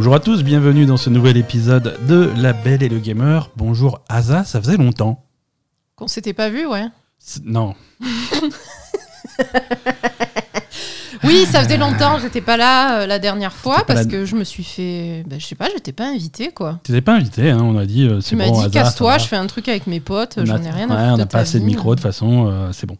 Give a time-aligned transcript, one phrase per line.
[0.00, 3.50] Bonjour à tous, bienvenue dans ce nouvel épisode de La Belle et le Gamer.
[3.54, 5.26] Bonjour Asa, ça faisait longtemps.
[5.94, 6.86] Qu'on s'était pas vu, ouais.
[7.44, 7.74] Non.
[11.22, 14.44] oui, ça faisait longtemps, j'étais pas là euh, la dernière fois parce que je me
[14.44, 15.22] suis fait.
[15.26, 16.80] Ben, je sais pas, j'étais pas invité quoi.
[16.82, 18.08] T'étais pas invité, hein, on a dit.
[18.08, 20.88] Euh, tu m'as dit casse-toi, je fais un truc avec mes potes, j'en ai rien
[20.88, 21.12] à faire.
[21.12, 22.96] On n'a pas assez de micro, de toute façon, euh, c'est bon.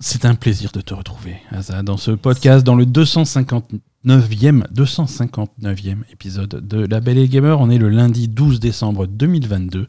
[0.00, 3.72] C'est un plaisir de te retrouver, Asa, dans ce podcast, dans le 259e,
[4.06, 7.60] 259e épisode de La Belle et Gamer.
[7.60, 9.88] On est le lundi 12 décembre 2022.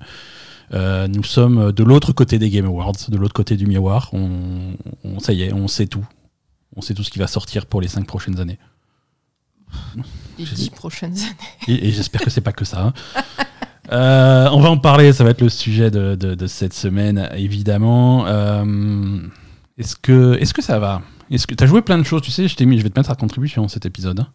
[0.74, 4.10] Euh, nous sommes de l'autre côté des Game Awards, de l'autre côté du miroir.
[4.14, 6.08] On, ça y est, on sait tout.
[6.76, 8.58] On sait tout ce qui va sortir pour les cinq prochaines années.
[10.40, 11.84] Les dix prochaines années.
[11.84, 12.82] Et, j'espère que c'est pas que ça.
[12.84, 12.94] Hein.
[13.92, 18.28] Euh, on va en parler, ça va être le sujet de, cette semaine, évidemment.
[18.28, 18.64] Euh,
[19.80, 21.02] est-ce que, est que ça va?
[21.32, 23.00] Est-ce que tu as joué plein de choses Tu sais, je, mis, je vais te
[23.00, 24.20] mettre à contribution cet épisode.
[24.20, 24.28] Hein.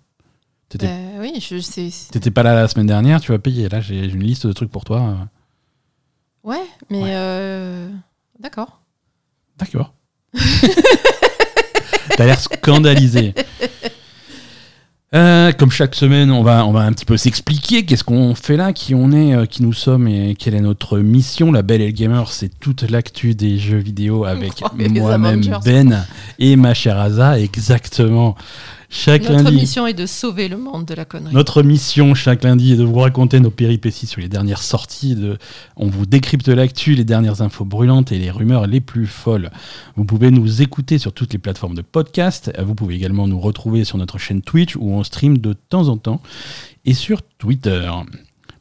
[0.82, 1.90] Euh, oui, je sais.
[2.10, 3.68] T'étais pas là la semaine dernière, tu vas payer.
[3.68, 5.28] Là, j'ai une liste de trucs pour toi.
[6.42, 7.88] Ouais, mais euh,
[8.40, 8.80] d'accord.
[9.58, 9.94] D'accord.
[12.16, 13.34] T'as l'air scandalisé.
[15.14, 18.56] Euh, comme chaque semaine, on va, on va un petit peu s'expliquer qu'est-ce qu'on fait
[18.56, 21.52] là, qui on est, euh, qui nous sommes et quelle est notre mission.
[21.52, 26.04] La Belle et le Gamer, c'est toute l'actu des jeux vidéo avec moi-même Ben
[26.40, 28.34] et ma chère Aza, exactement.
[28.96, 31.34] Chaque Notre mission est de sauver le monde de la connerie.
[31.34, 35.16] Notre mission chaque lundi est de vous raconter nos péripéties sur les dernières sorties.
[35.16, 35.36] De...
[35.76, 39.50] On vous décrypte l'actu, les dernières infos brûlantes et les rumeurs les plus folles.
[39.96, 42.52] Vous pouvez nous écouter sur toutes les plateformes de podcast.
[42.64, 45.96] Vous pouvez également nous retrouver sur notre chaîne Twitch où on stream de temps en
[45.96, 46.22] temps
[46.84, 47.90] et sur Twitter.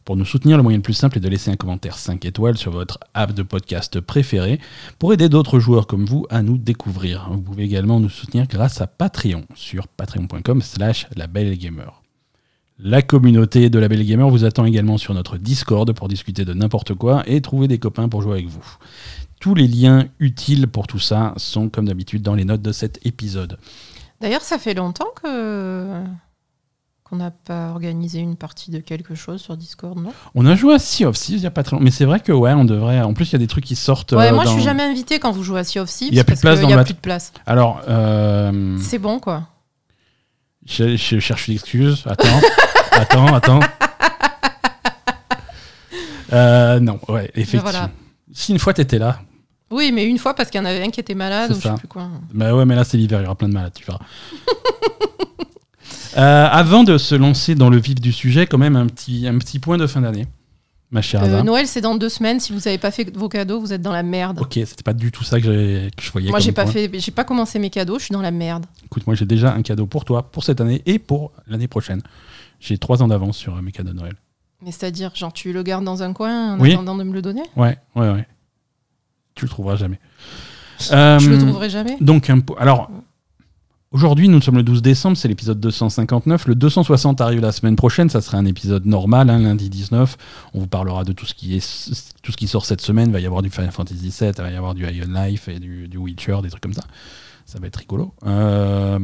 [0.05, 2.57] Pour nous soutenir, le moyen le plus simple est de laisser un commentaire 5 étoiles
[2.57, 4.59] sur votre app de podcast préféré
[4.99, 7.29] pour aider d'autres joueurs comme vous à nous découvrir.
[7.31, 11.87] Vous pouvez également nous soutenir grâce à Patreon sur patreon.com slash labelgamer.
[12.79, 16.53] La communauté de la Belle Gamer vous attend également sur notre Discord pour discuter de
[16.53, 18.77] n'importe quoi et trouver des copains pour jouer avec vous.
[19.39, 23.05] Tous les liens utiles pour tout ça sont comme d'habitude dans les notes de cet
[23.05, 23.57] épisode.
[24.19, 26.03] D'ailleurs, ça fait longtemps que
[27.13, 30.11] on n'a pas organisé une partie de quelque chose sur Discord, non?
[30.33, 31.83] On a joué à Sea of Thieves il n'y a pas très longtemps.
[31.83, 33.01] Mais c'est vrai que, ouais, on devrait.
[33.01, 34.13] En plus, il y a des trucs qui sortent.
[34.13, 36.09] Ouais, moi, je suis jamais invité quand vous jouez à Sea of Thieves.
[36.09, 37.31] Il n'y a plus de place dans y a plus de place.
[37.45, 37.81] Alors.
[37.87, 39.43] Euh, c'est bon, quoi.
[40.65, 42.03] Je, cherche une excuse.
[42.07, 42.39] Attends.
[42.91, 43.59] attends, attends.
[46.31, 47.89] Euh, non, ouais, effectivement.
[48.31, 49.19] Si une fois t'étais là.
[49.69, 51.59] Oui, mais une fois parce qu'il y en avait un qui était malade ou je
[51.59, 52.07] sais plus quoi.
[52.33, 53.99] Bah ouais, mais là c'est l'hiver, il y aura plein de malades, tu verras.
[56.17, 59.37] Euh, avant de se lancer dans le vif du sujet, quand même un petit, un
[59.37, 60.27] petit point de fin d'année.
[60.91, 62.39] Ma chère euh, Noël, c'est dans deux semaines.
[62.39, 64.39] Si vous n'avez pas fait vos cadeaux, vous êtes dans la merde.
[64.39, 66.29] Ok, c'était pas du tout ça que, je voyais.
[66.29, 67.97] Moi, j'ai pas fait, j'ai pas commencé mes cadeaux.
[67.97, 68.67] Je suis dans la merde.
[68.85, 72.03] Écoute, moi, j'ai déjà un cadeau pour toi pour cette année et pour l'année prochaine.
[72.59, 74.13] J'ai trois ans d'avance sur mes cadeaux de Noël.
[74.61, 77.43] Mais c'est-à-dire, genre, tu le gardes dans un coin en attendant de me le donner?
[77.55, 78.27] Ouais, ouais, ouais.
[79.33, 79.99] Tu le trouveras jamais.
[80.79, 81.97] je le trouverai jamais?
[82.01, 82.91] Donc, alors,
[83.93, 86.47] Aujourd'hui, nous sommes le 12 décembre, c'est l'épisode 259.
[86.47, 90.17] Le 260 arrive la semaine prochaine, ça sera un épisode normal, hein, lundi 19.
[90.55, 93.09] On vous parlera de tout ce qui est tout ce qui sort cette semaine.
[93.09, 95.47] Il va y avoir du Final Fantasy VII, il va y avoir du Iron Life
[95.47, 96.85] et du, Witcher, des trucs comme ça.
[97.45, 98.15] Ça va être rigolo.
[98.25, 98.97] Euh,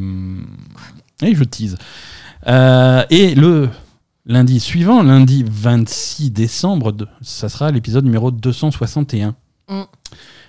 [1.21, 1.77] et je tease.
[2.47, 3.69] Euh, et le
[4.25, 9.35] lundi suivant, lundi 26 décembre, ça sera l'épisode numéro 261.
[9.69, 9.83] Euh,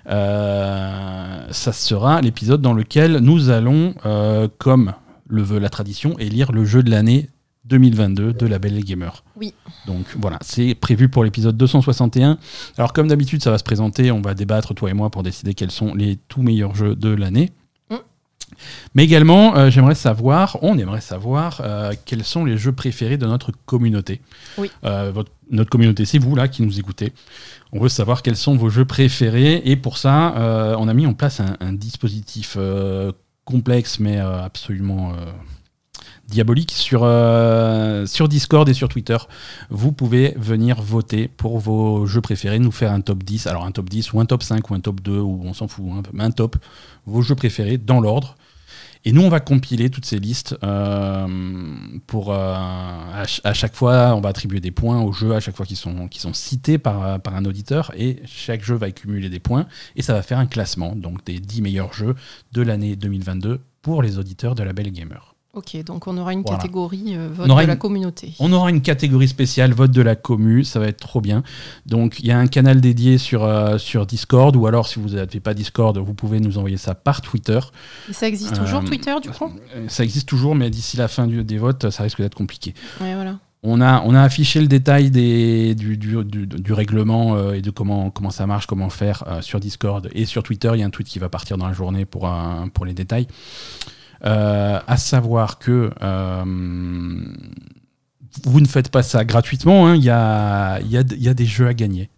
[0.07, 4.95] ça sera l'épisode dans lequel nous allons, euh, comme
[5.29, 7.29] le veut la tradition, élire le jeu de l'année
[7.67, 9.23] 2022 de la Belle Gamer.
[9.37, 9.55] Oui.
[9.87, 12.39] Donc voilà, c'est prévu pour l'épisode 261.
[12.77, 15.55] Alors comme d'habitude, ça va se présenter, on va débattre toi et moi pour décider
[15.55, 17.53] quels sont les tout meilleurs jeux de l'année.
[18.95, 21.63] Mais également, euh, j'aimerais savoir, on aimerait savoir
[22.05, 24.21] quels sont les jeux préférés de notre communauté.
[24.59, 24.71] Oui.
[25.51, 27.13] notre communauté, c'est vous là qui nous écoutez.
[27.73, 31.07] On veut savoir quels sont vos jeux préférés et pour ça, euh, on a mis
[31.07, 33.13] en place un, dispositif euh,
[33.45, 35.13] complexe mais euh, absolument
[36.27, 37.01] diabolique sur,
[38.07, 39.17] sur Discord et sur Twitter.
[39.69, 43.73] Vous pouvez venir voter pour vos jeux préférés, nous faire un top 10, alors un
[43.73, 46.03] top 10 ou un top 5 ou un top 2 ou on s'en fout, hein,
[46.19, 46.57] un top,
[47.07, 48.37] vos jeux préférés dans l'ordre.
[49.05, 51.27] Et nous, on va compiler toutes ces listes euh,
[52.07, 55.65] pour euh, à, chaque fois, on va attribuer des points aux jeux à chaque fois
[55.65, 59.41] qu'ils sont, qui sont cités par, par un auditeur et chaque jeu va accumuler des
[59.41, 59.67] points
[59.97, 62.15] et ça va faire un classement donc des 10 meilleurs jeux
[62.53, 65.30] de l'année 2022 pour les auditeurs de la Belle Gamer.
[65.53, 66.59] Ok, donc on aura une Voilà.
[66.59, 68.35] catégorie euh, vote de la communauté.
[68.39, 71.43] On aura une catégorie spéciale vote de la commu, ça va être trop bien.
[71.87, 75.09] Donc il y a un canal dédié sur, euh, sur Discord, ou alors si vous
[75.11, 77.59] n'avez pas Discord, vous pouvez nous envoyer ça par Twitter.
[78.09, 79.51] Et ça existe toujours Euh, Twitter du coup?
[79.89, 82.73] Ça existe toujours, mais d'ici la fin du- des votes, ça risque d'être compliqué.
[83.01, 83.39] Ouais, voilà.
[83.65, 87.61] On a, on a affiché le détail des, du, du, du- du règlement euh, et
[87.61, 90.71] de comment, comment ça marche, comment faire euh, sur Discord et sur Twitter.
[90.75, 92.31] Il y a un tweet qui va partir dans la journée pour,
[92.73, 93.27] pour les détails.
[94.25, 96.45] Euh, à savoir que euh,
[98.45, 99.87] vous ne faites pas ça gratuitement.
[99.87, 99.97] hein.
[99.97, 102.11] Il y, a, y, a, y a des jeux à gagner.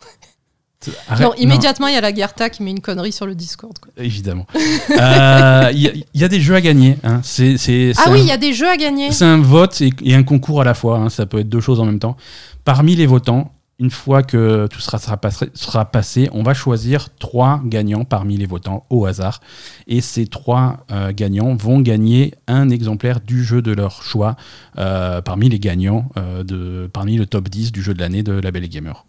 [1.08, 3.78] Arrête- non, immédiatement, il y a la Gerta qui met une connerie sur le Discord.
[3.78, 3.92] quoi.
[3.98, 4.46] évidemment.
[4.98, 6.96] Euh, Il y, a- il y a des jeux à gagner.
[7.04, 7.20] hein.
[7.22, 7.56] C'est,
[7.98, 9.12] Ah oui, il y a des jeux à gagner.
[9.12, 10.98] c'est un vote et, et un concours à la fois.
[10.98, 11.10] hein.
[11.10, 12.16] Ça peut être deux choses en même temps.
[12.64, 17.08] Parmi les votants, une fois que tout sera, sera, passé, sera passé, on va choisir
[17.18, 19.40] trois gagnants parmi les votants au hasard.
[19.86, 24.36] Et ces trois euh, gagnants vont gagner un exemplaire du jeu de leur choix
[24.78, 28.32] euh, parmi les gagnants, euh, de, parmi le top 10 du jeu de l'année de
[28.32, 29.06] Label et Gamer.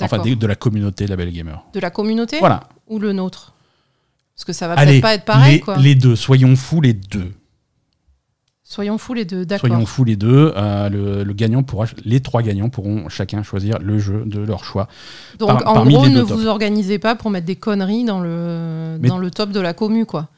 [0.00, 1.62] Enfin, de la communauté Label et Gamer.
[1.74, 2.64] De la communauté Voilà.
[2.88, 3.54] ou le nôtre?
[4.34, 5.76] Parce que ça va peut-être pas être pareil, les, quoi.
[5.76, 7.32] les deux, soyons fous les deux.
[8.68, 9.68] Soyons fous les deux, d'accord.
[9.68, 10.52] Soyons fous les deux.
[10.56, 14.64] Euh, le, le gagnant pourra, les trois gagnants pourront chacun choisir le jeu de leur
[14.64, 14.88] choix.
[15.38, 18.18] Donc par- en parmi gros, les ne vous organisez pas pour mettre des conneries dans
[18.18, 20.28] le, Mais- dans le top de la commu, quoi.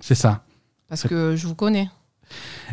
[0.00, 0.42] C'est ça,
[0.90, 1.88] Parce que je vous connais.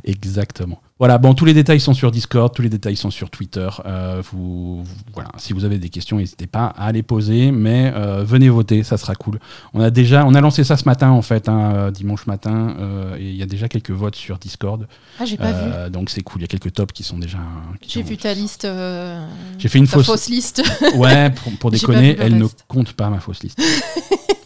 [0.03, 0.81] exactement.
[0.99, 3.69] Voilà, bon, tous les détails sont sur Discord, tous les détails sont sur Twitter.
[3.85, 7.91] Euh, vous, vous- voilà, si vous avez des questions, n'hésitez pas à les poser, mais
[7.95, 9.39] euh, venez voter, ça sera cool.
[9.75, 12.75] On a déjà, on a lancé ça ce matin en fait, hein, euh, dimanche matin,
[12.79, 14.87] euh, et il y a déjà quelques votes sur Discord.
[15.19, 15.59] Ah, j'ai pas vu.
[15.71, 17.37] Euh, donc c'est cool, il y a quelques tops qui sont déjà.
[17.79, 18.65] qui J'ai vu ta liste.
[18.65, 19.23] euh,
[19.59, 20.07] J'ai fait une fausse.
[20.07, 20.63] fausse liste.
[20.95, 23.61] Ouais, pour, déconner, vu elle ne compte pas ma fausse liste.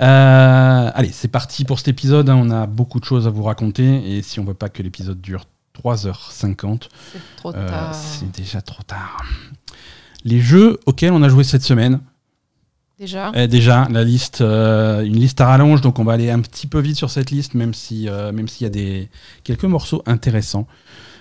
[0.00, 2.28] Euh, allez, c'est parti pour cet épisode.
[2.30, 2.36] hein.
[2.36, 4.16] On a beaucoup de choses à vous raconter.
[4.16, 5.44] Et si on veut pas que l'épisode dure
[5.82, 7.94] 3h50, C'est trop euh, tard.
[7.94, 9.22] c'est déjà trop tard.
[10.24, 12.00] Les jeux auxquels on a joué cette semaine,
[12.98, 13.32] Déjà.
[13.34, 16.66] eh, déjà la liste, euh, une liste à rallonge, donc on va aller un petit
[16.68, 19.08] peu vite sur cette liste, même si, euh, même s'il y a des
[19.42, 20.68] quelques morceaux intéressants.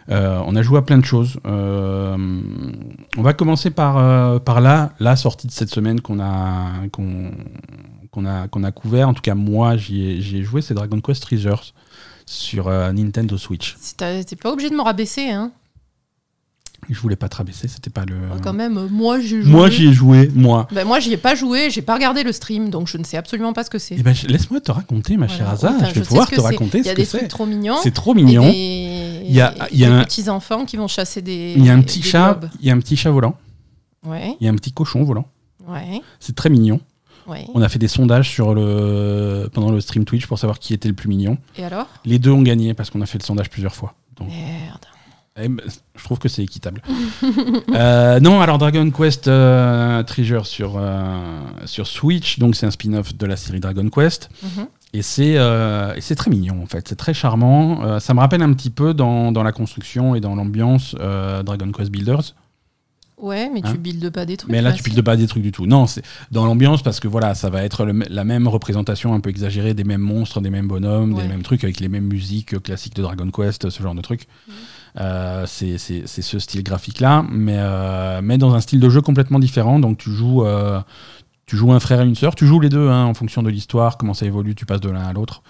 [0.10, 1.40] Euh, on a joué à plein de choses.
[1.46, 7.32] On va commencer par, par là, la sortie de cette semaine qu'on a, qu'on,
[8.12, 9.08] qu'on a, qu'on a couvert.
[9.10, 10.02] En tout cas, moi, j'y
[10.38, 11.74] ai, joué, c'est Dragon Quest Treasures
[12.26, 13.76] sur euh, Nintendo Switch.
[13.98, 15.52] T'es pas obligé de me rabaisser, hein.
[16.90, 18.16] Je voulais pas te rabaisser, c'était pas le.
[18.42, 19.52] Quand même, moi j'ai joué.
[19.52, 20.68] Moi, j'y ai joué, moi.
[20.72, 23.18] Ben, moi, j'y ai pas joué, j'ai pas regardé le stream, donc je ne sais
[23.18, 23.96] absolument pas ce que c'est.
[24.00, 25.48] Eh ben, laisse-moi te raconter, ma chère.
[25.48, 25.74] Aza.
[25.76, 26.48] Enfin, je vais pouvoir ce que te c'est.
[26.48, 27.18] raconter Il y ce a que des c'est.
[27.20, 27.78] trucs trop mignons.
[27.84, 28.50] C'est trop mignon.
[28.52, 31.54] Des, Il y a- y a un- petits enfants qui vont chasser des.
[31.56, 33.36] Il y a un petit des chat, il y a un petit chat volant,
[34.04, 35.28] Ouais, il y a un petit cochon volant.
[35.68, 36.80] ouais, C'est très mignon.
[37.28, 37.46] Ouais.
[37.54, 40.88] On a fait des sondages sur le pendant le stream Twitch pour savoir qui était
[40.90, 41.38] le plus mignon.
[41.58, 43.94] Et alors Les deux ont gagné parce qu'on a fait le sondage plusieurs fois.
[44.18, 44.86] Donc, Merde.
[45.42, 45.62] eh ben,
[45.96, 46.82] je trouve que c'est équitable.
[47.74, 53.16] Euh, non, alors Dragon Quest euh, Treasure sur euh, sur Switch, donc c'est un spin-off
[53.16, 54.30] de la série Dragon Quest.
[54.44, 54.68] Mhm.
[54.94, 57.82] Et c'est euh, et c'est très mignon en fait, c'est très charmant.
[57.84, 61.44] Euh, ça me rappelle un petit peu dans, dans la construction et dans l'ambiance euh,
[61.44, 62.36] Dragon Quest Builders.
[63.22, 64.52] Ouais, mais Hein tu buildes pas des trucs.
[64.52, 65.66] Mais là, tu piques pas des trucs du tout.
[65.68, 66.02] Non, c'est
[66.32, 69.74] dans l'ambiance parce que voilà, ça va être le- la même représentation un peu exagérée
[69.74, 71.22] des mêmes monstres, des mêmes bonhommes, Ouais.
[71.24, 74.28] des mêmes trucs avec les mêmes musiques classiques de Dragon Quest, ce genre de trucs.
[74.48, 74.54] Mhm.
[75.00, 79.80] Euh, c'est ce style graphique-là, mais, euh, mais dans un style de jeu complètement différent.
[79.80, 80.82] Donc tu joues, euh,
[81.46, 82.36] tu joues un frère et une sœur.
[82.36, 84.90] Tu joues les deux hein, en fonction de l'histoire, comment ça évolue, tu passes de
[84.90, 85.44] l'un à l'autre.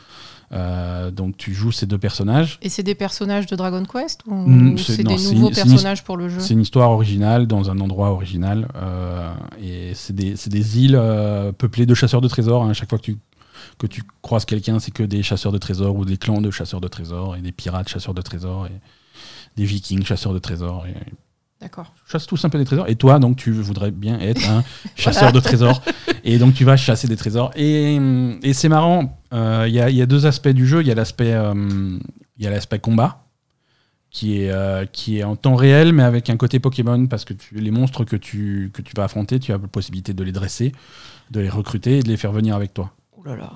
[0.53, 2.59] Euh, donc tu joues ces deux personnages.
[2.61, 6.17] Et c'est des personnages de Dragon Quest ou Mm, c'est- des nouveaux une- personnages pour
[6.17, 8.67] le jeu C'est une histoire originale dans un endroit original.
[8.75, 9.31] euh,
[9.61, 12.63] et c'est des, des îles euh, peuplées de chasseurs de trésors.
[12.63, 12.71] hein.
[12.71, 13.17] À chaque fois que tu,
[13.77, 16.81] que tu croises quelqu'un, c'est que des chasseurs de trésors ou des clans de chasseurs
[16.81, 18.71] de trésors et des pirates chasseurs de trésors et
[19.55, 20.85] des vikings chasseurs de trésors.
[20.85, 20.95] Et,
[21.61, 21.93] D'accord.
[22.09, 22.87] chasse tous un peu des trésors.
[22.89, 24.63] Et toi, donc, tu voudrais bien être un
[24.95, 25.81] chasseur de trésors.
[26.23, 27.51] Et donc, tu vas chasser des trésors.
[27.55, 27.99] Et,
[28.41, 29.19] et c'est marrant.
[29.33, 30.81] euh, Il y, a, il y a deux aspects du jeu.
[30.81, 31.53] Il y a l'aspect, euh,
[32.37, 33.23] il y a l'aspect combat,
[34.09, 37.33] qui est, euh, qui est en temps réel, mais avec un côté Pokémon, parce que
[37.33, 40.31] tu- les monstres que tu, que tu vas affronter, tu as la possibilité de les
[40.31, 40.71] dresser,
[41.29, 42.91] de les recruter et de les faire venir avec toi.
[43.17, 43.51] Ouh là là.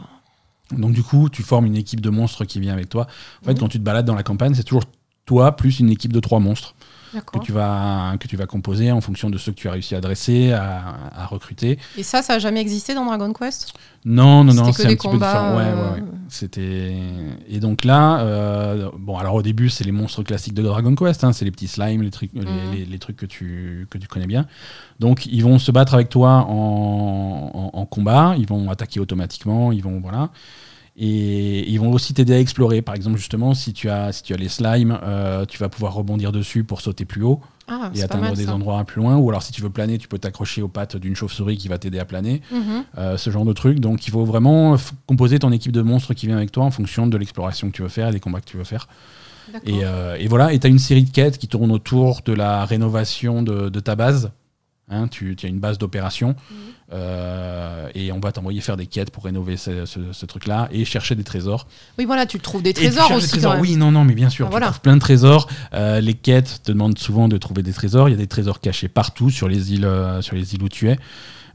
[0.71, 3.07] Donc, du coup, tu formes une équipe de monstres qui vient avec toi.
[3.41, 3.59] En fait, Mhm.
[3.59, 4.85] quand tu te balades dans la campagne, c'est toujours
[5.25, 6.75] toi plus une équipe de trois monstres
[7.22, 9.95] que tu vas que tu vas composer en fonction de ceux que tu as réussi
[9.95, 10.84] à dresser, à,
[11.15, 11.77] à recruter.
[11.98, 13.74] Et ça, ça a jamais existé dans Dragon Quest?
[14.03, 15.55] Non, non, non, c'est un petit peu différent.
[15.57, 16.03] Ouais, euh, ouais, ouais.
[16.29, 16.95] C'était
[17.50, 21.24] et donc là, euh, bon, alors au début, c'est les monstres classiques de Dragon Quest,
[21.24, 22.72] hein, c'est les petits slimes, les trucs, les- Mhm.
[22.74, 24.45] les, les trucs que tu que tu connais bien.
[25.00, 29.72] Donc ils vont se battre avec toi en, en- en combat, ils vont attaquer automatiquement,
[29.72, 30.29] ils vont voilà.
[30.98, 32.82] Et ils vont aussi t'aider à explorer.
[32.82, 35.94] Par exemple, justement, si tu as, si tu as les slimes, euh, tu vas pouvoir
[35.94, 39.18] rebondir dessus pour sauter plus haut Ah, et atteindre mal, des endroits plus loin.
[39.18, 41.78] Ou alors, si tu veux planer, tu peux t'accrocher aux pattes d'une chauve-souris qui va
[41.78, 42.42] t'aider à planer.
[42.50, 42.86] Mhm.
[42.98, 43.82] Euh, ce genre de truc.
[43.82, 47.08] Donc, il faut vraiment composer ton équipe de monstres qui vient avec toi en fonction
[47.08, 48.88] de l'exploration que tu veux faire et des combats que tu veux faire.
[49.66, 52.32] Et, euh, et voilà, et tu as une série de quêtes qui tournent autour de
[52.34, 54.32] la rénovation de, de ta base.
[54.90, 56.58] Hein, tu, tu as une base d'opération Mhm.
[56.94, 60.86] Euh, et on va t'envoyer faire des quêtes pour rénover ce, ce- ce truc-là et
[60.86, 61.68] chercher des trésors.
[61.98, 63.30] Oui, voilà, tu trouves des trésors des aussi.
[63.30, 63.62] trésors, quand même.
[63.62, 64.68] Oui, non, non, mais bien sûr, Ah, tu voilà.
[64.68, 65.48] trouves plein de trésors.
[65.74, 68.08] Euh, les quêtes te demandent souvent de trouver des trésors.
[68.10, 70.70] Il y a des trésors cachés partout sur les îles, euh, sur les îles où
[70.70, 70.98] tu es.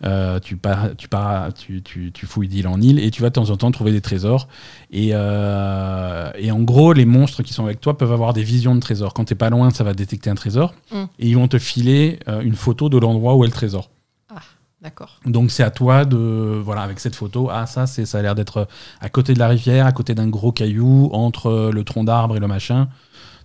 [0.02, 3.28] Euh, tu, pars, tu, pars, tu, tu, tu fouilles d'île en île et tu vas
[3.28, 4.48] de temps en temps trouver des trésors.
[4.90, 8.74] Et, euh, et en gros, les monstres qui sont avec toi peuvent avoir des visions
[8.74, 9.12] de trésors.
[9.12, 10.96] Quand t'es pas loin, ça va détecter un trésor Mm.
[11.18, 13.90] et ils vont te filer euh, une photo de l'endroit où est le trésor.
[14.82, 15.20] D'accord.
[15.26, 18.34] Donc c'est à toi de voilà avec cette photo ah ça c'est ça a l'air
[18.34, 18.66] d'être
[19.00, 22.36] à côté de la rivière à côté d'un gros caillou entre euh, le tronc d'arbre
[22.36, 22.88] et le machin.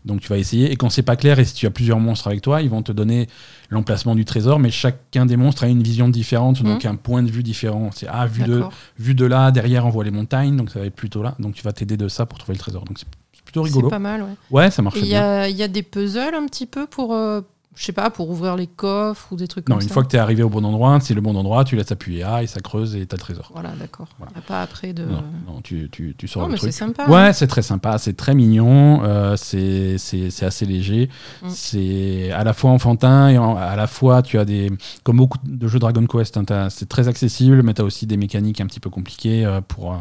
[0.05, 0.71] Donc tu vas essayer.
[0.71, 2.83] Et quand c'est pas clair et si tu as plusieurs monstres avec toi ils vont
[2.83, 3.27] te donner
[3.69, 7.29] l'emplacement du trésor mais chacun des monstres a une vision différente donc un point de
[7.29, 7.89] vue différent.
[7.93, 8.63] C'est ah vu de
[8.97, 11.35] vu de là derrière on voit les montagnes donc ça va être plutôt là.
[11.39, 12.85] Donc tu vas t'aider de ça pour trouver le trésor.
[12.85, 13.07] Donc c'est
[13.43, 13.87] plutôt rigolo.
[13.87, 14.35] C'est pas mal, ouais.
[14.51, 15.21] ouais ça marche Et il y bien.
[15.21, 17.41] a, il y a des puzzles un petit peu pour, euh,
[17.75, 19.93] je sais pas, pour ouvrir les coffres ou des trucs non comme une ça.
[19.93, 22.23] fois que tu es arrivé au bon endroit c'est le bon endroit tu laisses appuyer
[22.23, 24.07] A et ça creuse et t'as le trésor Voilà, d'accord.
[24.17, 24.31] Voilà.
[24.33, 25.03] Il y a pas après de.
[25.05, 27.05] non, non, tu, tu, tu sors Non, le mais truc c'est sympa.
[27.07, 27.33] Ouais, hein.
[27.33, 31.09] c'est très sympa, c'est très mignon, euh, c'est c'est- c'est assez léger,
[31.41, 31.47] Mm.
[31.49, 34.71] c'est à la fois enfantin et en- à la fois tu as des.
[35.03, 38.17] Comme beaucoup de jeux Dragon Quest, hein, c'est très accessible, mais tu as aussi des
[38.17, 39.97] mécaniques un petit peu compliquées euh, pour, euh,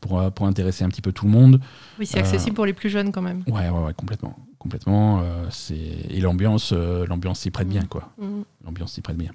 [0.00, 1.60] pour, pour intéresser un petit peu tout le monde.
[1.98, 3.42] Oui, c'est accessible pour les plus jeunes quand même.
[3.46, 4.36] Ouais, ouais, ouais, complètement.
[4.66, 5.74] Complètement euh, c'est
[6.10, 7.70] et l'ambiance euh, l'ambiance s'y prête Mm.
[7.70, 8.10] bien, quoi.
[8.20, 8.44] Mhm.
[8.64, 9.30] L'ambiance s'y prête bien.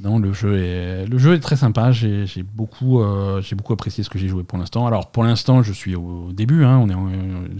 [0.00, 1.92] Non, le jeu est, le jeu est très sympa.
[1.92, 4.86] J'ai beaucoup, euh, j'ai beaucoup apprécié ce que j'ai joué pour l'instant.
[4.88, 6.64] Alors, pour l'instant, je suis au début.
[6.64, 7.08] Hein, on est, en-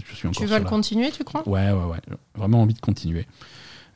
[0.05, 1.47] je suis encore Tu vas le la- continuer, tu crois?
[1.47, 2.01] Ouais, ouais, ouais.
[2.35, 3.25] Vraiment envie de continuer.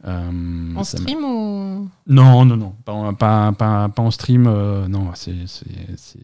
[0.08, 0.32] Euh,
[0.78, 1.89] En stream ou?
[2.08, 2.74] Non, non, non.
[2.86, 4.48] Pas, pas, pas, pas en stream.
[4.48, 5.34] euh, non, c'est-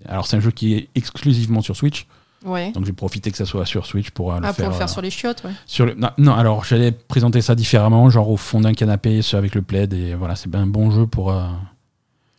[0.08, 2.08] Alors, c'est un jeu qui est exclusivement sur Switch.
[2.46, 2.72] Ouais.
[2.72, 4.66] Donc, j'ai profité que ça soit sur Switch pour euh, le Ah, faire.
[4.66, 5.52] pour le faire euh, sur les chiottes, ouais.
[5.66, 9.36] sur le- non, non, alors, j'allais présenter ça différemment, genre au fond d'un canapé, ce
[9.36, 9.92] avec le plaid.
[9.94, 11.32] Et voilà, c'est bien un bon jeu pour.
[11.32, 11.48] euh,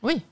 [0.03, 0.23] Oui.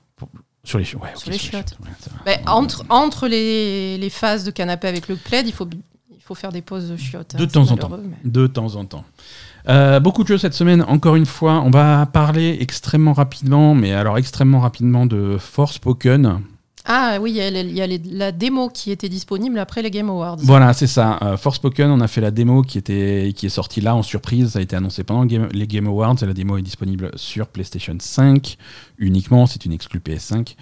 [0.63, 1.77] Sur les, ouais, Sur les chiottes.
[2.25, 5.67] Mais entre, entre les, les phases de canapé avec le plaid, il faut,
[6.09, 7.35] il faut faire des pauses de chiottes.
[7.35, 7.91] De hein, temps c'est en temps.
[8.01, 9.03] mais- De temps en temps.
[9.69, 11.61] Euh, beaucoup de jeux cette semaine, encore une fois.
[11.61, 16.41] On va parler extrêmement rapidement, mais alors extrêmement rapidement de Forspoken.
[16.87, 20.37] Ah oui, il y a, la démo qui était disponible après les Game Awards.
[20.39, 21.17] Voilà, c'est ça.
[21.23, 24.49] Euh, Forspoken, on a fait la démo qui, était, qui est sortie là en surprise.
[24.49, 26.15] Ça a été annoncé pendant les Game Awards.
[26.21, 28.57] La démo est disponible sur PlayStation 5
[28.99, 29.47] uniquement.
[29.47, 30.55] C'est une exclue PS5.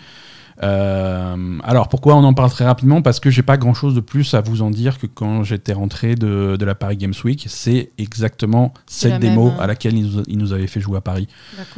[0.62, 3.02] Euh, alors pourquoi on en parle très rapidement?
[3.02, 5.74] Parce que j'ai pas grand chose de plus à vous en dire que quand j'étais
[5.74, 7.46] rentré de, de la Paris Games Week.
[7.50, 9.64] C'est exactement cette démo même, hein.
[9.64, 11.28] à laquelle ils nous, ils nous avaient fait jouer à Paris.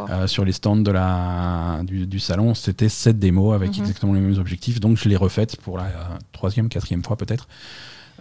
[0.10, 2.54] Euh, sur les stands de la, du, du salon.
[2.54, 3.80] C'était cette démo avec Mhm.
[3.84, 4.80] exactement les mêmes objectifs.
[4.80, 5.90] Donc je l'ai refaite pour la euh,
[6.34, 7.48] troisième, quatrième fois peut-être.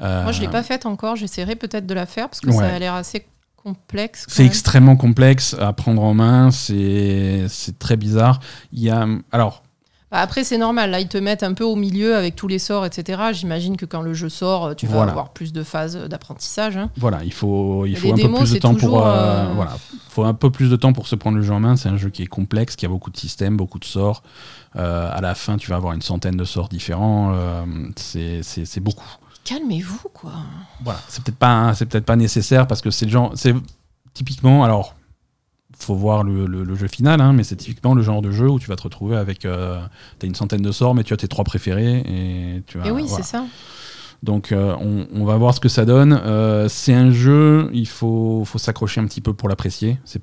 [0.02, 1.16] Euh, Moi, je l'ai pas faite encore.
[1.16, 2.56] J'essaierai peut-être de la faire parce que Ouais.
[2.56, 4.26] ça a l'air assez complexe.
[4.28, 6.50] C'est extrêmement complexe à prendre en main.
[6.50, 7.46] C'est
[7.78, 8.40] très bizarre.
[8.72, 9.62] Il y a alors
[10.16, 10.90] Après, c'est normal.
[10.90, 13.20] Là, ils te mettent un peu au milieu avec tous les sorts, etc.
[13.32, 15.10] J'imagine que quand le jeu sort, tu vas Voilà.
[15.12, 16.76] avoir plus de phases d'apprentissage.
[16.76, 16.90] hein.
[16.96, 19.76] voilà, il faut il faut un peu plus de temps pour euh, euh, voilà,
[20.08, 21.76] faut un peu plus de temps pour se prendre le jeu en main.
[21.76, 24.22] C'est un jeu qui est complexe, qui a beaucoup de systèmes, beaucoup de sorts.
[24.76, 27.32] Euh, à la fin, tu vas avoir une centaine de sorts différents.
[27.34, 27.64] Euh,
[27.96, 29.08] c'est beaucoup.
[29.44, 30.32] Calmez-vous, quoi.
[30.82, 33.54] voilà, c'est peut-être pas, c'est peut-être pas nécessaire parce que c'est le genre, c'est
[34.14, 34.94] typiquement, alors,
[35.78, 38.48] faut voir le, le- le jeu final, hein, mais c'est typiquement le genre de jeu
[38.48, 39.80] où tu vas te retrouver avec, euh,
[40.18, 42.86] t'as une centaine de sorts, mais tu as tes trois préférés et tu vas.
[42.86, 43.24] Et oui, voilà.
[43.24, 43.44] c'est ça.
[44.22, 46.12] Donc, euh, on, on va voir ce que ça donne.
[46.24, 49.98] Euh, c'est un jeu, il faut, faut s'accrocher un petit peu pour l'apprécier.
[50.04, 50.22] C'est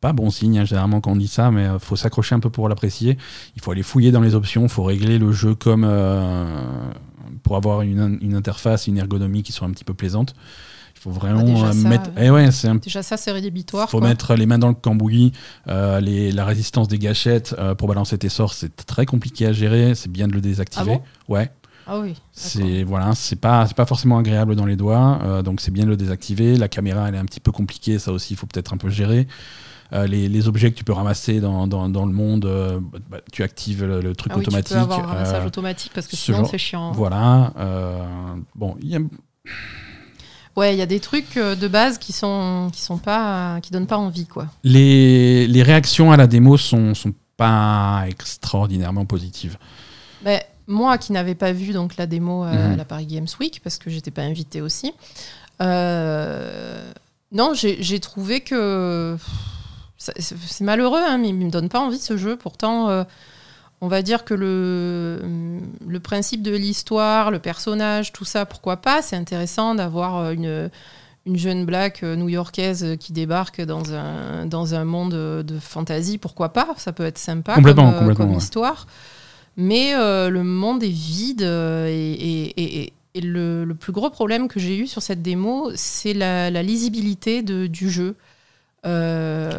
[0.00, 2.50] pas bon signe, hein, généralement, quand on dit ça, mais il faut s'accrocher un peu
[2.50, 3.18] pour l'apprécier.
[3.56, 5.84] Il faut aller fouiller dans les options, il faut régler le jeu comme.
[5.86, 6.62] euh,
[7.42, 10.34] pour avoir une, une interface, une ergonomie qui soit un petit peu plaisante.
[11.08, 12.08] Faut vraiment Bah, euh, ça, mettre.
[12.10, 12.26] ouais.
[12.26, 13.88] Eh ouais, c'est un Déjà, ça, c'est rédhibitoire.
[13.88, 14.08] faut quoi.
[14.08, 15.32] mettre les mains dans le cambouis,
[15.68, 19.52] euh, les- la résistance des gâchettes euh, pour balancer tes sorts, c'est très compliqué à
[19.52, 19.94] gérer.
[19.94, 20.84] C'est bien de le désactiver.
[20.94, 20.98] Ah
[21.28, 21.34] bon?
[21.34, 21.50] Ouais.
[21.86, 22.14] Ah oui.
[22.32, 25.88] C'est voilà, c'est pas pas forcément agréable dans les doigts, euh, donc c'est bien de
[25.90, 26.56] le désactiver.
[26.58, 28.90] La caméra, elle est un petit peu compliquée, ça aussi, il faut peut-être un peu
[28.90, 29.26] gérer.
[29.94, 32.78] Euh, les, les objets que tu peux ramasser dans, dans, dans le monde, euh,
[33.10, 34.68] bah, tu actives le, le truc Ah oui, automatique.
[34.68, 36.92] tu peux avoir un ramassage euh, automatique parce que sinon, c'est chiant.
[36.92, 37.54] Voilà.
[37.58, 38.04] euh,
[38.54, 39.00] bon, il y a-
[40.58, 43.70] Ouais, il y a des trucs euh, de base qui sont qui sont pas qui
[43.70, 44.46] donnent pas envie, quoi.
[44.64, 49.56] les, les réactions à la démo sont, sont pas extraordinairement positives.
[50.24, 52.76] Mais moi qui n'avais pas vu donc la démo à Mhm.
[52.76, 54.92] la Paris Games Week parce que j'étais pas invitée aussi,
[55.62, 56.90] euh,
[57.32, 59.16] non, j'ai trouvé que
[59.96, 62.36] c'est c'est malheureux, hein, mais il me donne pas envie ce jeu.
[62.36, 63.04] Pourtant, euh,
[63.80, 65.20] on va dire que le,
[65.86, 70.70] le principe de l'histoire, le personnage, tout ça, pourquoi pas C'est intéressant d'avoir euh, une,
[71.26, 75.12] une jeune black euh, new-yorkaise euh, qui débarque dans un, dans un monde
[75.44, 78.38] de fantasy, pourquoi pas Ça peut être sympa Complètement, comme, complètement, comme ouais.
[78.38, 78.86] histoire.
[79.56, 84.46] Mais euh, le monde est vide et, et- et- et le, le plus gros problème
[84.48, 88.14] que j'ai eu sur cette démo, c'est la, la lisibilité de- du jeu.
[88.86, 89.50] Euh,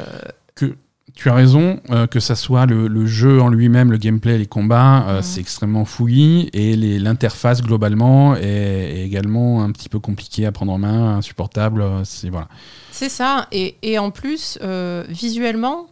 [1.22, 4.46] Tu as raison, euh, que ça soit le, le jeu en lui-même, le gameplay, les
[4.46, 5.22] combats, euh, Mhm.
[5.24, 10.72] c'est extrêmement fouillis et l'interface globalement est, est également un petit peu compliquée à prendre
[10.72, 11.82] en main, insupportable.
[11.82, 12.48] euh, C'est voilà.
[12.92, 13.48] C'est ça.
[13.52, 15.88] Et, et en plus, euh, visuellement,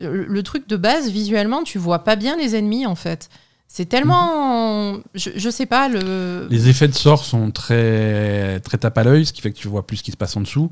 [0.00, 3.28] le, le truc de base, visuellement, tu vois pas bien les ennemis en fait.
[3.68, 4.96] C'est tellement.
[5.14, 6.48] Je, je sais pas, le.
[6.50, 9.68] Les effets de sort sont très très tape à l'œil, ce qui fait que tu
[9.68, 10.70] vois plus ce qui se passe en dessous.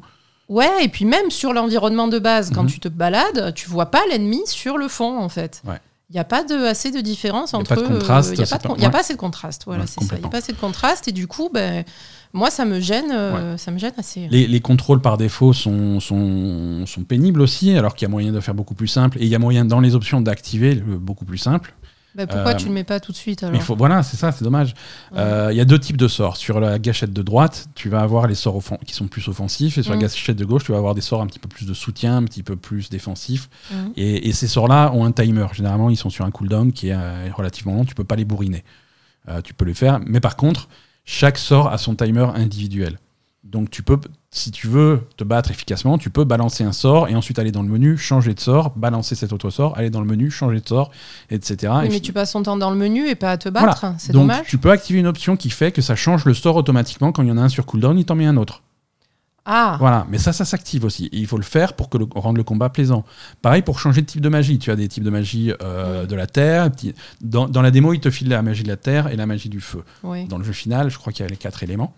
[0.50, 2.68] Ouais, et puis même sur l'environnement de base, quand Mhm.
[2.70, 5.62] tu te balades, tu vois pas l'ennemi sur le fond en fait.
[5.66, 5.76] Ouais.
[6.10, 7.76] Il n'y a pas de, assez de différence a entre.
[7.76, 9.62] pas de contraste, Il n'y a, pas de y a pas assez de contraste.
[9.64, 10.16] Voilà, Ouais, c'est ça.
[10.16, 11.06] Il n'y a pas assez de contraste.
[11.06, 11.84] Et du coup, ben,
[12.32, 14.26] moi, ça me gêne, euh, ça me gêne assez.
[14.28, 18.32] Les, les contrôles par défaut sont, sont, sont pénibles aussi, alors qu'il y a moyen
[18.32, 19.18] de faire beaucoup plus simple.
[19.18, 21.74] Et il y a moyen dans les options d'activer le beaucoup plus simple.
[22.14, 24.02] Ben, pourquoi euh, tu le mets pas tout de suite alors Mais il faut, voilà,
[24.02, 24.74] c'est ça, c'est dommage.
[25.12, 25.18] Ouais.
[25.18, 26.36] Euh, Il y a deux types de sorts.
[26.36, 29.82] Sur la gâchette de droite, tu vas avoir les sorts qui sont plus offensifs, et
[29.82, 31.74] sur la gâchette de gauche, tu vas avoir des sorts un petit peu plus de
[31.74, 33.48] soutien, un petit peu plus défensifs.
[33.70, 33.92] Mhm.
[33.96, 35.46] Et, et ces sorts-là ont un timer.
[35.52, 37.84] Généralement, ils sont sur un cooldown qui est euh, relativement long.
[37.84, 38.64] Tu peux pas les bourriner.
[39.28, 40.68] Euh, tu peux les faire, mais par contre,
[41.04, 42.98] chaque sort a son timer individuel.
[43.42, 43.98] Donc tu peux,
[44.30, 47.62] si tu veux te battre efficacement, tu peux balancer un sort et ensuite aller dans
[47.62, 50.68] le menu, changer de sort, balancer cet autre sort, aller dans le menu, changer de
[50.68, 50.90] sort,
[51.30, 51.72] etc.
[51.78, 53.48] Oui, Et mais fi- tu passes ton temps dans le menu et pas à te
[53.48, 53.86] battre.
[53.98, 54.46] C'est donc dommage.
[54.46, 57.28] tu peux activer une option qui fait que ça change le sort automatiquement quand il
[57.28, 58.62] y en a un sur cooldown, il t'en met un autre.
[59.46, 61.06] Ah, Voilà, mais ça, ça s'active aussi.
[61.06, 63.04] Et il faut le faire pour que le, rendre le combat plaisant.
[63.40, 64.58] Pareil pour changer de type de magie.
[64.58, 66.68] Tu as des types de magie euh, de la terre.
[67.22, 69.48] Dans, dans la démo, il te file la magie de la terre et la magie
[69.48, 69.82] du feu.
[70.04, 70.26] oui.
[70.26, 71.94] Dans le jeu final, je crois qu'il y a les quatre éléments.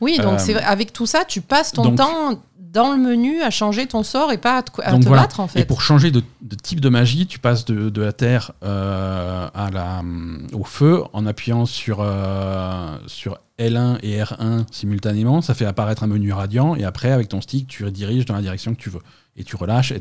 [0.00, 2.98] Oui, donc Euh, c'est vrai, avec tout ça, tu passes ton donc- temps dans le
[2.98, 5.22] menu à changer ton sort et pas à te, à Donc te voilà.
[5.22, 5.58] battre en fait.
[5.58, 9.48] Et pour changer de, de type de magie, tu passes de, de la terre euh,
[9.52, 15.42] à la, hum, au feu en appuyant sur, euh, sur L1 et R1 simultanément.
[15.42, 18.40] Ça fait apparaître un menu radiant et après, avec ton stick, tu rediriges dans la
[18.42, 19.02] direction que tu veux.
[19.40, 19.90] Et tu relâches.
[19.92, 20.00] et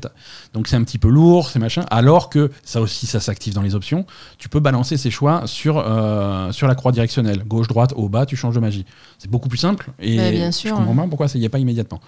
[0.54, 1.86] Donc c'est un petit peu lourd, c'est machin.
[1.90, 4.06] Alors que ça aussi, ça s'active dans les options.
[4.38, 7.44] Tu peux balancer ces choix sur, euh, sur la croix directionnelle.
[7.46, 8.86] Gauche, droite, haut, bas, tu changes de magie.
[9.18, 9.92] C'est beaucoup plus simple.
[10.00, 10.72] Et Mais bien sûr.
[10.72, 12.02] je comprends pas pourquoi ça n'y est pas immédiatement.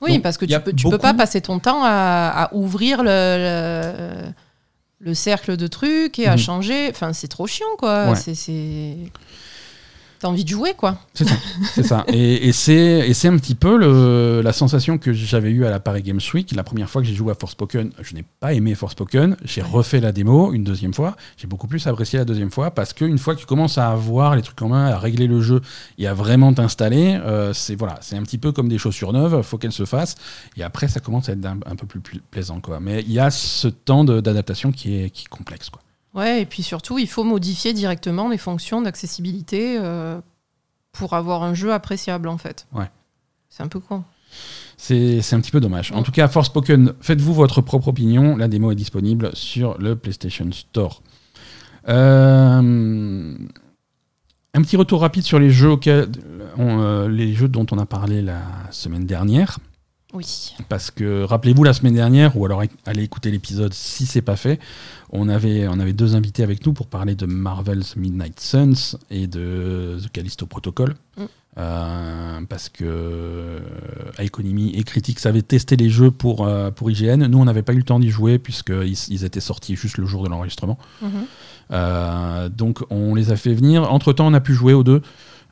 [0.00, 2.28] Oui, Donc, parce que il a tu peux, tu peux pas passer ton temps à,
[2.44, 4.32] à ouvrir le, le,
[5.00, 6.38] le cercle de trucs et à Mhm.
[6.38, 6.88] changer.
[6.90, 8.10] Enfin, c'est trop chiant, quoi.
[8.10, 8.16] Ouais.
[8.16, 8.96] C'est.
[10.22, 10.98] T'as envie de jouer, quoi.
[11.14, 11.34] C'est ça.
[11.74, 12.04] c'est ça.
[12.06, 15.70] Et, et c'est et c'est un petit peu le, la sensation que j'avais eue à
[15.70, 16.54] la Paris Games Week.
[16.54, 19.36] La première fois que j'ai joué à Forspoken, je n'ai pas aimé Forspoken.
[19.44, 21.16] J'ai refait la démo une deuxième fois.
[21.36, 24.36] J'ai beaucoup plus apprécié la deuxième fois parce qu'une fois que tu commences à avoir
[24.36, 25.60] les trucs en main, à régler le jeu
[25.98, 29.42] et à vraiment t'installer, euh, c'est voilà, c'est un petit peu comme des chaussures neuves.
[29.42, 30.14] Faut qu'elles se fassent.
[30.56, 32.78] Et après, ça commence à être un, un peu plus pl- plaisant, quoi.
[32.78, 35.82] Mais il y a ce temps de- d'adaptation qui est, qui est complexe, quoi.
[36.14, 40.20] Ouais, et puis surtout, il faut modifier directement les fonctions d'accessibilité euh,
[40.92, 42.66] pour avoir un jeu appréciable, en fait.
[42.72, 42.90] Ouais.
[43.48, 44.04] C'est un peu con.
[44.76, 45.92] C'est un petit peu dommage.
[45.92, 48.36] En tout cas, Forspoken, faites-vous votre propre opinion.
[48.36, 51.02] La démo est disponible sur le PlayStation Store.
[51.88, 53.36] Euh,
[54.54, 56.08] un petit retour rapide sur les jeux, auxquels,
[56.56, 59.58] on, euh, les jeux dont on a parlé la semaine dernière.
[60.12, 60.54] Oui.
[60.68, 64.60] Parce que rappelez-vous la semaine dernière, ou alors allez écouter l'épisode si c'est pas fait,
[65.10, 69.26] on avait, on avait deux invités avec nous pour parler de Marvel's Midnight Suns et
[69.26, 70.94] de The Callisto Protocol.
[71.16, 71.22] Mm.
[71.58, 73.60] Euh, parce que euh,
[74.18, 77.26] Economy et Critics avaient testé les jeux pour, euh, pour IGN.
[77.26, 80.06] Nous, on n'avait pas eu le temps d'y jouer puisqu'ils ils étaient sortis juste le
[80.06, 80.78] jour de l'enregistrement.
[81.02, 81.10] Mhm.
[81.72, 83.90] Euh, donc on les a fait venir.
[83.92, 85.02] Entre temps, on a pu jouer aux deux.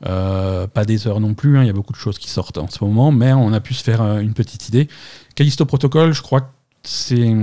[0.07, 2.57] Euh, pas des heures non plus, hein, il y a beaucoup de choses qui sortent
[2.57, 4.87] en ce moment, mais on a pu se faire euh, une petite idée.
[5.35, 6.47] Callisto Protocol, je crois que
[6.83, 7.35] c'est.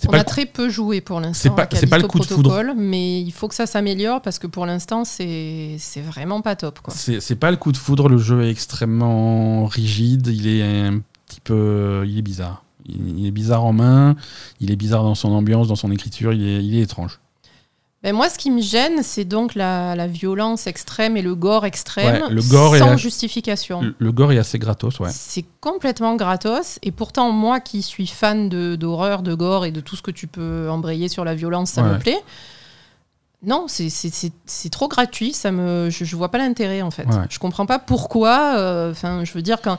[0.00, 1.42] C'est On pas a très peu joué pour l'instant.
[1.42, 2.50] C'est pas- à c'est pas le coup de foudre.
[2.50, 6.78] Protocol, Mais il faut que ça s'améliore parce que pour l'instant, c'est vraiment pas top.
[6.88, 11.40] C'est pas le coup de foudre, le jeu est extrêmement rigide, il est un petit
[11.40, 12.04] peu.
[12.06, 12.62] Il est bizarre.
[12.86, 14.14] Il, il est bizarre en main,
[14.60, 17.18] il est bizarre dans son ambiance, dans son écriture, il est, il est étrange.
[18.04, 21.66] Ben moi, ce qui me gêne, c'est donc la, la violence extrême et le gore
[21.66, 23.82] extrême Ouais, le gore et sans justification.
[23.82, 25.10] Le, le gore est assez gratos, ouais.
[25.12, 26.78] C'est complètement gratos.
[26.82, 30.28] Et pourtant, moi qui suis fan d'horreur, de, gore et de tout ce que tu
[30.28, 31.90] peux embrayer sur la violence, ça Ouais.
[31.94, 32.22] me plaît.
[33.44, 35.32] non, c'est- trop gratuit.
[35.32, 37.06] Ça me, je, je vois pas l'intérêt en fait.
[37.30, 38.54] Je comprends pas pourquoi.
[38.58, 39.78] euh, Enfin, je veux dire quand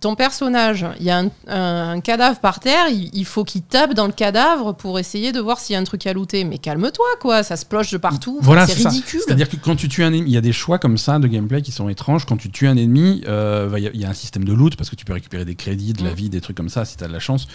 [0.00, 3.62] Ton personnage, il y a un, un- un cadavre par terre, il, il faut qu'il
[3.62, 6.44] tape dans le cadavre pour essayer de voir s'il y a un truc à looter.
[6.44, 7.42] Mais calme-toi, quoi.
[7.42, 8.38] Ça se ploche de partout.
[8.42, 9.20] Voilà, c'est ridicule.
[9.24, 11.26] C'est-à-dire que quand tu tues un ennemi, il y a des choix comme ça de
[11.26, 12.26] gameplay qui sont étranges.
[12.26, 14.44] Quand tu tues un ennemi, euh, bah, il y, a- il y a un système
[14.44, 16.14] de loot parce que tu peux récupérer des crédits, de la Mm.
[16.14, 17.46] vie, des trucs comme ça si tu as de la chance.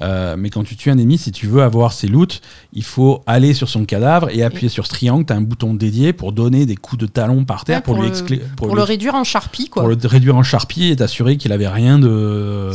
[0.00, 2.40] Euh, mais quand tu tues un ennemi, si tu veux avoir ses loots,
[2.72, 5.24] il faut aller sur son cadavre et appuyer sur ce triangle.
[5.24, 7.94] Tu as un bouton dédié pour donner des coups de talon par terre Ouais, pour,
[7.94, 9.82] pour lui le- Pour réduire en charpie, quoi.
[9.82, 12.70] pour le réduire en charpie et t'assurer qu'il avait rien de,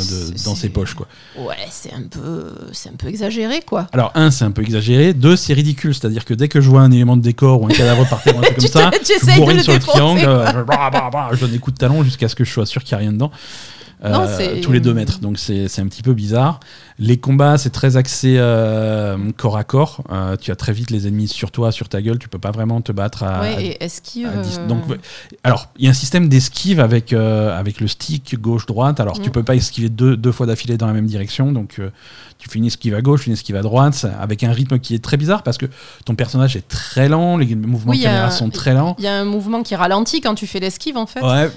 [0.45, 0.93] dans ses poches.
[0.93, 1.07] Quoi.
[1.37, 3.87] Ouais, c'est un peu, c'est un peu exagéré, quoi.
[3.93, 5.13] Alors, un, c'est un peu exagéré.
[5.13, 5.93] Deux, c'est ridicule.
[5.93, 8.35] C'est-à-dire que dès que je vois un élément de décor ou un cadavre par terre
[8.35, 11.09] ou un truc comme ça, je bourrine le sur le triangle, euh, je, bah, bah,
[11.11, 13.03] bah, je donne des coups de talon jusqu'à ce que je sois sûr qu'il n'y
[13.03, 13.31] a rien dedans.
[14.05, 15.19] Euh, Non, tous les deux mètres.
[15.19, 16.59] Donc, c'est c'est un petit peu bizarre.
[16.99, 20.03] Les combats, c'est très axé euh, corps à corps.
[20.11, 22.17] Euh, tu as très vite les ennemis sur toi, sur ta gueule.
[22.17, 24.25] Tu peux pas vraiment te battre à, ouais, et esquive.
[24.27, 24.81] à euh, Donc,
[25.43, 28.99] alors, il y a un système d'esquive avec, euh, avec le stick gauche-droite.
[28.99, 29.31] Alors, tu Mm.
[29.31, 31.51] peux pas esquiver deux, deux fois d'affilée dans la même direction.
[31.51, 31.79] Donc,
[32.39, 35.03] tu fais une esquive à gauche, une esquive à droite, avec un rythme qui est
[35.03, 35.67] très bizarre parce que
[36.03, 38.95] ton personnage est très lent, les mouvements Oui, de caméra sont très lents.
[38.97, 41.21] Il y a un mouvement qui ralentit quand tu fais l'esquive, en fait.
[41.21, 41.51] Ouais.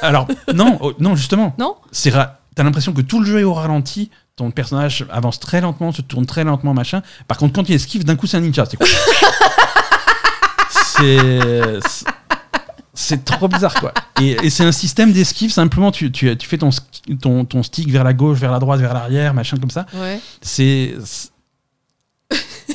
[0.00, 1.54] Alors, non, oh, non, justement.
[1.58, 2.12] Non C'est
[2.54, 4.10] T'as l'impression que tout le jeu est au ralenti.
[4.36, 7.00] Ton personnage avance très lentement, se tourne très lentement, machin.
[7.26, 8.66] Par contre, quand il esquive, d'un coup, c'est un ninja.
[8.70, 8.86] C'est quoi
[12.94, 13.24] C'est.
[13.24, 13.94] trop bizarre, quoi.
[14.20, 16.68] Et, et c'est un système d'esquive, simplement, tu, tu, tu fais ton,
[17.20, 19.86] ton, ton stick vers la gauche, vers la droite, vers l'arrière, machin comme ça.
[19.94, 20.20] Ouais.
[20.42, 20.94] C'est.
[21.04, 21.30] c'est-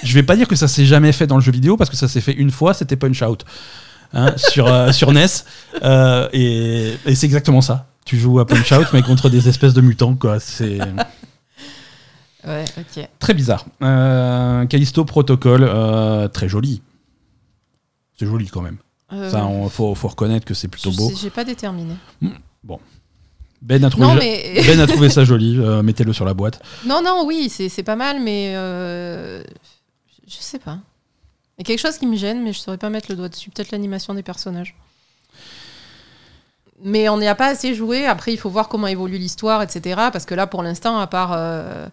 [0.04, 1.96] Je vais pas dire que ça s'est jamais fait dans le jeu vidéo, parce que
[1.96, 3.46] ça s'est fait une fois, c'était Punch Out.
[4.14, 5.28] Hein, sur, euh, sur NES.
[5.84, 7.86] Euh, et et c'est exactement ça.
[8.06, 10.40] Tu joues à Punch Out, mais contre des espèces de mutants, quoi.
[10.40, 10.80] C'est.
[12.46, 13.08] Ouais, ok.
[13.20, 13.66] Très bizarre.
[13.84, 16.82] Euh, Callisto Protocol, euh, très joli.
[18.18, 18.78] C'est joli quand même.
[19.14, 21.10] Euh, Ça, faut, faut reconnaître que c'est plutôt je beau.
[21.10, 21.94] sais- J'ai pas déterminé.
[23.62, 24.54] Ben a trouvé, Non, mais.
[24.66, 25.58] ben a trouvé ça joli.
[25.60, 26.62] euh, Mettez-le sur la boîte.
[26.86, 28.54] non, non, oui, c'est c'est pas mal, mais.
[28.56, 29.44] euh,
[30.28, 30.80] Je sais pas.
[31.58, 33.30] Il y a quelque chose qui me gêne, mais je saurais pas mettre le doigt
[33.30, 33.52] dessus.
[33.52, 34.76] Peut-être l'animation des personnages.
[36.84, 38.08] Mais on n'y a pas assez joué.
[38.08, 39.96] Après, il faut voir comment évolue l'histoire, etc.
[40.12, 41.34] Parce que là, pour l'instant, à part.
[41.36, 41.88] euh,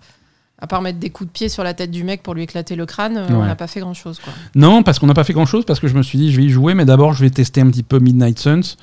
[0.60, 2.74] À part mettre des coups de pied sur la tête du mec pour lui éclater
[2.74, 4.18] le crâne, euh, on n'a pas fait grand chose.
[4.18, 4.32] Quoi.
[4.56, 6.44] Non, parce qu'on n'a pas fait grand-chose, parce que je me suis dit, je vais
[6.46, 8.74] y jouer, mais d'abord, je vais tester un petit peu Midnight Suns.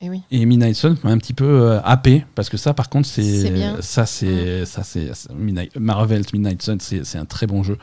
[0.00, 0.22] Et oui.
[0.30, 3.22] Et Midnight Suns m'a un petit peu euh, happé, parce que ça, par contre, c'est
[3.80, 7.78] ça, c'est ça, c'est c'est- Midnight- Marvel's Midnight Suns, c'est un très bon jeu.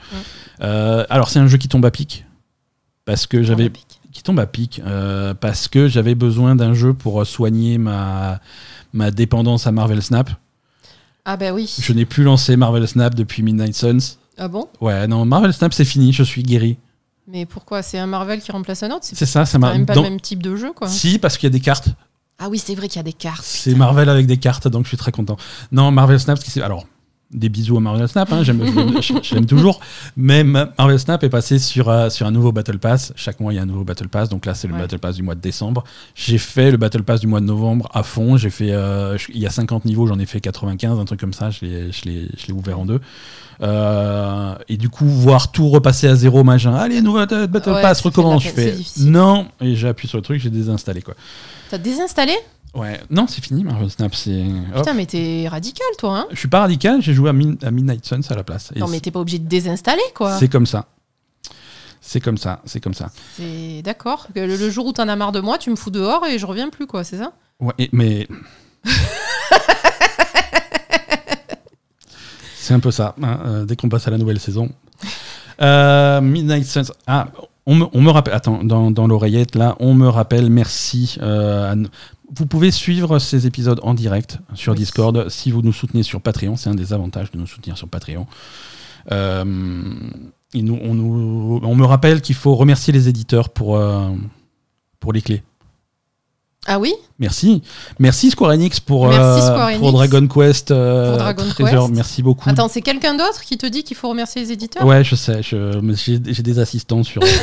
[0.61, 2.25] Euh, alors, c'est un jeu qui tombe à pic,
[3.05, 3.71] parce que j'avais
[4.13, 8.39] qui tombe à pic, euh, parce que j'avais besoin d'un jeu pour soigner ma
[8.93, 10.29] ma dépendance à Marvel Snap.
[11.25, 11.73] Ah, bah oui.
[11.79, 14.17] Je n'ai plus lancé Marvel Snap depuis Midnight Suns.
[14.37, 14.67] Ah bon?
[14.81, 16.77] Ouais, non, Marvel Snap, c'est fini, je suis guéri.
[17.27, 17.81] Mais pourquoi?
[17.81, 18.99] C'est un Marvel qui remplace un autre?
[19.03, 19.73] C'est C'est ça, ça quand m'a.
[19.73, 20.87] même pas dans- le même type de jeu, quoi.
[20.87, 21.89] Si, parce qu'il y a des cartes.
[22.37, 23.43] Ah oui, c'est vrai qu'il y a des cartes.
[23.43, 25.37] C'est Marvel avec des cartes, donc je suis très content.
[25.71, 26.85] Non, Marvel Snap, alors
[27.35, 29.79] des bisous à Marvel Snap, hein, j'aime- toujours,
[30.17, 33.13] mais Ma- Marvel Snap est passé sur, euh, sur un nouveau Battle Pass.
[33.15, 34.79] Chaque mois, il y a un nouveau Battle Pass, donc là, c'est le Ouais.
[34.81, 35.83] Battle Pass du mois de décembre.
[36.15, 38.37] J'ai fait le Battle Pass du mois de novembre à fond.
[38.37, 41.33] J'ai fait, euh, il y a 50 niveaux, j'en ai fait 95, un truc comme
[41.33, 41.49] ça.
[41.51, 42.99] Je l'ai- je l'ai je l'ai ouvert en deux.
[43.61, 46.75] Euh, et du coup, voir tout repasser à zéro, machin.
[46.75, 48.43] Allez, nouveau Battle Ouais, Pass, recommence.
[48.43, 51.13] Je fais non, et j'ai appuyé sur le truc, j'ai désinstallé quoi.
[51.69, 52.33] T'as désinstallé?
[52.75, 54.13] Ouais, non, c'est fini Marvel Snap.
[54.13, 54.43] C'est.
[54.75, 57.71] Putain, mais t'es radical, toi, hein Je suis pas radical, j'ai joué à, Min- à
[57.71, 58.71] Midnight Suns à la place.
[58.75, 60.37] Non, mais t'es pas obligé de désinstaller, quoi.
[60.37, 60.85] c'est comme ça.
[62.01, 63.09] C'est comme ça, c'est comme ça.
[63.37, 64.27] C'est d'accord.
[64.35, 66.45] Le, le jour où t'en as marre de moi, tu me fous dehors et je
[66.45, 68.27] reviens plus, quoi, c'est ça Ouais, et- mais.
[72.57, 74.69] c'est un peu ça, hein, euh, dès qu'on passe à la nouvelle saison.
[75.61, 76.91] Euh, Midnight Suns.
[77.07, 77.27] Ah,
[77.65, 78.33] on me, on me rappelle.
[78.33, 81.17] Attends, dans, dans l'oreillette, là, on me rappelle, merci.
[81.21, 81.75] euh, à
[82.35, 84.79] vous pouvez suivre ces épisodes en direct sur Oui.
[84.79, 86.55] Discord si vous nous soutenez sur Patreon.
[86.55, 88.25] C'est un des avantages de nous soutenir sur Patreon.
[89.11, 89.93] Euh,
[90.53, 94.09] et nous, on, nous, on me rappelle qu'il faut remercier les éditeurs pour, euh,
[94.99, 95.43] pour les clés.
[96.67, 97.61] Ah oui Merci.
[97.99, 99.91] Merci Square Enix pour, Merci euh, pour.
[99.93, 100.71] Dragon Quest.
[100.71, 101.81] euh, Pour Dragon Treasure.
[101.85, 101.93] Quest.
[101.95, 102.49] Merci beaucoup.
[102.49, 104.85] Attends, c'est quelqu'un d'autre qui te dit qu'il faut remercier les éditeurs?
[104.85, 105.41] Ouais, je sais.
[105.43, 107.21] J'ai des assistants sur.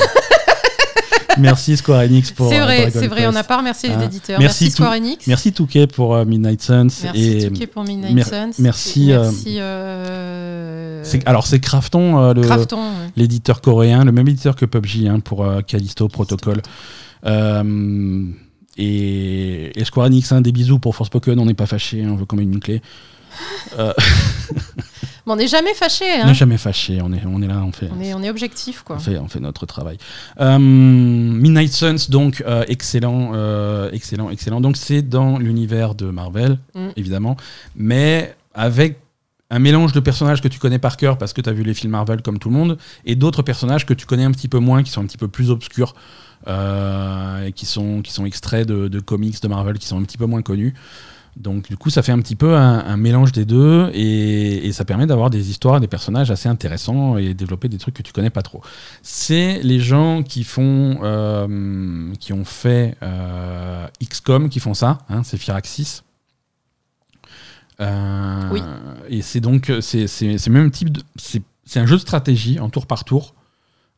[1.39, 2.49] Merci Square Enix pour.
[2.51, 4.03] C'est euh, vrai, c'est vrai, on n'a pas remercié les Hein.
[4.03, 4.39] éditeurs.
[4.39, 5.27] Merci Merci, Square Enix.
[5.27, 6.89] Merci Touquet pour euh, Midnight Suns.
[7.05, 8.51] Merci et Touquet pour Midnight mer- Suns.
[8.59, 9.57] merci, euh, Merci.
[9.59, 12.77] euh, alors c'est euh, ouais.
[13.17, 16.61] l'éditeur coréen, le même éditeur que PUBG hein, pour euh, Callisto Protocol.
[17.25, 18.25] Euh,
[18.77, 22.25] et, et Square Enix, hein, des bisous pour Forspoken, on n'est pas fâché, on veut
[22.27, 22.81] quand même une clé.
[23.79, 23.95] Euh,
[25.25, 26.05] Mais on n'est jamais fâché.
[26.19, 26.27] On Hein.
[26.27, 28.83] n'est jamais fâché, on est, on est là, on fait, On, est, on est objectif,
[28.83, 28.97] quoi.
[28.97, 29.97] on fait, on fait notre travail.
[30.41, 33.33] Euh, Midnight Suns, donc, euh, excellent,
[33.93, 34.61] excellent, excellent.
[34.61, 36.89] Donc, c'est dans l'univers de Marvel, Mm.
[36.97, 37.37] évidemment,
[37.75, 38.99] mais avec
[39.49, 41.75] un mélange de personnages que tu connais par cœur parce que tu as vu les
[41.75, 44.59] films Marvel comme tout le monde, et d'autres personnages que tu connais un petit peu
[44.59, 45.95] moins, qui sont un petit peu plus obscurs,
[46.49, 50.19] euh, qui sont, qui sont extraits de, de comics de Marvel qui sont un petit
[50.19, 50.75] peu moins connus.
[51.37, 54.73] Donc du coup, ça fait un petit peu un, un mélange des deux et, et
[54.73, 58.13] ça permet d'avoir des histoires, des personnages assez intéressants et développer des trucs que tu
[58.13, 58.61] connais pas trop.
[59.03, 64.99] C'est les gens qui font, euh, qui ont fait euh, XCOM qui font ça.
[65.09, 66.03] Hein, c'est Firaxis.
[67.81, 68.63] Euh, Oui.
[69.09, 73.35] Et c'est donc c'est même type c'est un jeu de stratégie en tour par tour.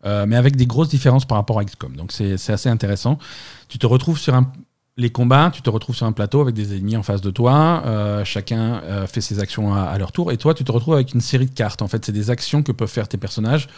[0.04, 1.96] Euh, mais avec des grosses différences par rapport à XCOM.
[1.96, 3.18] Donc c'est assez intéressant.
[3.68, 4.52] Tu te retrouves sur un,
[4.96, 7.82] les combats, tu te retrouves sur un plateau avec des ennemis en face de toi.
[7.86, 10.32] euh, chacun euh, fait ses actions à, à leur tour.
[10.32, 11.82] Et toi, tu te retrouves avec une série de cartes.
[11.82, 13.68] En fait, c'est des actions que peuvent faire tes personnages.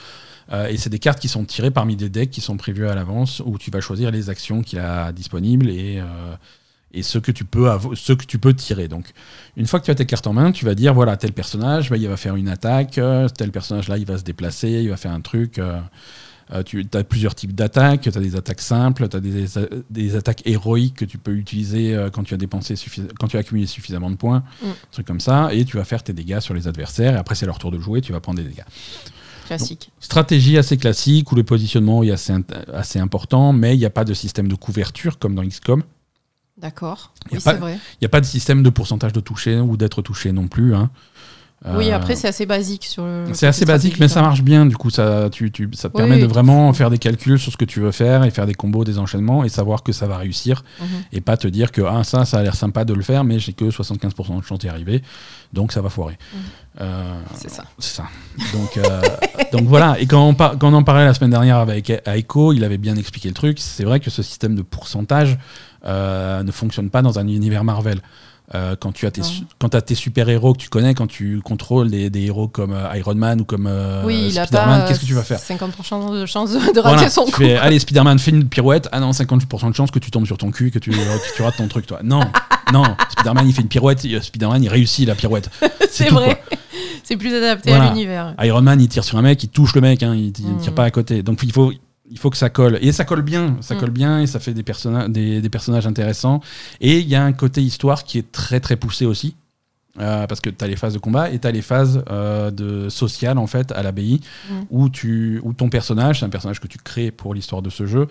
[0.68, 3.42] et c'est des cartes qui sont tirées parmi des decks qui sont prévus à l'avance
[3.44, 6.00] où tu vas choisir les actions qu'il a disponibles et,
[6.96, 8.88] et ce que tu peux ce que tu peux tirer.
[8.88, 9.12] Donc,
[9.56, 11.90] une fois que tu as tes cartes en main, tu vas dire voilà tel personnage,
[11.90, 14.88] bah, il va faire une attaque, euh, tel personnage là, il va se déplacer, il
[14.88, 15.58] va faire un truc.
[15.58, 15.78] euh,
[16.52, 19.46] euh, tu as plusieurs types d'attaques, tu as des attaques simples, tu as des,
[19.90, 22.74] des attaques héroïques que tu peux utiliser quand tu as dépensé
[23.18, 24.66] quand tu as accumulé suffisamment de points, Mm.
[24.92, 27.46] trucs comme ça, et tu vas faire tes dégâts sur les adversaires, et après c'est
[27.46, 28.62] leur tour de jouer, tu vas prendre des dégâts.
[29.46, 29.90] Classique.
[30.00, 32.32] Stratégie assez classique, où le positionnement est assez,
[32.72, 35.82] assez important, mais il n'y a pas de système de couverture comme dans XCOM.
[36.58, 37.12] D'accord.
[37.30, 37.74] Oui, c'est vrai.
[37.94, 40.74] Il n'y a pas de système de pourcentage de toucher ou d'être touché non plus.
[40.74, 40.90] hein.
[41.64, 44.66] Oui, Euh, après, c'est assez basique sur c'est assez basique, mais ça stratégique, marche bien.
[44.66, 47.50] Du coup, ça, tu, tu- ça te Oui, permet de vraiment faire des calculs sur
[47.50, 50.06] ce que tu veux faire et faire des combos, des enchaînements et savoir que ça
[50.06, 50.84] va réussir hein.
[50.84, 51.02] Mhm.
[51.12, 53.38] et pas te dire que ah, ça, ça a l'air sympa de le faire, mais
[53.38, 55.02] j'ai que 75% de chance d'y arriver,
[55.54, 56.18] donc ça va foirer.
[56.34, 56.40] Mhm.
[56.82, 57.64] Euh, C'est ça.
[57.78, 58.04] c'est ça.
[58.52, 59.00] Donc, euh,
[59.52, 59.96] donc voilà.
[59.98, 62.78] Et quand on, par- quand on en parlait la semaine dernière avec Aiko, il avait
[62.78, 63.58] bien expliqué le truc.
[63.60, 65.38] C'est vrai que ce système de pourcentage
[65.86, 68.00] euh, ne fonctionne pas dans un univers Marvel.
[68.54, 69.22] Euh, quand tu as tes,
[69.58, 72.96] quand as tes super-héros que tu connais, quand tu contrôles des, des héros comme euh,
[72.96, 76.52] Iron Man ou comme euh, oui, Spider-Man, qu'est-ce que tu vas faire 50% de chance
[76.52, 77.32] de rater Voilà, son coup.
[77.32, 78.88] fais, allez, Spider-Man, fais une pirouette.
[78.92, 80.96] Ah non, 50% de chance que tu tombes sur ton cul, que tu, que
[81.36, 81.98] tu rates ton truc, toi.
[82.04, 82.20] Non,
[82.72, 85.50] non, Spider-Man, il fait une pirouette, Spider-Man, il réussit la pirouette.
[85.90, 86.40] C'est vrai.
[87.02, 87.86] C'est plus adapté Voilà.
[87.86, 88.34] à l'univers.
[88.42, 90.58] Iron Man, il tire sur un mec, il touche le mec, hein, il, il Mm.
[90.60, 91.22] tire pas à côté.
[91.22, 91.72] Donc il faut,
[92.10, 92.78] il faut que ça colle.
[92.82, 93.78] Et ça colle bien, ça Mm.
[93.78, 96.40] colle bien et ça fait des, personna- des, des personnages intéressants.
[96.80, 99.34] Et il y a un côté histoire qui est très très poussé aussi.
[99.98, 102.50] euh, parce que tu as les phases de combat et tu as les phases euh,
[102.50, 104.20] de sociales en fait à l'abbaye
[104.70, 107.86] où, tu, où ton personnage, c'est un personnage que tu crées pour l'histoire de ce
[107.86, 108.06] jeu,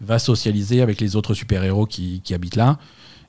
[0.00, 2.78] va socialiser avec les autres super-héros qui, qui habitent là.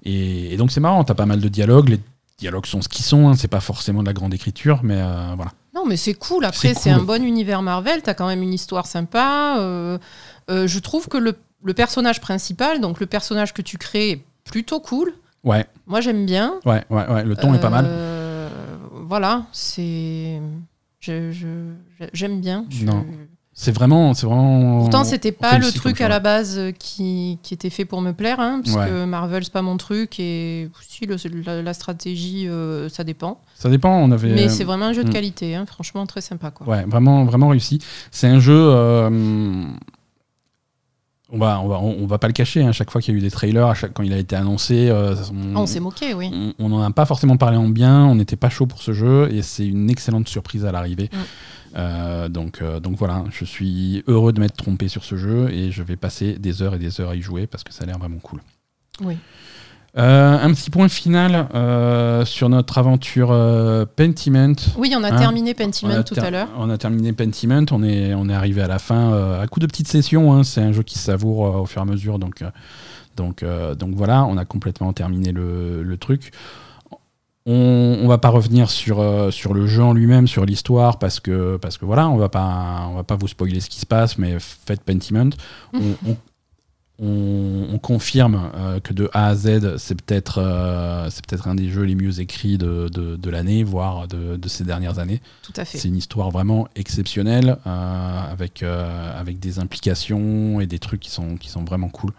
[0.03, 1.89] Et, et donc c'est marrant, tu as pas mal de dialogues.
[1.89, 1.99] Les
[2.39, 5.33] dialogues sont ce qu'ils sont, hein, c'est pas forcément de la grande écriture, mais euh,
[5.35, 5.51] voilà.
[5.77, 6.43] Non, mais c'est cool.
[6.43, 6.99] Après, C'est cool.
[6.99, 8.01] un bon univers Marvel.
[8.01, 9.57] T'as quand même une histoire sympa.
[9.59, 9.97] Euh,
[10.49, 14.23] euh, je trouve que le, le personnage principal, donc le personnage que tu crées, est
[14.43, 15.13] plutôt cool.
[15.43, 16.55] Ouais, Moi, j'aime bien.
[16.65, 17.85] ouais, ouais, ouais, le ton est pas mal.
[17.87, 18.49] Euh,
[18.91, 20.41] Voilà, c'est.
[20.99, 22.65] je- je- J'aime bien.
[22.69, 23.05] Je- Non.
[23.59, 24.81] C'est vraiment, c'est vraiment.
[24.81, 28.11] Pourtant, c'était pas le truc à la base euh, qui, qui était fait pour me
[28.11, 28.85] plaire, hein, parce Ouais.
[28.87, 33.41] que Marvel, c'est pas mon truc, et si le- la, la stratégie, euh, ça dépend.
[33.55, 33.97] Ça dépend.
[33.97, 34.29] On avait.
[34.35, 35.13] Mais c'est vraiment un jeu de mm.
[35.13, 36.51] qualité, hein, franchement très sympa.
[36.51, 36.67] Quoi.
[36.67, 37.79] Ouais, vraiment, vraiment réussi.
[38.11, 38.53] C'est un jeu.
[38.55, 39.09] euh,
[41.29, 42.63] On va, on va, on, va pas le cacher.
[42.63, 44.35] À chaque fois qu'il y a eu des trailers, à chaque, quand il a été
[44.35, 45.13] annoncé, euh,
[45.55, 46.29] on, on s'est moqué, oui.
[46.31, 48.05] on- on en a pas forcément parlé en bien.
[48.05, 51.09] On n'était pas chaud pour ce jeu et c'est une excellente surprise à l'arrivée.
[51.11, 51.17] Mm.
[51.75, 55.71] Euh, donc, euh, donc voilà, je suis heureux de m'être trompé sur ce jeu et
[55.71, 57.87] je vais passer des heures et des heures à y jouer parce que ça a
[57.87, 58.41] l'air vraiment cool.
[59.01, 59.17] Oui.
[59.97, 64.53] Euh, un petit point final euh, sur notre aventure euh, Pentiment.
[64.77, 66.49] Oui, on a Hein terminé Pentiment a tout à l'heure.
[66.57, 69.65] On a terminé Pentiment, on est, on est arrivé à la fin à coup de
[69.65, 70.33] petites sessions.
[70.33, 70.43] hein.
[70.43, 72.19] C'est un jeu qui se savoure au fur et à mesure.
[72.19, 72.43] Donc,
[73.15, 73.43] donc,
[73.79, 76.31] donc voilà, on a complètement terminé le, le truc.
[77.49, 81.21] On, on va pas revenir sur, euh, sur le jeu en lui-même, sur l'histoire, parce
[81.21, 83.85] que, parce que voilà, on va pas, on va pas vous spoiler ce qui se
[83.85, 85.29] passe, mais faites Pentiment.
[85.73, 86.17] On, on-
[86.99, 91.55] on- on confirme euh, que de A à Z, c'est peut-être euh, c'est peut-être un
[91.55, 95.21] des jeux les mieux écrits de, de, de l'année, voire de, de ces dernières années.
[95.43, 95.77] Tout à fait.
[95.77, 101.11] C'est une histoire vraiment exceptionnelle, euh, avec, euh, avec des implications et des trucs qui
[101.11, 102.11] sont, qui sont vraiment cool.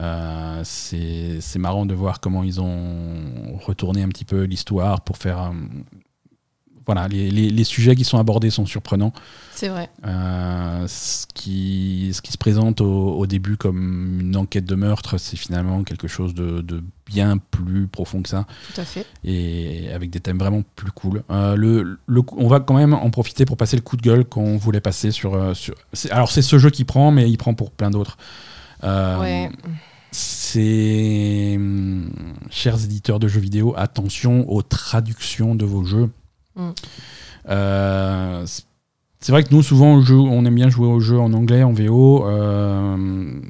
[0.00, 5.16] Euh, c'est c'est marrant de voir comment ils ont retourné un petit peu l'histoire pour
[5.16, 5.52] faire.
[6.92, 9.12] Voilà, les, les- les sujets qui sont abordés sont surprenants.
[9.54, 9.88] C'est vrai.
[10.06, 15.18] Euh, ce, qui, ce qui se présente au, au début comme une enquête de meurtre,
[15.18, 19.06] c'est finalement quelque chose de, de bien plus profond que ça Tout à fait.
[19.24, 21.22] et avec des thèmes vraiment plus cool.
[21.30, 24.24] Euh, le, le on va quand même en profiter pour passer le coup de gueule
[24.24, 25.34] qu'on voulait passer sur.
[25.34, 25.74] euh, sur
[26.10, 28.16] alors, c'est ce jeu qui prend, mais il prend pour plein d'autres.
[28.82, 29.50] Euh, Ouais.
[30.12, 31.52] C'est.
[31.56, 32.10] hum,
[32.50, 36.10] Chers éditeurs de jeux vidéo, attention aux traductions de vos jeux.
[36.60, 36.72] Mm.
[37.48, 41.32] Euh, c'est- vrai que nous, souvent, au jeu, on aime bien jouer aux jeux en
[41.32, 42.26] anglais, en VO.
[42.26, 43.40] euh,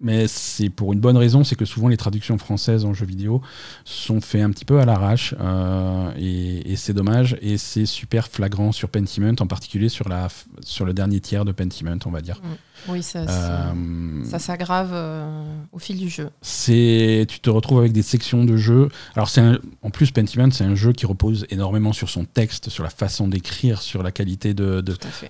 [0.00, 3.42] mais c'est pour une bonne raison, c'est que souvent les traductions françaises en jeux vidéo
[3.84, 8.70] sont faites un petit peu à l'arrache euh, et, c'est dommage et c'est super flagrant
[8.70, 10.28] sur Pentiment, en particulier sur, la,
[10.60, 12.40] sur le dernier tiers de Pentiment, on va dire.
[12.88, 16.30] Oui, ça, Euh, ça s'aggrave euh, au fil du jeu.
[16.40, 18.88] c'est tu te retrouves avec des sections de jeu.
[19.14, 19.42] Alors c'est
[19.82, 23.28] en plus Pentiment, c'est un jeu qui repose énormément sur son texte, sur la façon
[23.28, 24.80] d'écrire, sur la qualité de,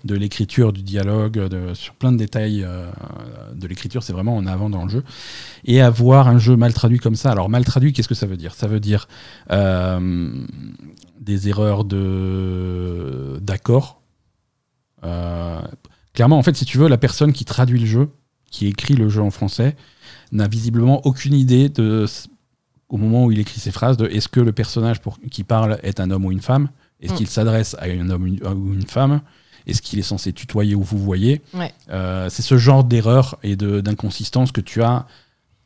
[0.04, 2.90] de, l'écriture, du dialogue, de- sur plein de détails euh,
[3.54, 5.04] de l'écriture, c'est vraiment en avant dans le jeu.
[5.64, 8.36] Et avoir un jeu mal traduit comme ça, alors mal traduit, qu'est-ce que ça veut
[8.36, 8.54] dire?
[8.54, 9.08] Ça veut dire
[11.20, 14.00] des erreurs de d'accord.
[15.04, 15.60] Euh,
[16.18, 18.08] clairement, en fait, si tu veux, la personne qui traduit le jeu,
[18.50, 19.76] qui écrit le jeu en français,
[20.32, 22.06] n'a visiblement aucune idée de
[22.88, 25.78] au moment où il écrit ses phrases de est-ce que le personnage pour, qui parle
[25.84, 26.70] est un homme ou une femme?
[27.00, 27.16] Est-ce Mm.
[27.16, 29.20] qu'il s'adresse à un homme ou une femme?
[29.68, 31.40] Est-ce qu'il est censé tutoyer ou vous voyez?
[31.54, 31.72] Ouais.
[31.90, 35.06] Euh, C'est ce genre d'erreur et de- d'inconsistance que tu as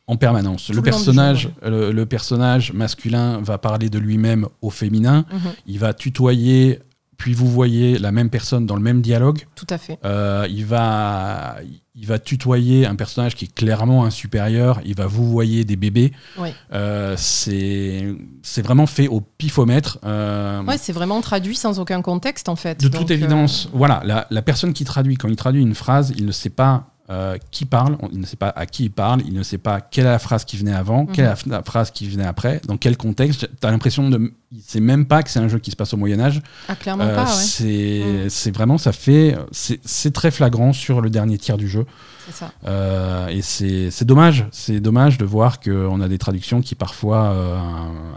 [0.05, 0.69] en permanence.
[0.69, 5.25] Le personnage, jeu, le, le personnage masculin va parler de lui-même au féminin.
[5.31, 5.39] Mhm.
[5.65, 6.79] Il va tutoyer,
[7.17, 9.45] puis vous voyez la même personne dans le même dialogue.
[9.55, 9.97] Tout à fait.
[10.05, 11.57] Euh, il, va,
[11.95, 14.81] il va tutoyer un personnage qui est clairement un supérieur.
[14.85, 16.11] Il va vous voyer des bébés.
[16.37, 16.49] Oui.
[16.73, 19.99] Euh, c'est vraiment fait au pifomètre.
[20.03, 22.79] Euh, Ouais, c'est vraiment traduit sans aucun contexte en fait.
[22.81, 25.75] de Donc, toute euh, évidence, voilà, la, la personne qui traduit, quand il traduit une
[25.75, 28.89] phrase, il ne sait pas euh, qui parle, il ne sait pas à qui il
[28.89, 31.57] parle, il ne sait pas quelle est la phrase qui venait avant, quelle est la
[31.57, 33.47] la phrase qui venait après, dans quel contexte.
[33.61, 34.33] Tu as l'impression de.
[34.51, 36.41] Il sait même pas que c'est un jeu qui se passe au Moyen-Âge.
[36.67, 38.29] Ah, clairement Euh, pas, ouais.
[38.29, 39.37] c'est vraiment, ça fait.
[39.51, 41.85] C'est très flagrant sur le dernier tiers du jeu.
[42.25, 42.51] C'est ça.
[42.65, 47.35] Euh, et c'est dommage, c'est dommage de voir qu'on a des traductions qui parfois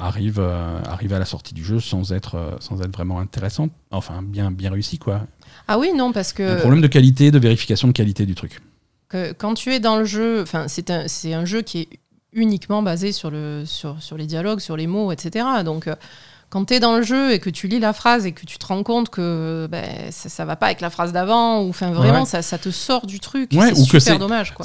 [0.01, 0.47] arrivent,
[0.89, 4.71] arrivent à la sortie du jeu sans être, sans être vraiment intéressantes, enfin bien, bien
[4.71, 5.27] réussies quoi.
[5.69, 8.61] Ah oui, non, parce Un que, problème de qualité, de vérification de qualité du truc.
[9.11, 11.89] Quand tu es dans le jeu, enfin, c'est un, un jeu qui est
[12.33, 15.47] uniquement basé sur, le, sur, sur les dialogues, sur les mots, etc.
[15.65, 15.95] Donc, euh,
[16.49, 18.57] quand tu es dans le jeu et que tu lis la phrase et que tu
[18.57, 21.91] te rends compte que ben, ça, ça va pas avec la phrase d'avant, ou enfin
[21.91, 22.25] vraiment, Ouais.
[22.27, 23.51] ça, ça te sort du truc.
[23.53, 24.65] Ouais, c'est ou super dommage, quoi.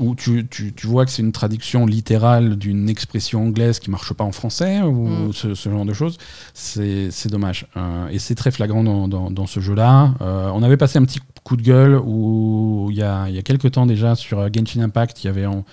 [0.00, 4.12] Où tu, tu, tu vois que c'est une traduction littérale d'une expression anglaise qui marche
[4.14, 4.92] pas en français ou
[5.28, 5.32] Mm.
[5.32, 6.16] ce, ce genre de choses.
[6.54, 7.66] C'est dommage.
[7.76, 10.14] Euh, et c'est très flagrant dans, dans, dans ce jeu-là.
[10.20, 13.42] Euh, on avait passé un petit coup de gueule où il y a, y a
[13.42, 15.64] quelques temps déjà sur euh, Genshin Impact, il y avait en-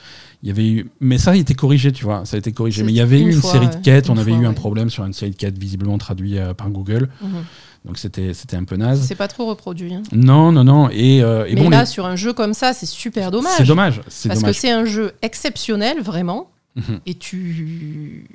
[0.42, 2.84] il y avait eu, mais ça a été corrigé, tu vois, ça a été corrigé.
[2.84, 4.90] Mais il y avait eu une fois, série de quêtes, on avait eu un problème
[4.90, 7.44] sur une série de quêtes visiblement traduite euh, par Google, Mhm.
[7.86, 9.02] donc c'était c'était un peu naze.
[9.06, 9.94] C'est pas trop reproduit.
[9.94, 10.04] hein.
[10.14, 10.90] Non, non, non.
[10.92, 13.52] Et, euh, et Mais bon, là, les- sur un jeu comme ça, c'est super dommage.
[13.58, 14.42] c'est dommage, Parce dommage.
[14.44, 16.50] que c'est un jeu exceptionnel, vraiment.
[16.76, 17.00] Mhm.
[17.06, 18.28] Et tu.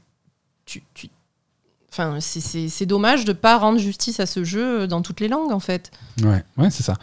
[0.66, 1.08] tu, tu-
[1.90, 5.60] Enfin, c'est- dommage de pas rendre justice à ce jeu dans toutes les langues, en
[5.60, 5.92] fait.
[6.24, 6.94] Ouais, ouais, c'est ça.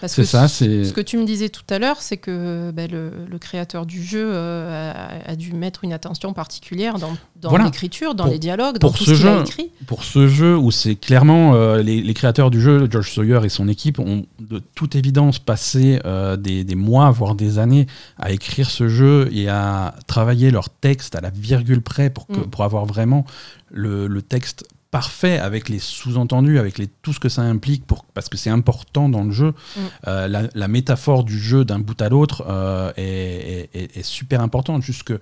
[0.00, 2.16] Parce C'est que ça, ce- c'est- ce que tu me disais tout à l'heure, c'est
[2.16, 4.92] que ben, le, le créateur du jeu euh,
[5.26, 7.66] a, a dû mettre une attention particulière dans, dans Voilà.
[7.66, 9.70] l'écriture, dans Pour- les dialogues, dans tout ce ce qu'il a jeu, écrit.
[9.86, 13.48] pour ce jeu où c'est clairement euh, les, les créateurs du jeu, George Sawyer et
[13.48, 17.86] son équipe, ont de toute évidence passé euh, des, des mois, voire des années
[18.18, 22.38] à écrire ce jeu et à travailler leur texte à la virgule près pour, que,
[22.40, 22.46] Mm.
[22.50, 23.24] pour avoir vraiment
[23.70, 28.04] le, le texte parfait avec les sous-entendus, avec les, tout ce que ça implique, pour,
[28.06, 29.50] parce que c'est important dans le jeu.
[29.76, 29.80] Mm.
[30.08, 34.40] Euh, la, la métaphore du jeu d'un bout à l'autre euh, est, est- est- super
[34.40, 34.82] importante.
[34.82, 35.20] Juste que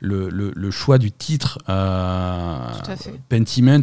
[0.00, 2.58] le, le- le choix du titre, euh.
[3.28, 3.82] Pentiment,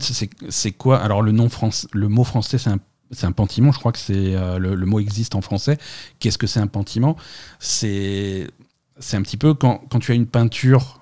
[0.49, 0.97] c'est quoi?
[0.99, 2.79] Alors le, nom France, le mot français, c'est un
[3.11, 5.77] c'est un pentiment, je crois que c'est euh, le, le mot existe en français.
[6.19, 7.15] Qu'est-ce que c'est un pentiment?
[7.59, 8.47] C'est
[8.99, 10.96] c'est un petit peu quand, quand tu as une peinture,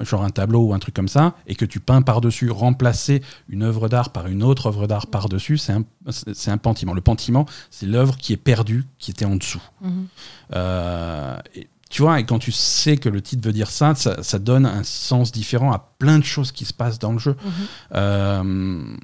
[0.00, 3.62] genre un tableau ou un truc comme ça, et que tu peins par-dessus, remplacer une
[3.62, 6.94] œuvre d'art par une autre œuvre d'art par-dessus, c'est un, c'est un pentiment.
[6.94, 9.62] Le pentiment, c'est l'œuvre qui est perdue, qui était en dessous.
[9.80, 10.06] Mhm.
[10.54, 14.22] Euh, et tu vois, et quand tu sais que le titre veut dire ça, ça,
[14.22, 17.36] ça donne un sens différent à plein de choses qui se passent dans le jeu.
[17.44, 17.52] Mhm.
[17.94, 18.96] Euh,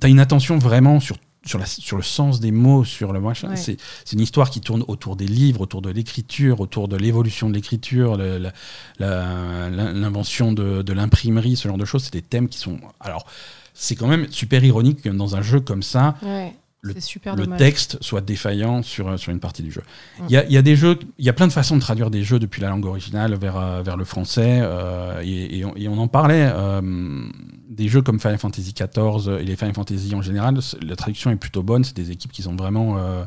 [0.00, 3.50] T'as une attention vraiment sur, sur, la, sur le sens des mots, sur le machin.
[3.50, 3.56] Ouais.
[3.56, 3.76] C'est
[4.12, 8.16] une histoire qui tourne autour des livres, autour de l'écriture, autour de l'évolution de l'écriture,
[8.98, 12.04] l'invention de, de l'imprimerie, ce genre de choses.
[12.04, 12.78] C'est des thèmes qui sont.
[13.00, 13.26] Alors.
[13.74, 17.96] c'est quand même super ironique que dans un jeu comme ça, Ouais, le- super texte
[18.02, 19.82] soit défaillant sur, sur une partie du jeu.
[20.20, 20.22] Mm.
[20.28, 21.80] Il y, a, il y a des jeux, il y a plein de façons de
[21.80, 25.64] traduire des jeux depuis la langue originale vers, euh, vers le français, euh, et, et
[25.64, 26.50] on, et on en parlait.
[26.52, 26.80] euh,
[27.82, 31.36] des jeux comme Final Fantasy XIV et les Final Fantasy en général, la traduction est
[31.36, 31.84] plutôt bonne.
[31.84, 33.24] C'est des équipes qui sont vraiment euh,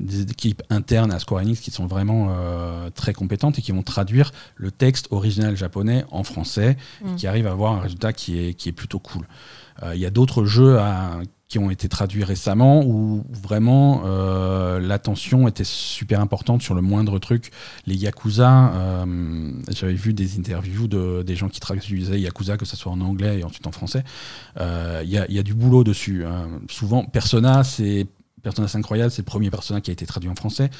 [0.00, 3.82] des équipes internes à Square Enix qui sont vraiment euh, très compétentes et qui vont
[3.82, 7.16] traduire le texte original japonais en français et Mm.
[7.16, 9.26] qui arrivent à avoir un résultat qui est, qui est plutôt cool.
[9.82, 14.80] Euh, Il y a d'autres jeux à- qui ont été traduits récemment où vraiment euh,
[14.80, 17.52] l'attention était super importante sur le moindre truc.
[17.86, 22.76] Les Yakuza, euh, j'avais vu des interviews de, des gens qui traduisaient Yakuza, que ce
[22.76, 24.02] soit en anglais et ensuite en français.
[24.58, 26.24] Euh, Il y, a, il y a du boulot dessus.
[26.24, 26.48] hein.
[26.68, 28.08] Souvent, Persona, c'est
[28.42, 30.70] Persona 5 Royal, c'est le premier Persona qui a été traduit en français.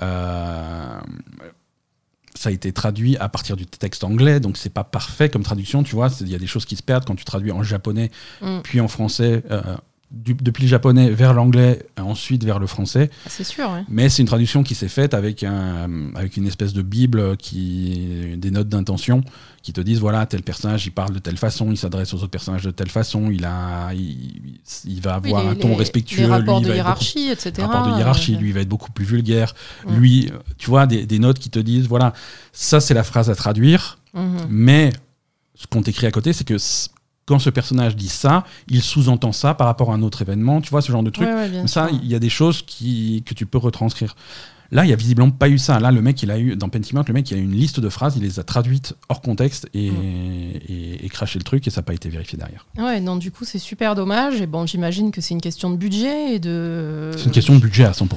[0.00, 1.00] Euh,
[2.34, 5.82] ça a été traduit à partir du texte anglais, donc c'est pas parfait comme traduction,
[5.82, 6.08] tu vois.
[6.20, 8.10] Il y a des choses qui se perdent quand tu traduis en japonais,
[8.40, 8.60] Mm.
[8.64, 9.62] puis en français, euh,
[10.14, 13.10] du- depuis le japonais vers l'anglais, ensuite vers le français.
[13.26, 13.82] Ah, C'est sûr, ouais.
[13.88, 18.34] Mais c'est une traduction qui s'est faite avec, un, avec une espèce de bible, qui,
[18.36, 19.22] des notes d'intention,
[19.62, 22.26] qui te disent voilà, tel personnage, il parle de telle façon, il s'adresse aux autres
[22.28, 25.74] personnages de telle façon, il, a, il, il va Oui, avoir les- un ton les-
[25.76, 26.18] respectueux.
[26.18, 27.52] Les lui, rapports il de hiérarchie, etc.
[27.56, 29.54] beaucoup- rapport de hiérarchie, euh, lui, il va être beaucoup plus vulgaire.
[29.86, 29.96] Mm.
[29.96, 32.12] Lui, euh, tu vois, des, des notes qui te disent voilà,
[32.52, 34.46] ça c'est la phrase à traduire, mhm.
[34.48, 34.92] mais
[35.54, 36.56] ce qu'on t'écrit à côté, c'est que
[37.26, 40.70] quand ce personnage dit ça, il sous-entend ça par rapport à un autre événement, tu
[40.70, 41.26] vois, ce genre de truc.
[41.26, 44.14] Ouais, ouais, bien Comme ça, il y a des choses qui, que tu peux retranscrire.
[44.72, 45.78] Là, il y a visiblement pas eu ça.
[45.78, 47.78] Là, le mec, il a eu dans Pentiment, le mec, il a eu une liste
[47.80, 50.02] de phrases, il les a traduites hors contexte et, Mm.
[50.68, 52.66] et, et craché le truc et ça n'a pas été vérifié derrière.
[52.78, 54.40] Ouais, non, du coup, c'est super dommage.
[54.40, 57.10] Et bon, j'imagine que c'est une question de budget et de.
[57.16, 58.08] C'est une question de budget à 100%.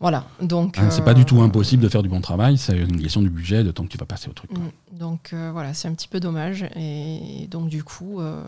[0.00, 0.78] Voilà, donc.
[0.78, 3.20] Hein, c'est euh, pas du tout impossible de faire du bon travail, c'est une question
[3.20, 4.50] du budget, de temps que tu vas passer au truc.
[4.50, 4.58] quoi.
[4.58, 4.98] Mm.
[4.98, 6.64] Donc euh, voilà, c'est un petit peu dommage.
[6.74, 8.42] Et donc du coup, euh,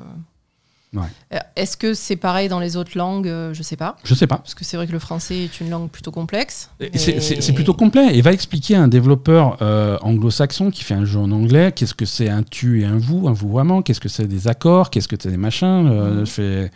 [0.94, 1.02] Ouais.
[1.34, 3.96] euh, est-ce que c'est pareil dans les autres langues Euh, Je sais pas.
[4.04, 4.36] Je sais pas.
[4.36, 6.70] Parce que c'est vrai que le français est une langue plutôt complexe.
[6.80, 8.16] Et C'est plutôt complet.
[8.16, 11.94] Et va expliquer à un développeur euh, anglo-saxon qui fait un jeu en anglais qu'est-ce
[11.94, 15.08] que c'est un tu et un vous, un vouvoiement, qu'est-ce que c'est des accords, qu'est-ce
[15.08, 15.86] que c'est des machins.
[15.90, 16.26] euh, Mhm.
[16.26, 16.70] fait-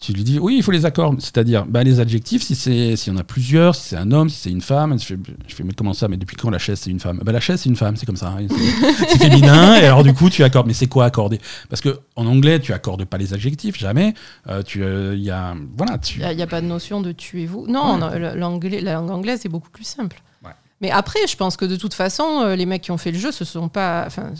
[0.00, 3.12] tu lui dis oui, il faut les accords, c'est-à-dire bah, les adjectifs, si c'est s'il
[3.12, 4.98] y en a plusieurs, si c'est un homme, si c'est une femme.
[4.98, 6.08] Je fais, je fais mais comment ça?
[6.08, 7.20] Mais depuis quand la chaise c'est une femme?
[7.22, 8.28] Bah, La chaise c'est une femme, c'est comme ça.
[8.38, 8.46] hein.
[8.48, 9.74] C'est- féminin.
[9.76, 10.66] et alors du coup tu accordes.
[10.66, 11.38] Mais c'est quoi accorder?
[11.68, 14.14] Parce que en anglais tu accordes pas les adjectifs jamais.
[14.48, 16.20] Euh, tu euh, il y a voilà tu.
[16.22, 17.66] Il n'y a, pas de notion de tuez-vous.
[17.68, 18.34] Non, Ouais.
[18.36, 20.22] l'anglais- la langue anglaise est beaucoup plus simple.
[20.42, 20.52] Ouais.
[20.80, 23.18] Mais après, je pense que de toute façon, euh, les mecs qui ont fait le
[23.18, 24.04] jeu, ce sont pas.
[24.06, 24.30] Enfin,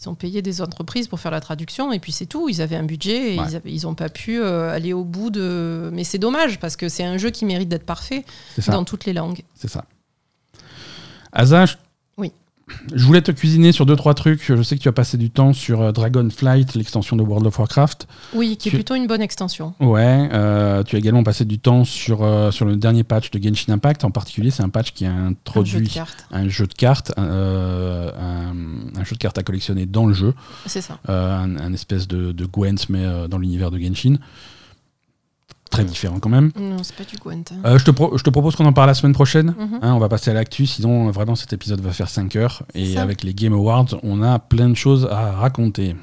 [0.00, 2.48] ils ont payé des entreprises pour faire la traduction et puis c'est tout.
[2.50, 3.46] Ils avaient un budget et Ouais.
[3.48, 5.88] ils, avaient- ils ont pas pu euh, aller au bout de.
[5.92, 8.24] Mais c'est dommage parce que c'est un jeu qui mérite d'être parfait
[8.68, 9.42] dans toutes les langues.
[9.54, 9.84] C'est ça.
[11.32, 11.74] Asa, je...
[12.94, 14.42] Je voulais te cuisiner sur deux trois trucs.
[14.44, 17.56] Je sais que tu as passé du temps sur euh, Dragonflight, l'extension de World of
[17.60, 18.08] Warcraft.
[18.34, 19.74] Oui, qui est Tu- plutôt une bonne extension.
[19.78, 20.28] Ouais.
[20.32, 23.72] euh, tu as également passé du temps sur euh, sur le dernier patch de Genshin
[23.72, 24.02] Impact.
[24.04, 26.26] En particulier, c'est un patch qui a Un jeu de introduit cartes.
[26.32, 30.14] un jeu de cartes, un, euh, un- un jeu de cartes à collectionner dans le
[30.14, 30.34] jeu,
[30.66, 30.98] C'est ça.
[31.06, 34.16] un, un espèce de, de Gwent mais dans l'univers de Genshin.
[35.76, 36.50] Très différent quand même.
[36.58, 37.44] Non, c'est pas du Gwent.
[37.52, 37.56] hein.
[37.64, 39.54] Euh, je, te pro- je te propose qu'on en parle la semaine prochaine.
[39.58, 39.78] Mhm.
[39.82, 42.62] Hein, on va passer à l'actu, sinon vraiment cet épisode va faire 5 heures.
[42.74, 43.02] Et ça.
[43.02, 45.94] avec les Game Awards, on a plein de choses à raconter.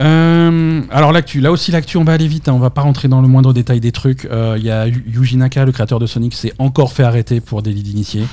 [0.00, 3.06] Euh, alors l'actu, là aussi l'actu, on va aller vite, hein, on va pas rentrer
[3.06, 4.24] dans le moindre détail des trucs.
[4.24, 7.40] Euh, Il y a Yu- Yuji Naka, le créateur de Sonic, s'est encore fait arrêter
[7.40, 8.26] pour délit d'initié.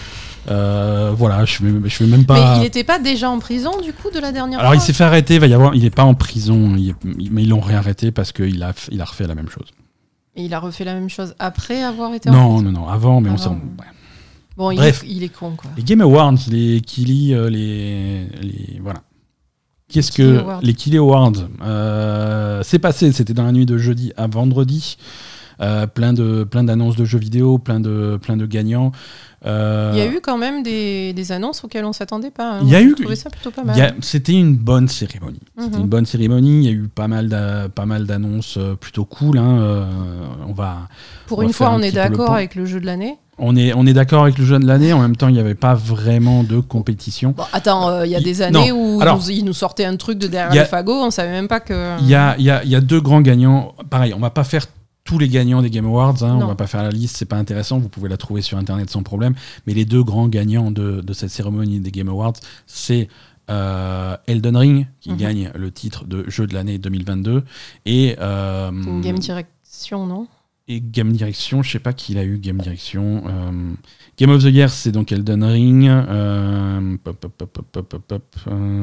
[0.50, 2.34] Euh, voilà, je je vais même pas.
[2.52, 4.94] Mais il n'était pas déjà en prison du coup de la dernière Alors il s'est
[4.94, 6.96] fait arrêter, il va y avoir, il est pas en prison, il est-
[7.32, 9.68] mais ils l'ont réarrêté parce qu'il a, il a refait la même chose.
[10.36, 13.22] Et il a refait la même chose après avoir été en Non, non, non, avant,
[13.22, 13.52] mais on s'en.
[13.54, 13.86] ouais.
[14.58, 15.04] Bon, il Bref.
[15.04, 15.70] est, il est con quoi.
[15.78, 19.02] Les Game Awards, les Kili, euh, les, les- voilà.
[19.90, 20.62] Qu'est-ce que Awards.
[20.64, 21.34] les Awards
[21.64, 24.98] euh, C'est passé, c'était dans la nuit de jeudi à vendredi.
[25.62, 28.92] Euh, plein de plein d'annonces de jeux vidéo, plein de plein de gagnants.
[29.46, 32.54] Euh, Il y a eu quand même des, des annonces auxquelles on s'attendait pas.
[32.54, 32.60] hein.
[32.64, 33.96] Il y a eu- trouvé ça plutôt pas mal.
[34.02, 35.40] C'était une bonne cérémonie.
[35.60, 35.82] C'était Mhm.
[35.84, 36.60] une bonne cérémonie.
[36.60, 39.38] Il y a eu pas mal pas mal d'annonces euh, plutôt cool.
[39.38, 39.58] hein.
[39.60, 39.86] Euh,
[40.48, 40.88] on va
[41.28, 43.16] Pour on une fois, un on est d'accord avec le jeu de l'année.
[43.44, 45.40] On est, on est d'accord avec le jeu de l'année, en même temps, il n'y
[45.40, 47.34] avait pas vraiment de compétition.
[47.36, 49.96] Bon, attends, euh, il y a des années non, où alors- il nous, sortait un
[49.98, 52.00] truc de derrière a- le fagot, on savait même pas que.
[52.02, 53.74] Il y a, il y, a, il y a deux grands gagnants.
[53.90, 54.66] Pareil, on va pas faire
[55.12, 57.36] tous les gagnants des Game Awards, hein, on va pas faire la liste, c'est pas
[57.36, 59.36] intéressant, vous pouvez la trouver sur Internet sans problème.
[59.68, 62.36] Mais les deux grands gagnants de, de cette cérémonie des Game Awards,
[62.66, 63.10] c'est
[63.50, 65.18] euh, Elden Ring, qui Mhm.
[65.18, 67.44] gagne le titre de jeu de l'année 2022,
[67.86, 70.28] et, euh, une game direction, non?
[70.70, 73.24] et Game Direction, je sais pas qui l'a eu, Game Direction.
[73.28, 73.72] Euh,
[74.18, 75.88] Game of the Year, c'est donc Elden Ring.
[75.90, 77.66] Euh, pop, pop,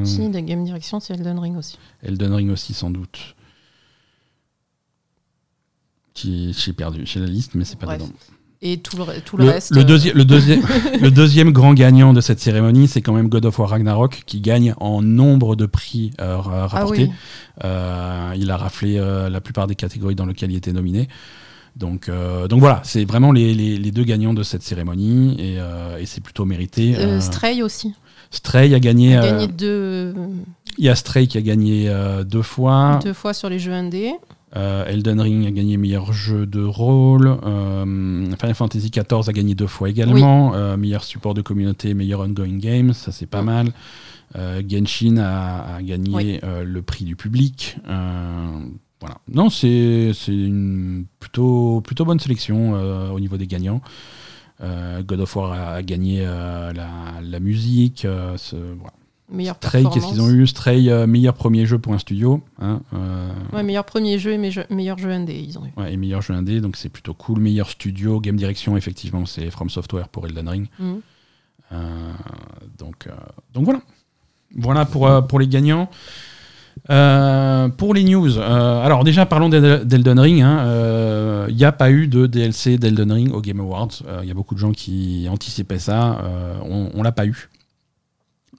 [0.04, 1.78] Si, de Game Direction, c'est Elden Ring aussi.
[2.02, 3.34] Elden Ring aussi, sans doute.
[6.20, 7.98] Qui- J'ai perdu, j'ai la liste, mais c'est pas Bref.
[8.00, 8.12] dedans.
[8.60, 9.70] Et tout le, re- tout le, Le, reste.
[9.72, 10.62] le euh, deuxi- le deuxième,
[11.00, 14.40] le deuxième grand gagnant de cette cérémonie, c'est quand même God of War Ragnarok, qui
[14.40, 17.04] gagne en nombre de prix euh, ra- Ah rapportés.
[17.04, 17.10] oui.
[17.64, 21.06] Euh, il a raflé euh, la plupart des catégories dans lesquelles il était nominé.
[21.76, 25.60] Donc, euh, donc voilà, c'est vraiment les, les- les deux gagnants de cette cérémonie et,
[25.60, 26.96] euh, et c'est plutôt mérité.
[26.96, 27.94] Euh, Stray aussi.
[28.32, 29.16] Stray a gagné.
[29.16, 30.12] A gagné deux,
[30.78, 31.88] il y a Stray qui a gagné
[32.26, 32.98] deux fois.
[33.04, 34.12] deux fois sur les jeux indés.
[34.57, 37.28] Euh, Elden Ring a gagné meilleur jeu de rôle.
[37.44, 37.84] Euh,
[38.40, 40.55] Final Fantasy XIV a gagné deux fois également.
[40.55, 43.46] Euh, meilleur support de communauté, meilleur ongoing game, ça c'est pas Mm.
[43.46, 43.72] mal.
[44.68, 46.40] Genshin a, a gagné Oui.
[46.64, 47.76] le prix du public.
[47.86, 49.16] Voilà.
[49.32, 52.72] Non, c'est une plutôt, plutôt bonne sélection
[53.12, 53.80] au niveau des gagnants.
[54.61, 56.72] God of War a, a gagné la,
[57.22, 58.07] la musique.
[58.36, 58.92] ce- voilà.
[59.30, 62.42] Meilleure Stray, qu'est-ce qu'ils ont eu Stray, euh, meilleur premier jeu pour un studio.
[62.60, 65.72] hein, euh, Ouais, meilleur premier jeu et meilleur, meilleur jeu indé, ils ont eu.
[65.80, 67.38] Ouais, et meilleur jeu indé, donc c'est plutôt cool.
[67.40, 70.66] Meilleur studio, game direction, effectivement, c'est From Software pour Elden Ring.
[70.78, 71.00] Mhm.
[71.72, 72.12] Euh,
[72.78, 73.08] donc,
[73.52, 73.80] donc voilà.
[74.56, 75.90] Voilà pour, pour les gagnants.
[76.90, 80.38] Euh, pour les news, euh, alors déjà parlons d'El- d'Elden Ring.
[81.50, 83.90] Il n'y a pas eu de DLC d'Elden Ring au Game Awards.
[84.22, 86.22] Il y a beaucoup de gens qui anticipaient ça.
[86.64, 87.50] On on l'a pas eu.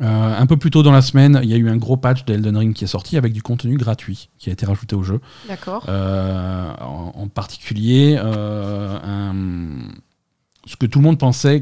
[0.02, 2.24] Euh, un peu plus tôt dans la semaine, il y a eu un gros patch
[2.26, 5.20] d'Elden Ring qui est sorti avec du contenu gratuit qui a été rajouté au jeu.
[5.48, 5.84] D'accord.
[5.90, 9.92] Euh, en, en particulier, euh, un-
[10.66, 11.62] ce que tout le monde pensait,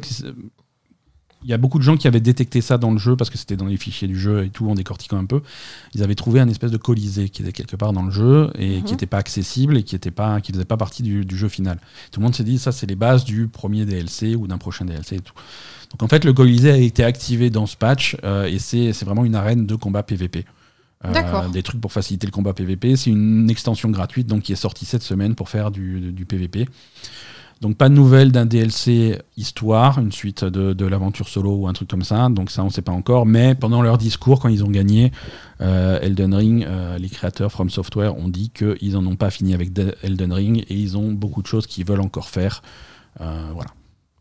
[1.47, 3.37] il y a beaucoup de gens qui avaient détecté ça dans le jeu parce que
[3.37, 5.41] c'était dans les fichiers du jeu et tout, en décortiquant un peu.
[5.95, 8.79] Ils avaient trouvé un espèce de colisée qui était quelque part dans le jeu et
[8.79, 8.83] Mhm.
[8.83, 11.47] qui n'était pas accessible et qui était pas, qui faisait pas partie du, du jeu
[11.47, 11.79] final.
[12.11, 14.83] Tout le monde s'est dit ça, c'est les bases du premier DLC ou d'un prochain
[14.83, 15.33] DLC et tout.
[15.91, 19.05] Donc en fait, le colisée a été activé dans ce patch euh, et c'est c'est
[19.05, 20.43] vraiment une arène de combat PVP.
[21.05, 22.95] Euh, des trucs pour faciliter le combat PVP.
[22.97, 26.67] C'est une extension gratuite donc qui est sortie cette semaine pour faire du, du PVP.
[27.61, 31.73] Donc pas de nouvelles d'un DLC histoire, une suite de, de l'aventure solo ou un
[31.73, 32.29] truc comme ça.
[32.29, 33.25] Donc ça on sait pas encore.
[33.25, 35.11] Mais pendant leur discours, quand ils ont gagné
[35.61, 39.53] euh, Elden Ring, euh, les créateurs From Software ont dit qu'ils en ont pas fini
[39.55, 42.61] avec De- Elden Ring et ils ont beaucoup de choses qu'ils veulent encore faire.
[43.21, 43.71] Euh, voilà.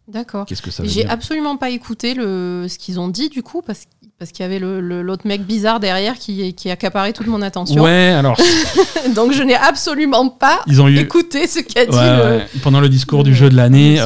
[0.08, 0.46] D'accord.
[0.46, 1.10] Qu'est-ce que ça veut J'ai dire?
[1.10, 3.86] absolument pas écouté le, ce qu'ils ont dit du coup parce,
[4.18, 7.42] parce qu'il y avait le- le- l'autre mec bizarre derrière qui, qui accaparait toute mon
[7.42, 7.82] attention.
[7.82, 8.36] Ouais, alors
[9.14, 12.80] Donc je n'ai absolument pas ils ont eu écouté ce qu'a dit Ouais, le, pendant
[12.80, 14.00] le discours du jeu de l'année.
[14.00, 14.04] euh,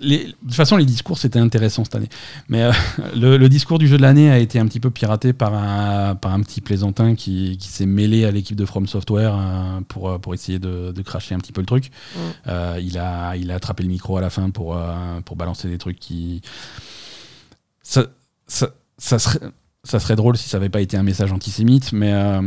[0.00, 2.08] les- de toute façon, les discours, c'était intéressant cette année.
[2.48, 2.72] Mais euh,
[3.16, 6.14] le, le discours du jeu de l'année a été un petit peu piraté par un,
[6.14, 10.20] par un petit plaisantin qui, qui s'est mêlé à l'équipe de From Software euh, pour,
[10.20, 11.90] pour essayer de, de cracher un petit peu le truc.
[12.14, 12.20] Mm.
[12.80, 14.76] Il, a, il a attrapé le micro à la fin pour,
[15.24, 16.42] pour balancer des trucs qui.
[17.82, 18.06] Ça,
[18.46, 18.68] ça,
[18.98, 19.40] ça serait.
[19.84, 22.42] Ça serait drôle si ça n'avait pas été un message antisémite, mais euh,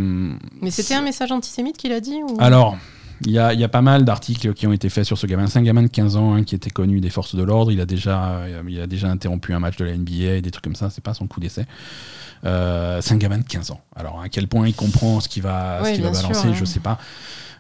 [0.61, 2.35] Mais c'était un message antisémite qu'il a dit ou...
[2.39, 2.77] alors,
[3.25, 5.47] il y a, y a pas mal d'articles qui ont été faits sur ce gamin.
[5.47, 7.71] C'est un gamin de 15 ans hein, qui était connu des forces de l'ordre.
[7.71, 10.51] Il, a déjà, euh, il a déjà interrompu un match de la NBA et des
[10.51, 10.89] trucs comme ça.
[10.89, 11.65] C'est pas son coup d'essai.
[12.45, 13.81] Euh, c'est un gamin de 15 ans.
[13.95, 16.29] Alors, à quel point il comprend ce qu'il va, ce Ouais, qu'il va bien sûr,
[16.29, 16.53] balancer, hein.
[16.53, 16.97] je sais pas.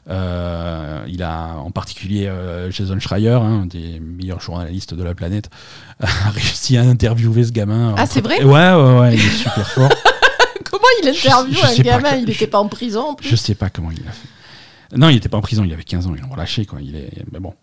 [0.09, 5.49] Euh, il a en particulier euh, Jason Schreier, un des meilleurs journalistes de la planète,
[5.99, 7.95] a réussi à interviewer ce gamin.
[7.97, 8.43] Ah, c'est vrai?
[8.43, 9.91] Ouais, ouais, ouais, il est super fort.
[10.69, 12.15] Comment il interviewe je un pas gamin?
[12.15, 14.97] Il n'était pas en prison en plus Je sais pas comment il a fait.
[14.97, 16.79] Non, il était pas en prison, il avait 15 ans, ils l'ont relâché, quoi.
[16.81, 17.11] Il est...
[17.31, 17.53] Mais bon.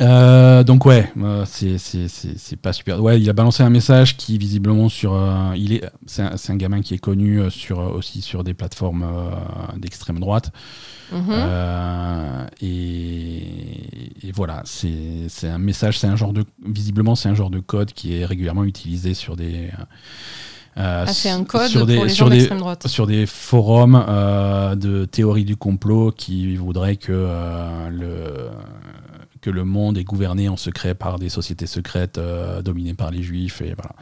[0.00, 3.02] Euh, donc ouais, euh, c'est pas super.
[3.02, 6.82] Ouais, il a balancé un message qui visiblement sur, euh, il est, c'est un, gamin
[6.82, 9.04] qui est connu sur aussi sur des plateformes
[9.76, 10.52] d'extrême droite.
[11.10, 11.32] Mhm.
[12.60, 17.60] Et, et voilà, c'est un message, c'est un genre de, visiblement c'est un genre de
[17.60, 19.70] code qui est régulièrement utilisé sur des.
[20.76, 22.86] euh, Ah, c'est un code sur des, pour les sur gens des- d'extrême droite.
[22.86, 28.50] sur des forums euh, de théorie du complot qui voudraient que euh, le
[29.40, 33.22] que le monde est gouverné en secret par des sociétés secrètes euh, dominées par les
[33.22, 33.94] juifs et voilà.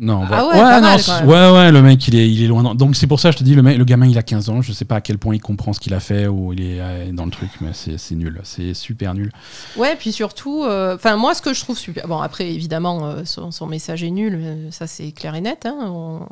[0.00, 0.46] Non, Ah voilà.
[0.76, 2.72] ouais, mal, ouais, ouais, le mec, il est, il est loin.
[2.76, 4.62] Donc c'est pour ça, je te dis, le, mec, le gamin, il a 15 ans.
[4.62, 6.80] Je sais pas à quel point il comprend ce qu'il a fait ou il est
[6.80, 8.40] euh, dans le truc, mais c'est nul.
[8.44, 9.32] C'est super nul.
[9.76, 12.06] Ouais, puis surtout, euh, enfin moi, ce que je trouve super.
[12.06, 15.66] Bon, après, évidemment, euh, son, son message est nul, ça c'est clair et net.
[15.66, 16.28] hein, on-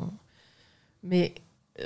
[1.03, 1.35] Mais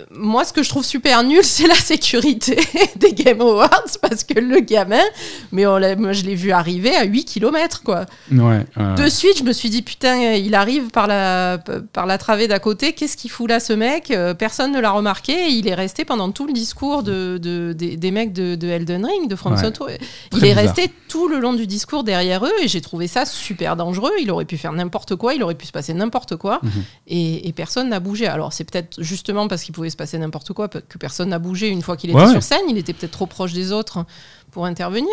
[0.09, 2.57] moi, ce que je trouve super nul, c'est la sécurité
[2.95, 3.69] des Game Awards
[4.01, 5.03] parce que le gamin,
[5.51, 8.05] mais on moi je l'ai vu arriver à 8 km quoi.
[8.31, 8.65] Ouais.
[8.95, 11.57] De suite, je me suis dit putain, il arrive par la
[11.93, 14.11] par la travée d'à côté, qu'est-ce qu'il fout là ce mec?
[14.11, 17.73] Euh, Personne ne l'a remarqué, et il est resté pendant tout le discours de, de-
[17.73, 19.59] des, des mecs de, de Elden Ring, de From Ouais.
[19.61, 19.97] Software.
[20.31, 20.63] Il est bizarre.
[20.63, 24.11] resté tout le long du discours derrière eux et j'ai trouvé ça super dangereux.
[24.21, 26.71] Il aurait pu faire n'importe quoi, il aurait pu se passer n'importe quoi Mhm.
[27.07, 28.27] et, et personne n'a bougé.
[28.27, 31.67] Alors c'est peut-être justement parce qu'il pouvait se passer n'importe quoi que personne n'a bougé
[31.69, 32.61] une fois qu'il était Ouais, sur scène.
[32.69, 34.05] Il était peut-être trop proche des autres
[34.51, 35.07] pour intervenir.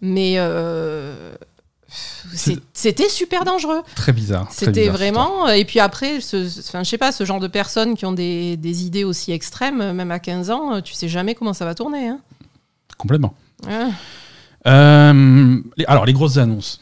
[0.00, 1.34] Mais euh,
[2.72, 3.82] c'était super dangereux.
[3.94, 4.48] Très bizarre.
[4.50, 5.48] C'était vraiment.
[5.48, 8.12] Et puis après, ce, ce- enfin, je sais pas, ce genre de personnes qui ont
[8.12, 11.74] des, des idées aussi extrêmes, même à 15 ans, tu sais jamais comment ça va
[11.74, 12.08] tourner.
[12.08, 12.20] hein.
[12.98, 13.34] Complètement.
[13.66, 13.88] Ouais.
[14.66, 16.80] Euh, les- alors, les grosses annonces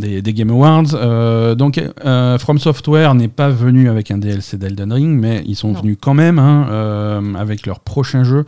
[0.00, 0.94] des, des Game Awards.
[0.94, 5.54] Euh, donc, euh, From Software n'est pas venu avec un DLC d'Elden Ring, mais ils
[5.56, 5.80] sont Non.
[5.80, 8.44] venus quand même hein, euh, avec leur prochain jeu.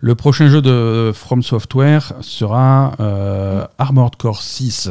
[0.00, 4.90] Le prochain jeu de From Software sera euh, Armored Core 6,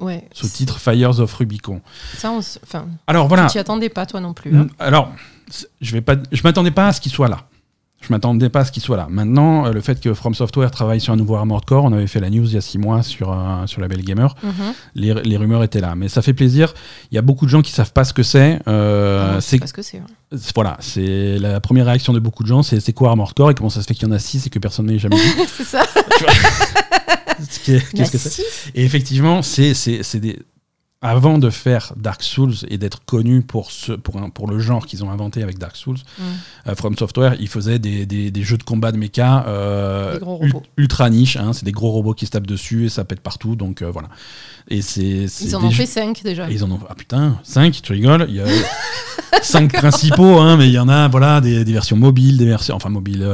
[0.00, 0.26] Ouais.
[0.32, 1.80] sous-titre Fires of Rubicon.
[2.16, 3.44] Ça, on s- enfin, Alors voilà.
[3.46, 4.56] tu t'y attendais pas toi non plus.
[4.56, 4.66] hein.
[4.78, 5.10] Alors,
[5.80, 7.40] je vais pas, je m'attendais pas à ce qu'il soit là.
[8.06, 9.06] Je m'attendais pas à ce qu'il soit là.
[9.08, 12.06] Maintenant, euh, le fait que From Software travaille sur un nouveau Armored Core, on avait
[12.06, 14.34] fait la news il y a six mois sur, euh, sur la Belle Gamer.
[14.42, 14.52] Mhm.
[14.94, 16.74] Les, les rumeurs étaient là, mais ça fait plaisir.
[17.10, 18.60] Il y a beaucoup de gens qui savent pas ce que c'est.
[18.68, 19.96] Euh, Ah, c'est parce que c'est.
[19.98, 20.38] ouais.
[20.54, 22.62] voilà, c'est la première réaction de beaucoup de gens.
[22.62, 24.46] C'est c'est quoi Armored Core et comment ça se fait qu'il y en a six
[24.46, 25.84] et que personne n'ait jamais vu c'est ça.
[27.64, 28.42] Qu'est-ce que c'est.
[28.74, 29.72] Et effectivement, c'est
[30.16, 30.38] des.
[31.06, 34.86] Avant de faire Dark Souls et d'être connu pour, ce, pour, un- pour le genre
[34.86, 36.22] qu'ils ont inventé avec Dark Souls, Mm.
[36.68, 40.18] euh, From Software, ils faisaient des, des- des jeux de combat de mecha euh,
[40.78, 41.36] ultra niche.
[41.36, 43.54] hein, c'est des gros robots qui se tapent dessus et ça pète partout.
[43.54, 44.08] Donc euh, voilà.
[44.68, 46.50] Et c'est Ils en ont fait cinq déjà.
[46.50, 46.80] et ils en ont.
[46.88, 48.46] Ah putain, 5, tu rigoles Il y a
[49.42, 52.74] 5 principaux, hein, mais il y en a voilà, des, des versions mobiles, des versions.
[52.76, 53.28] Enfin, mobiles,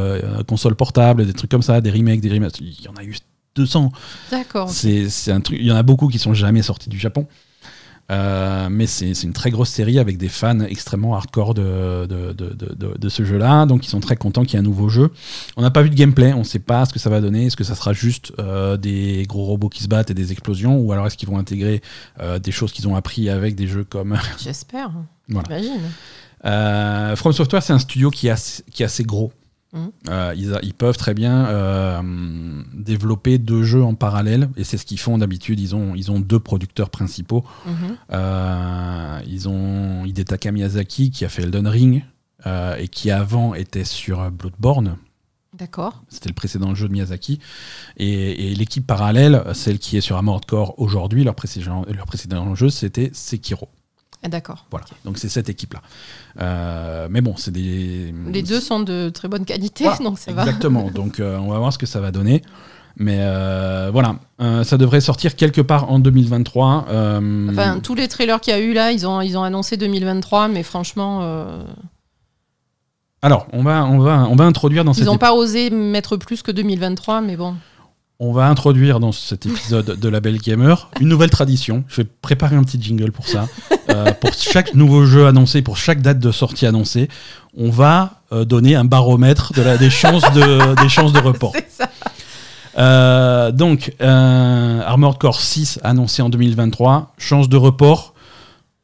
[0.48, 2.58] consoles portables, des trucs comme ça, des remakes, des remakes.
[2.60, 3.16] Il y en a eu
[3.54, 3.92] 200.
[4.32, 4.68] D'accord.
[4.70, 5.58] C'est c'est un truc.
[5.60, 7.26] Il y en a beaucoup qui sont jamais sortis du Japon.
[8.10, 12.48] Euh, mais c'est une très grosse série avec des fans extrêmement hardcore de, de, de,
[12.54, 13.66] de- de- de ce jeu-là.
[13.66, 15.10] Donc ils sont très contents qu'il y ait un nouveau jeu.
[15.56, 17.46] On n'a pas vu de gameplay, on ne sait pas ce que ça va donner.
[17.46, 20.78] Est-ce que ça sera juste euh, des gros robots qui se battent et des explosions?
[20.78, 21.82] Ou alors est-ce qu'ils vont intégrer
[22.20, 24.18] euh, des choses qu'ils ont appris avec des jeux comme.
[24.42, 24.90] J'espère.
[25.28, 25.48] Voilà.
[25.60, 27.16] J'imagine.
[27.16, 29.32] From Software, c'est un studio qui est assez, qui est assez gros.
[29.72, 29.92] Mhm.
[30.08, 32.02] Euh, ils, peuvent très bien euh,
[32.74, 35.60] développer deux jeux en parallèle et c'est ce qu'ils font d'habitude.
[35.60, 37.44] Ils ont, ils ont deux producteurs principaux.
[37.66, 37.96] Mhm.
[38.12, 42.04] Euh, ils ont Hidetaka Miyazaki qui a fait Elden Ring
[42.78, 44.96] et qui avant était sur Bloodborne.
[45.58, 46.02] D'accord.
[46.08, 47.38] C'était le précédent jeu de Miyazaki.
[47.98, 52.54] Et, et l'équipe parallèle, celle qui est sur Armored Core aujourd'hui, leur précédent, leur précédent
[52.54, 53.68] jeu, c'était Sekiro.
[54.22, 54.66] Ah, D'accord.
[54.70, 54.84] Voilà.
[55.04, 55.80] Donc c'est cette équipe-là.
[56.40, 58.14] Euh, mais bon, c'est des.
[58.28, 60.42] Les deux sont de très bonne qualité, Voilà, donc ça va.
[60.42, 60.90] Exactement.
[60.90, 62.42] Donc euh, on va voir ce que ça va donner.
[62.96, 66.86] Mais euh, voilà, Euh, ça devrait sortir quelque part en 2023.
[66.90, 69.76] euh, Enfin, tous les trailers qu'il y a eu là, ils ont, ils ont annoncé
[69.78, 71.22] 2023, mais franchement,
[73.22, 75.68] alors, on va, on va, on va introduire dans ils cet n'ont épi- pas osé
[75.70, 77.54] mettre plus que 2023, mais bon.
[78.22, 81.84] On va introduire dans cet épisode de la Belle Gamer une nouvelle tradition.
[81.88, 83.48] Je vais préparer un petit jingle pour ça.
[83.88, 87.08] Euh, pour chaque nouveau jeu annoncé, pour chaque date de sortie annoncée,
[87.56, 91.52] on va euh, donner un baromètre de la, des chances de, des chances de report.
[91.54, 91.90] C'est ça.
[92.78, 98.14] Euh, donc, Armored Core 6 annoncé en 2023, chance de report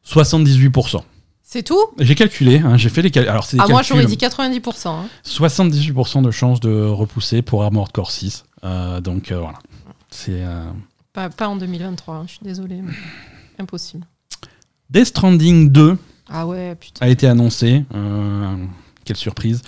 [0.08, 1.02] 78%.
[1.48, 1.78] C'est tout?
[2.00, 3.30] J'ai calculé, hein, j'ai fait les calculs.
[3.30, 3.96] Alors, c'est Ah, moi, calculs.
[4.02, 4.88] j'aurais dit 90%.
[4.88, 5.04] hein.
[5.24, 8.44] 78% de chances de repousser pour Armored Core 6.
[8.66, 9.58] Euh, donc, euh, voilà.
[10.10, 10.42] C'est.
[10.44, 10.64] euh,
[11.12, 12.80] Pas, pas en 2023, hein, je suis désolée.
[12.82, 12.92] mais
[13.58, 14.04] Impossible.
[14.90, 15.96] Death Stranding 2
[16.28, 17.06] Ah ouais, putain.
[17.06, 17.84] a été annoncé.
[19.04, 19.62] Quelle surprise.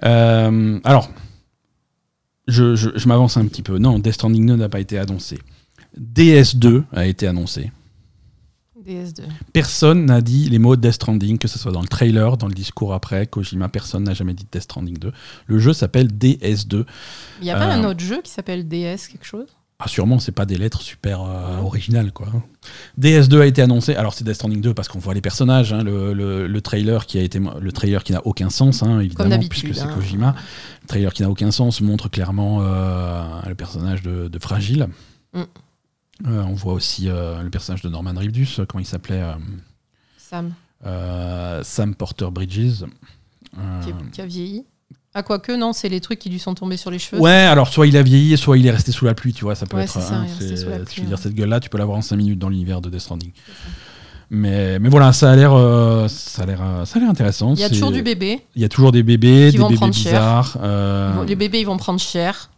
[0.00, 1.08] Alors,
[2.46, 3.78] je, je- je m'avance un petit peu.
[3.78, 5.38] Non, Death Stranding 2 n'a pas été annoncé.
[5.98, 7.72] DS2 a été annoncé.
[8.86, 9.22] DS2.
[9.52, 12.54] Personne n'a dit les mots Death Stranding, que ce soit dans le trailer, dans le
[12.54, 13.26] discours après.
[13.26, 15.12] Kojima, personne n'a jamais dit Death Stranding 2.
[15.46, 16.84] Le jeu s'appelle DS2.
[17.40, 19.46] Il y a pas Euh, un autre jeu qui s'appelle DS quelque chose?
[19.80, 22.28] Ah, sûrement, c'est pas des lettres super euh, originales, quoi.
[23.00, 23.96] DS2 a été annoncé.
[23.96, 25.72] Alors, c'est Death Stranding 2 parce qu'on voit les personnages.
[25.72, 29.00] hein, le, le- le trailer qui a été, le trailer qui n'a aucun sens, hein,
[29.00, 29.92] évidemment, puisque c'est hein.
[29.94, 30.36] Kojima.
[30.82, 34.86] Le trailer qui n'a aucun sens montre clairement euh, le personnage de, de Fragile.
[35.34, 35.42] Mm.
[36.26, 39.22] Euh, on voit aussi euh, le personnage de Norman Reedus, euh, comment il s'appelait
[40.16, 40.52] Sam,
[41.62, 42.84] Sam Porter Bridges.
[43.82, 44.64] Qui, est- qui a vieilli.
[45.16, 47.20] Ah, quoique, non, c'est les trucs qui lui sont tombés sur les cheveux.
[47.22, 49.54] Ouais, alors soit il a vieilli, soit il est resté sous la pluie, tu vois,
[49.54, 49.92] ça peut Ouais, être.
[50.00, 51.22] ça, hein, il est resté c'est- sous la je veux dire, ouais.
[51.22, 53.30] cette gueule-là, tu peux l'avoir en 5 minutes dans l'univers de Death Stranding.
[54.30, 57.54] Mais, mais voilà, ça a l'air euh, ça a l'air ça a l'air intéressant.
[57.54, 58.40] Il y a toujours du bébé.
[58.56, 60.56] Il y a toujours des bébés, des bébés bizarres.
[60.60, 62.50] euh, Les bébés, ils vont prendre cher,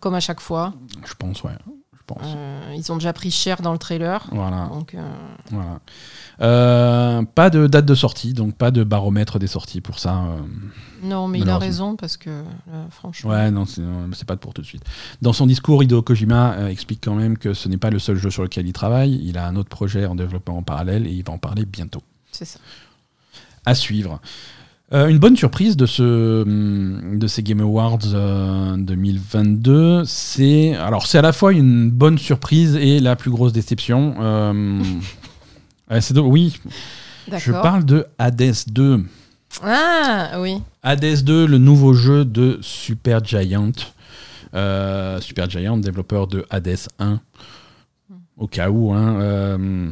[0.00, 0.74] comme à chaque fois.
[1.06, 1.52] Je pense, ouais.
[2.06, 2.22] Pense.
[2.22, 4.24] Euh, ils ont déjà pris cher dans le trailer.
[4.30, 4.68] Voilà.
[4.72, 5.02] Donc, euh,
[5.50, 5.80] voilà.
[6.40, 10.22] Euh, pas de date de sortie, donc pas de baromètre des sorties pour ça.
[11.02, 12.44] non, mais il a raison parce que,
[12.90, 13.30] franchement.
[13.30, 14.84] Ouais, non, c'est pas pour tout de suite.
[15.20, 18.30] Dans son discours, Hideo Kojima explique quand même que ce n'est pas le seul jeu
[18.30, 19.20] sur lequel il travaille.
[19.24, 22.02] Il a un autre projet en développement en parallèle et il va en parler bientôt.
[22.30, 22.60] C'est ça.
[23.64, 24.20] À suivre.
[24.92, 31.06] Euh, une bonne surprise de, ce, hum, de ces Game Awards euh, 2022, c'est alors
[31.08, 34.14] c'est à la fois une bonne surprise et la plus grosse déception.
[34.20, 34.80] Euh,
[36.00, 36.60] c'est de- oui,
[37.36, 39.04] je parle de Hades 2.
[39.64, 40.62] Ah, oui.
[40.84, 43.72] Hades 2, le nouveau jeu de Super Giant.
[44.54, 47.20] Euh, Super Giant, développeur de Hades 1.
[48.36, 48.92] Au cas où.
[48.92, 49.88] Hein, euh,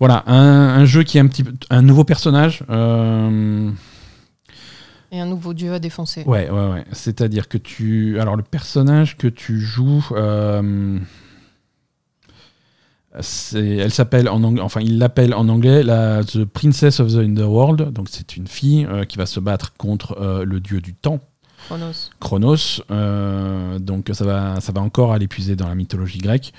[0.00, 0.34] voilà, un,
[0.80, 1.52] un jeu qui est un petit peu.
[1.70, 2.62] Un nouveau personnage.
[2.70, 3.70] euh,
[5.10, 6.22] Et un nouveau dieu à défoncer.
[6.26, 6.84] ouais, ouais, ouais.
[6.92, 8.18] C'est-à-dire que tu.
[8.20, 10.06] Alors, le personnage que tu joues.
[10.12, 10.98] euh,
[13.54, 17.90] elle s'appelle en anglais, enfin il l'appelle en anglais la The Princess of the Underworld,
[17.92, 21.18] donc c'est une fille euh, qui va se battre contre le dieu du temps,
[21.66, 22.10] Chronos.
[22.20, 22.82] Chronos.
[22.90, 26.52] Euh, donc ça va, ça va encore aller puiser dans la mythologie grecque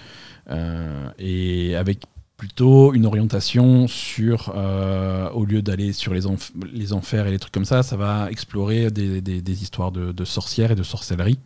[0.50, 2.02] euh, et avec
[2.40, 7.38] plutôt une orientation sur, euh, au lieu d'aller sur les, enf- les enfers et les
[7.40, 10.84] trucs comme ça, ça va explorer des, des- des histoires de, de sorcières et de
[10.84, 11.38] sorcellerie.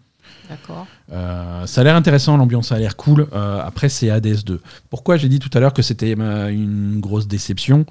[0.50, 0.86] D'accord.
[1.12, 3.28] Euh, ça a l'air intéressant, l'ambiance a l'air cool.
[3.34, 4.62] Euh, après, c'est Hades 2.
[4.90, 7.86] Pourquoi j'ai dit tout à l'heure que c'était une grosse déception?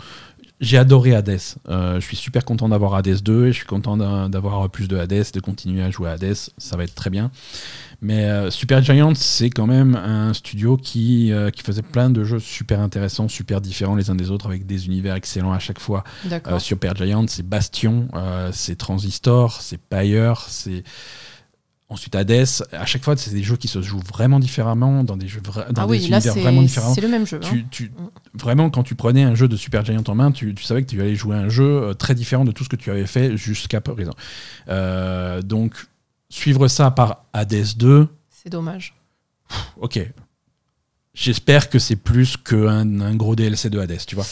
[0.62, 1.40] J'ai adoré Hades.
[1.68, 3.96] Euh, je suis super content d'avoir Hades 2 et je suis content
[4.28, 6.36] d'avoir plus de Hades, de continuer à jouer à Hades.
[6.56, 7.30] Ça va être très bien.
[8.02, 12.24] Mais euh, Super Giant, c'est quand même un studio qui, euh, qui faisait plein de
[12.24, 15.78] jeux super intéressants, super différents les uns des autres, avec des univers excellents à chaque
[15.78, 16.02] fois.
[16.48, 20.82] Euh, Super Giant, c'est Bastion, euh, c'est Transistor, c'est Pyre, c'est
[21.92, 22.46] ensuite Hades.
[22.72, 25.70] À chaque fois, c'est des jeux qui se jouent vraiment différemment, dans des jeux vra-
[25.72, 26.94] dans ah des oui, là, univers vraiment différents.
[26.94, 27.38] c'est le même jeu.
[27.42, 27.46] hein.
[27.48, 27.92] Tu, tu-
[28.34, 30.90] vraiment, quand tu prenais un jeu de Super Giant en main, tu, tu savais que
[30.90, 33.36] tu allais jouer un jeu euh, très différent de tout ce que tu avais fait
[33.36, 34.14] jusqu'à présent.
[34.68, 35.74] Euh, donc,
[36.28, 38.94] suivre ça par Hades 2, C'est dommage.
[39.80, 40.00] ok.
[41.14, 44.24] J'espère que c'est plus qu'un un gros DLC de Hades, tu vois.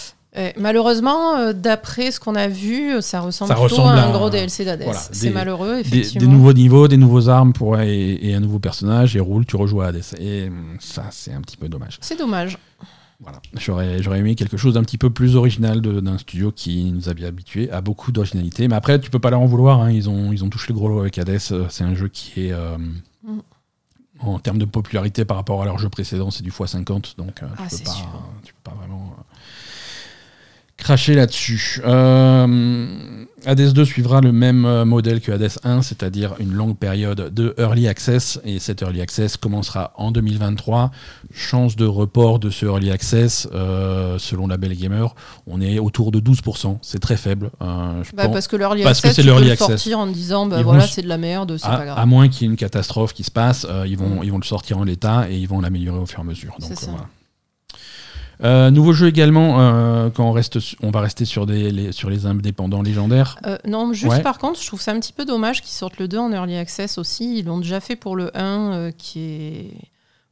[0.57, 4.13] Malheureusement, euh, d'après ce qu'on a vu, ça ressemble Ça plutôt ressemble à un à
[4.13, 4.83] gros DLC d'Hades.
[4.85, 6.21] voilà, c'est des- malheureux, Des, effectivement.
[6.21, 9.57] des nouveaux niveaux, des nouveaux armes pour, et, et un nouveau personnage, et roule, tu
[9.57, 10.03] rejoues à Hades.
[10.19, 11.99] Et hum, ça, c'est un petit peu dommage.
[12.01, 12.59] C'est dommage.
[13.23, 13.39] Voilà.
[13.59, 17.27] J'aurais, j'aurais aimé quelque chose d'un petit peu plus original d'un studio qui nous avait
[17.27, 18.67] habitués à beaucoup d'originalité.
[18.67, 19.83] Mais après, tu peux pas leur en vouloir.
[19.83, 19.91] hein.
[19.91, 21.39] Ils, ont, ils ont touché le gros lot avec Hades.
[21.51, 22.79] Euh, C'est un jeu qui est, euh,
[23.23, 23.41] Mm.
[24.21, 27.17] en termes de popularité par rapport à leur jeu précédent, c'est du x50.
[27.19, 27.93] Donc, euh, Ah, tu, peux pas,
[28.43, 29.15] tu peux pas vraiment
[30.91, 31.81] cracher là-dessus.
[31.85, 32.87] Euh,
[33.47, 37.55] Hades 2 suivra le même euh, modèle que Hades 1, c'est-à-dire une longue période de
[37.59, 38.41] Early Access.
[38.45, 40.91] Et cet Early Access commencera en 2023.
[41.33, 45.15] Chance de report de ce Early Access, euh, selon la Belle Gamer,
[45.47, 46.79] on est autour de 12%.
[46.83, 47.51] C'est très faible.
[47.63, 49.69] Euh, je Bah, pense- parce que l'early access, c'est l'early access.
[49.69, 51.99] sortir en disant bah voilà, c'est de la merde, c'est à, pas grave.
[52.01, 54.25] à moins qu'il y ait une catastrophe qui se passe, ils, vont, Mm.
[54.25, 56.55] ils vont le sortir en l'état et ils vont l'améliorer au fur et à mesure.
[56.59, 57.07] Donc, voilà.
[58.43, 62.09] Euh, nouveau jeu également, euh, quand on, reste, on va rester sur, des, les, sur
[62.09, 63.39] les indépendants légendaires.
[63.47, 64.23] Euh, non, juste Ouais.
[64.23, 66.57] par contre, je trouve ça un petit peu dommage qu'ils sortent le 2 en early
[66.57, 67.39] access aussi.
[67.39, 69.71] Ils l'ont déjà fait pour le 1, euh, qui est.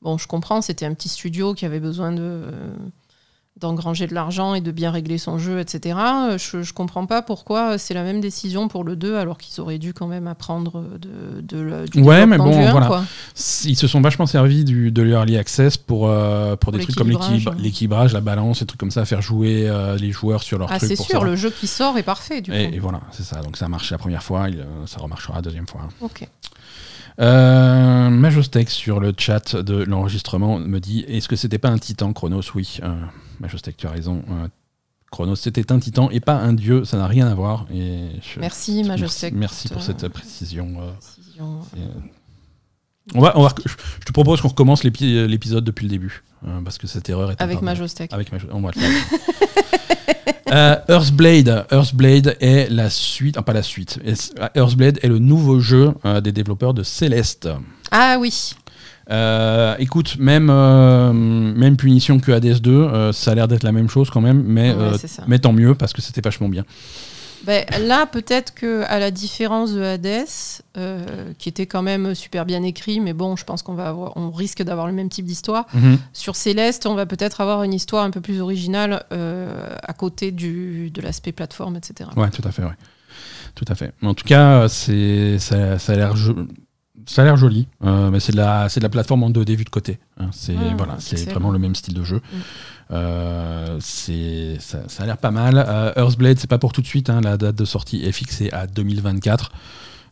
[0.00, 2.42] Bon, je comprends, c'était un petit studio qui avait besoin de.
[3.58, 5.98] Euh, d'engranger de l'argent et de bien régler son jeu, etc.
[5.98, 9.60] Euh, Je, je comprends pas pourquoi c'est la même décision pour le 2 alors qu'ils
[9.60, 12.86] auraient dû quand même apprendre de, de, le- du Ouais, mais bon, du 1, voilà.
[12.86, 13.04] quoi.
[13.64, 17.10] Ils se sont vachement servis du, de l'early access pour, euh, pour des trucs comme
[17.58, 20.78] l'équilibrage, la balance, des trucs comme ça, faire jouer euh, les joueurs sur leur Ah,
[20.78, 20.88] truc.
[20.88, 22.56] c'est sûr, le jeu qui sort est parfait, du coup.
[22.56, 23.40] Et, et voilà, c'est ça.
[23.42, 25.82] Donc ça a marché la première fois, il, euh, ça remarchera la deuxième fois.
[26.00, 26.26] Ok.
[27.20, 32.12] Euh, Majostec sur le chat de l'enregistrement me dit est-ce que c'était pas un titan
[32.12, 32.42] Chronos?
[32.54, 32.94] Oui, euh,
[33.40, 34.22] Majostec, tu as raison.
[34.30, 34.48] Euh,
[35.10, 37.66] Chronos, c'était un titan et pas un dieu, ça n'a rien à voir.
[37.72, 39.32] Et je- Merci, Majostec.
[39.34, 40.68] Merci, pour euh, cette précision.
[40.80, 41.78] euh,
[43.14, 46.60] on va, on va, je te propose qu'on recommence l'épi- l'épisode depuis le début, euh,
[46.62, 47.62] parce que cette erreur est Avec.
[47.62, 48.12] Majostec.
[48.12, 48.90] Avec Majo- on va le faire.
[50.50, 51.66] Euh, Earthblade.
[51.70, 54.00] Earthblade est la suite, ah, pas la suite.
[54.54, 57.50] Earthblade est le nouveau jeu euh, des développeurs de Celeste.
[57.90, 58.54] Ah oui.
[59.10, 63.72] Euh, écoute, même, euh, même punition que Hades 2, euh, ça a l'air d'être la
[63.72, 64.96] même chose quand même, mais, Ouais,
[65.26, 66.64] mais tant mieux parce que c'était vachement bien.
[67.46, 70.26] Ben, là, peut-être que à la différence de Hades,
[71.38, 74.30] qui était quand même super bien écrit, mais bon, je pense qu'on va avoir, on
[74.30, 75.66] risque d'avoir le même type d'histoire.
[75.72, 75.98] Mhm.
[76.12, 80.90] Sur Céleste, on va peut-être avoir une histoire un peu plus originale à côté du,
[80.90, 82.10] de l'aspect plateforme, etc.
[82.16, 82.76] Ouais, tout à fait, ouais.
[83.54, 83.92] Tout à fait.
[84.02, 86.16] Mais en tout cas, c'est ça, ça a l'air
[87.08, 89.56] ça a l'air joli, euh, mais c'est de la c'est de la plateforme en 2D
[89.56, 89.98] vue de côté.
[90.20, 90.28] hein.
[90.32, 91.32] C'est Ah, voilà, c'est excellent.
[91.32, 92.16] vraiment le même style de jeu.
[92.16, 92.36] Mm.
[92.90, 95.64] Euh, c'est ça, ça a l'air pas mal.
[95.66, 97.10] Euh, Earthblade, c'est pas pour tout de suite.
[97.10, 97.20] hein.
[97.22, 99.52] La date de sortie est fixée à 2024.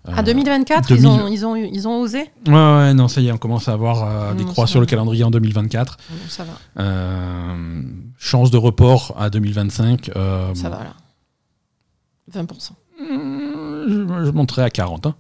[0.08, 1.02] Euh, À 2024, 2000.
[1.02, 2.30] ils, ont, ils, ont, eu- ils ont osé?
[2.46, 4.78] Ouais, ouais, non, ça y est, on commence à avoir euh, des Non, croix sur
[4.78, 5.96] le calendrier en 2024.
[5.98, 7.82] Ah Ça va, Euh,
[8.18, 10.10] chance de report à 2025.
[10.14, 10.92] euh, ça va là.
[12.32, 12.70] 20%.
[13.00, 15.06] Je, je monterai à 40.
[15.06, 15.14] hein.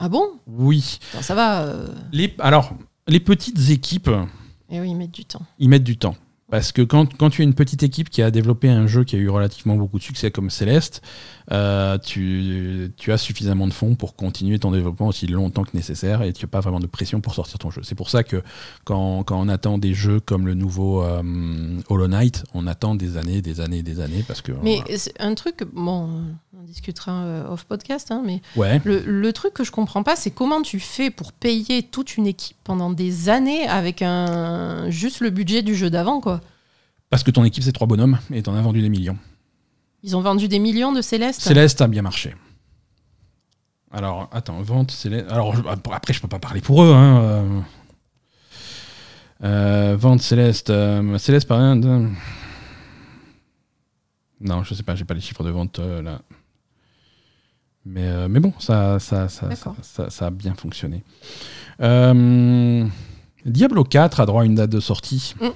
[0.00, 0.24] Ah bon?
[0.46, 0.98] Oui.
[1.12, 1.60] Attends, Ça va.
[1.62, 2.72] euh, Les, alors,
[3.06, 4.10] les petites équipes,
[4.70, 5.42] Eh oui, ils mettent du temps.
[5.58, 6.16] ils mettent du temps.
[6.50, 9.14] Parce que quand, quand tu es une petite équipe qui a développé un jeu qui
[9.14, 11.00] a eu relativement beaucoup de succès comme Céleste,
[11.52, 16.22] euh, tu, tu as suffisamment de fonds pour continuer ton développement aussi longtemps que nécessaire
[16.22, 17.82] et tu n'as pas vraiment de pression pour sortir ton jeu.
[17.84, 18.42] C'est pour ça que
[18.84, 21.22] quand, quand on attend des jeux comme le nouveau euh,
[21.88, 24.98] Hollow Knight, on attend des années, des années, des années parce que Mais voilà.
[24.98, 26.22] c'est un truc, bon,
[26.58, 30.16] on discutera euh, off podcast, hein, mais ouais, le, le truc que je comprends pas,
[30.16, 35.20] c'est comment tu fais pour payer toute une équipe pendant des années avec un juste
[35.20, 36.40] le budget du jeu d'avant, quoi.
[37.08, 39.18] parce que ton équipe c'est trois bonhommes et t'en as vendu des millions.
[40.02, 41.40] Ils ont vendu des millions de Céleste.
[41.42, 42.34] Céleste a bien marché.
[43.90, 45.26] Alors, attends, vente Céleste.
[45.30, 46.92] Alors, je- après, je peux pas parler pour eux.
[46.94, 47.20] Hein.
[47.22, 47.60] euh.
[49.42, 50.70] Euh, vente Céleste.
[50.70, 51.86] euh, Céleste, par exemple.
[51.86, 52.08] euh.
[54.40, 56.22] Non, je sais pas, j'ai pas les chiffres de vente euh, là.
[57.84, 59.76] Mais, euh, mais bon, ça, ça, ça, ça, D'accord.
[59.82, 61.02] ça- ça a bien fonctionné.
[61.80, 62.86] Euh,
[63.44, 65.34] Diablo 4 a droit à une date de sortie.
[65.40, 65.48] Mm.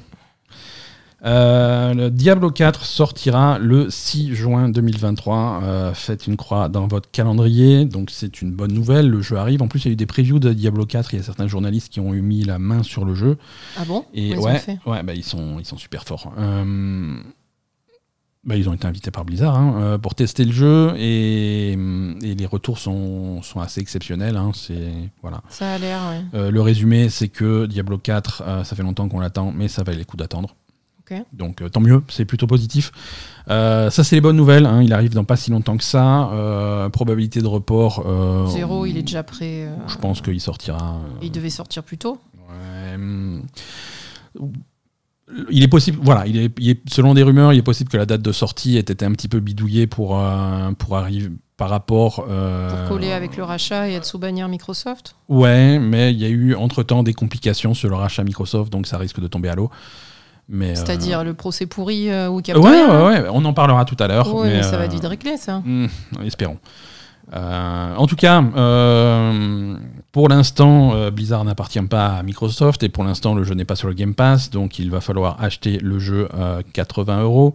[1.24, 5.60] Euh, le Diablo 4 sortira le 6 juin 2023.
[5.62, 9.08] Euh, faites une croix dans votre calendrier, donc c'est une bonne nouvelle.
[9.08, 9.62] Le jeu arrive.
[9.62, 11.14] En plus, il y a eu des previews de Diablo 4.
[11.14, 13.38] Il y a certains journalistes qui ont eu mis la main sur le jeu.
[13.78, 14.04] Ah bon?
[14.12, 14.78] Et Ils ont ouais, fait?
[14.86, 16.32] ouais bah, ils, sont, ils sont super forts.
[16.38, 17.16] Euh,
[18.44, 22.44] bah, ils ont été invités par Blizzard hein, pour tester le jeu et, et les
[22.46, 24.36] retours sont, sont assez exceptionnels.
[24.36, 24.50] hein.
[24.54, 25.40] c'est voilà.
[25.48, 26.00] Ça a l'air,
[26.34, 26.50] ouais.
[26.50, 29.96] Le résumé, c'est que Diablo 4, euh, ça fait longtemps qu'on l'attend, mais ça valait
[30.00, 30.54] le coup d'attendre.
[31.32, 32.92] Donc euh, tant mieux, c'est plutôt positif.
[33.50, 34.66] Euh, ça, c'est les bonnes nouvelles.
[34.66, 34.82] hein.
[34.82, 36.30] Il arrive dans pas si longtemps que ça.
[36.32, 38.04] Euh, probabilité de report.
[38.48, 39.68] Zéro, il est déjà prêt.
[39.86, 41.00] Je pense qu'il sortira.
[41.22, 42.18] Il devait sortir plus tôt.
[42.48, 43.42] Ouais, hum,
[45.50, 47.96] Il est possible, voilà, il est, il est- selon des rumeurs, il est possible que
[47.96, 50.20] la date de sortie ait été un petit peu bidouillée pour,
[50.78, 52.26] pour arriver par rapport.
[52.28, 55.16] euh, Pour coller avec le rachat et être sous bannière Microsoft.
[55.30, 58.86] Ouais, mais il y a eu entre temps des complications sur le rachat Microsoft, donc
[58.86, 59.70] ça risque de tomber à l'eau.
[60.52, 64.06] Euh, C'est-à-dire le procès pourri euh, ou Ouais, ouais, ouais, on en parlera tout à
[64.06, 64.34] l'heure.
[64.34, 65.62] Ouais, mais ça euh, va être vite réglé, ça.
[65.64, 65.86] Hmm,
[66.24, 66.58] espérons.
[67.34, 69.76] Euh, en tout cas, euh,
[70.12, 73.76] pour l'instant, euh, Blizzard n'appartient pas à Microsoft et pour l'instant, le jeu n'est pas
[73.76, 77.54] sur le Game Pass, donc il va falloir acheter le jeu à 80 euros.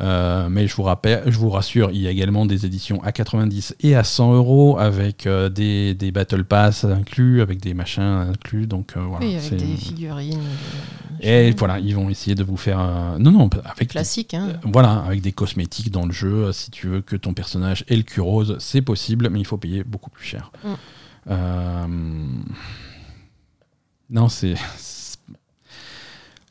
[0.00, 3.12] Euh, mais je vous, rappelle, je vous rassure, il y a également des éditions à
[3.12, 8.02] 90 et à 100 euros avec euh, des, des Battle Pass inclus, avec des machins
[8.02, 8.66] inclus.
[8.66, 9.26] Donc euh, voilà.
[9.26, 10.40] oui, avec des figurines.
[11.20, 12.78] Et voilà, ils vont essayer de vous faire.
[13.18, 14.48] Non, non, avec Classique, hein.
[14.50, 16.50] euh, Voilà, avec des cosmétiques dans le jeu.
[16.52, 19.58] Si tu veux que ton personnage ait le cul rose, c'est possible, mais il faut
[19.58, 20.50] payer beaucoup plus cher.
[20.64, 22.42] Mm.
[24.08, 24.54] Non, c'est.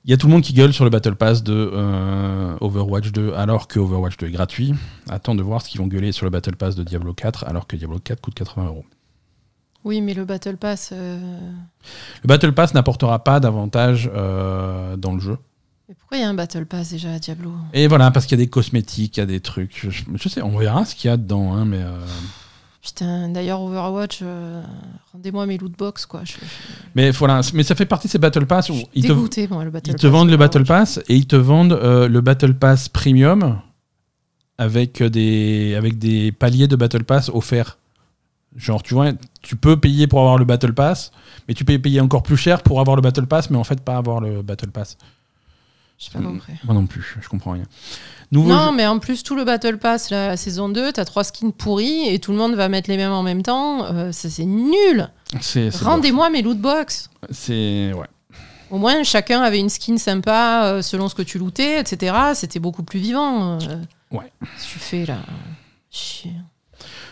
[0.09, 3.11] Il y a tout le monde qui gueule sur le Battle Pass de euh, Overwatch
[3.11, 4.73] 2 alors que Overwatch 2 est gratuit.
[5.07, 7.67] Attends de voir ce qu'ils vont gueuler sur le Battle Pass de Diablo 4 alors
[7.67, 8.85] que Diablo 4 coûte 80 euros.
[9.83, 10.89] Oui, mais le Battle Pass.
[10.93, 11.19] euh,
[12.23, 15.37] Le Battle Pass n'apportera pas d'avantage euh, dans le jeu.
[15.87, 17.51] Mais pourquoi il y a un Battle Pass déjà à Diablo?
[17.73, 19.87] Et voilà, parce qu'il y a des cosmétiques, il y a des trucs.
[19.91, 21.83] Je, je sais, on verra ce qu'il y a dedans, hein, mais.
[22.79, 24.61] Euh, Putain, d'ailleurs, Overwatch, euh,
[25.13, 26.21] rendez-moi mes lootbox, quoi.
[26.23, 26.37] Je, je
[26.95, 29.63] Mais voilà, mais ça fait partie de ces Battle Pass où ils te, dégoûtée, moi,
[29.63, 30.11] le Battle ils te Pass.
[30.11, 30.63] vendent le Battle.
[30.63, 33.59] Pass et ils te vendent euh, le Battle Pass Premium
[34.57, 37.77] avec des, avec des paliers de Battle Pass offerts.
[38.55, 39.11] Genre, tu vois,
[39.41, 41.11] tu peux payer pour avoir le Battle Pass,
[41.47, 43.79] mais tu peux payer encore plus cher pour avoir le Battle Pass, mais en fait
[43.81, 44.97] pas avoir le Battle Pass.
[45.99, 46.53] J'ai pas compris.
[46.63, 47.65] Moi non plus, je comprends rien.
[48.31, 51.03] Nouveau Non, jeu- mais en plus, tout le Battle Pass, la, la saison 2, t'as
[51.03, 53.83] trois skins pourris et tout le monde va mettre les mêmes en même temps.
[53.85, 55.09] Euh, ça, c'est nul.
[55.81, 57.09] Rendez-moi mes lootbox.
[57.21, 57.29] bof.
[57.35, 58.07] C'est ouais.
[58.71, 62.15] Au moins, chacun avait une skin sympa euh, selon ce que tu lootais, etc.
[62.35, 63.59] C'était beaucoup plus vivant.
[63.59, 63.81] euh.
[64.11, 64.31] Ouais.
[64.71, 65.17] Tu fais là
[65.91, 66.31] Chier.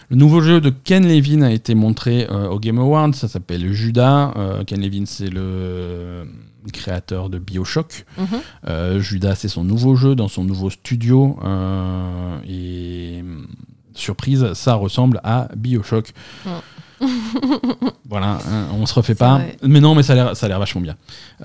[0.09, 3.13] Le nouveau jeu de Ken Levin a été montré euh, au Game Awards.
[3.15, 4.31] Ça s'appelle Judas.
[4.37, 6.25] Euh, Ken Levin, c'est le
[6.71, 8.05] créateur de Bioshock.
[8.17, 8.25] Mhm.
[8.67, 11.37] Euh, Judas, c'est son nouveau jeu dans son nouveau studio.
[11.43, 13.23] euh, et
[13.93, 16.13] surprise, ça ressemble à Bioshock.
[18.09, 19.35] voilà, hein, on se refait pas.
[19.35, 19.57] vrai.
[19.63, 20.95] Mais non, mais ça a l'air- vachement bien.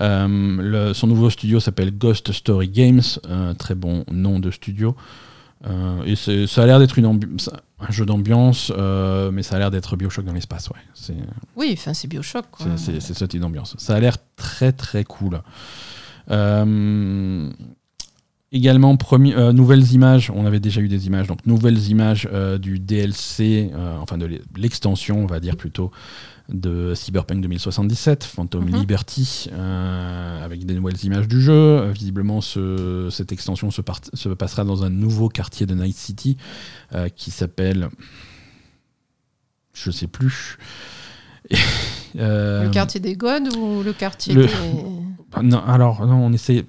[0.01, 0.27] Euh,
[0.59, 3.01] le- son nouveau studio s'appelle Ghost Story Games,
[3.57, 4.95] très bon nom de studio.
[5.65, 6.15] Euh, et
[6.47, 10.33] ça a l'air d'être un jeu d'ambiance, euh, mais ça a l'air d'être Bioshock dans
[10.33, 10.69] l'espace.
[10.69, 11.15] Ouais.
[11.55, 12.45] Oui, enfin, c'est Bioshock.
[12.77, 13.75] C'est- ce type d'ambiance.
[13.77, 15.41] Ça a l'air très très cool.
[16.31, 17.49] Euh,
[18.51, 18.95] également,
[19.53, 20.31] nouvelles images.
[20.35, 25.23] On avait déjà eu des images, donc nouvelles images du DLC, enfin de l'e- l'extension,
[25.23, 25.91] on va dire plutôt,
[26.49, 28.75] de Cyberpunk 2077, Phantom Mhm.
[28.79, 31.89] Liberty, euh, avec des nouvelles images du jeu.
[31.91, 36.37] Visiblement, ce- cette extension se, part- se passera dans un nouveau quartier de Night City
[36.93, 37.89] euh, qui s'appelle.
[39.73, 40.57] Je sais plus.
[42.17, 44.53] Euh, Le quartier des gods ou le quartier le- des...
[45.41, 46.65] non, alors, non, on essaie.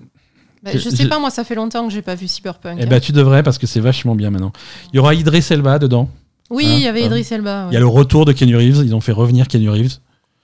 [0.62, 2.79] Bah, je- sais pas, moi, ça fait longtemps que j'ai pas vu Cyberpunk.
[2.81, 2.87] Eh hein.
[2.89, 4.53] ben, tu devrais parce que c'est vachement bien maintenant.
[4.93, 6.09] Il y aura Idris Elba dedans.
[6.51, 7.65] Oui, hein, il y avait euh, Idris Elba.
[7.65, 7.75] Il ouais.
[7.75, 8.83] y a le retour de Kenny Reeves.
[8.85, 9.99] Ils ont fait revenir Kenny Reeves.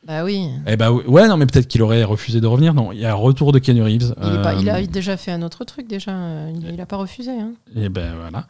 [0.06, 0.48] Bah oui.
[0.66, 2.72] Eh oui- ouais, non, mais peut-être qu'il aurait refusé de revenir.
[2.74, 4.14] Non, il y a un retour de Kenny Reeves.
[4.22, 6.12] Il, est pas- il a Euh, déjà fait un autre truc déjà.
[6.12, 7.30] euh, Il, il a pas refusé.
[7.32, 7.52] hein.
[7.76, 8.46] Et ben voilà.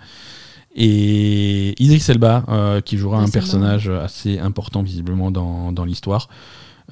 [0.74, 3.32] Et Idris Elba, euh, qui jouera un Elba.
[3.32, 6.28] personnage assez important visiblement dans, dans l'histoire.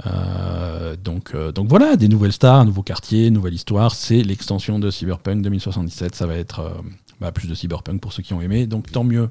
[0.06, 3.94] Euh, donc, donc voilà, des nouvelles stars, un nouveau quartier, nouvelle histoire.
[3.94, 6.14] C'est l'extension de Cyberpunk 2077.
[6.16, 6.72] Ça va être
[7.20, 9.30] bah, plus de Cyberpunk pour ceux qui ont aimé, donc tant mieux.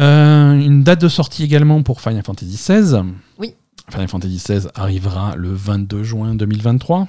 [0.00, 3.02] Euh, une date de sortie également pour Final Fantasy XVI.
[3.38, 3.54] Oui.
[3.90, 7.06] Final Fantasy XVI arrivera le 22 juin 2023.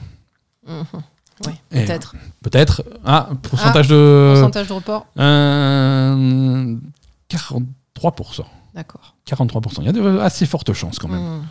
[0.68, 0.84] Mhm.
[1.48, 2.16] Oui, peut-être.
[2.44, 2.84] Peut-être.
[3.06, 4.34] Ah, pourcentage de.
[4.36, 6.76] Pourcentage de report Euh,
[7.30, 8.46] 43%.
[8.76, 9.16] D'accord.
[9.26, 9.82] 43%.
[9.82, 11.20] Il y a de assez fortes chances quand même.
[11.22, 11.42] Mhm.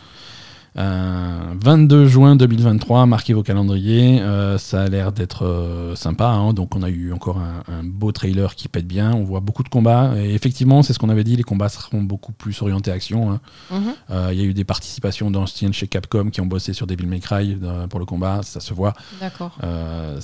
[0.77, 4.21] Euh, 22 juin 2023, marquez vos calendriers.
[4.21, 6.27] Euh, ça a l'air d'être euh, sympa.
[6.27, 6.53] hein.
[6.53, 9.13] Donc, on a eu encore un, un beau trailer qui pète bien.
[9.13, 10.13] On voit beaucoup de combats.
[10.17, 13.31] Et effectivement, c'est ce qu'on avait dit les combats seront beaucoup plus orientés action.
[13.31, 13.41] hein.
[13.69, 13.93] Mhm.
[14.11, 17.05] Euh, Il y a eu des participations d'anciennes chez Capcom qui ont bossé sur Devil
[17.05, 18.41] May Cry euh, pour le combat.
[18.43, 18.93] Ça se voit.
[19.19, 19.57] D'accord.
[19.63, 20.19] Euh,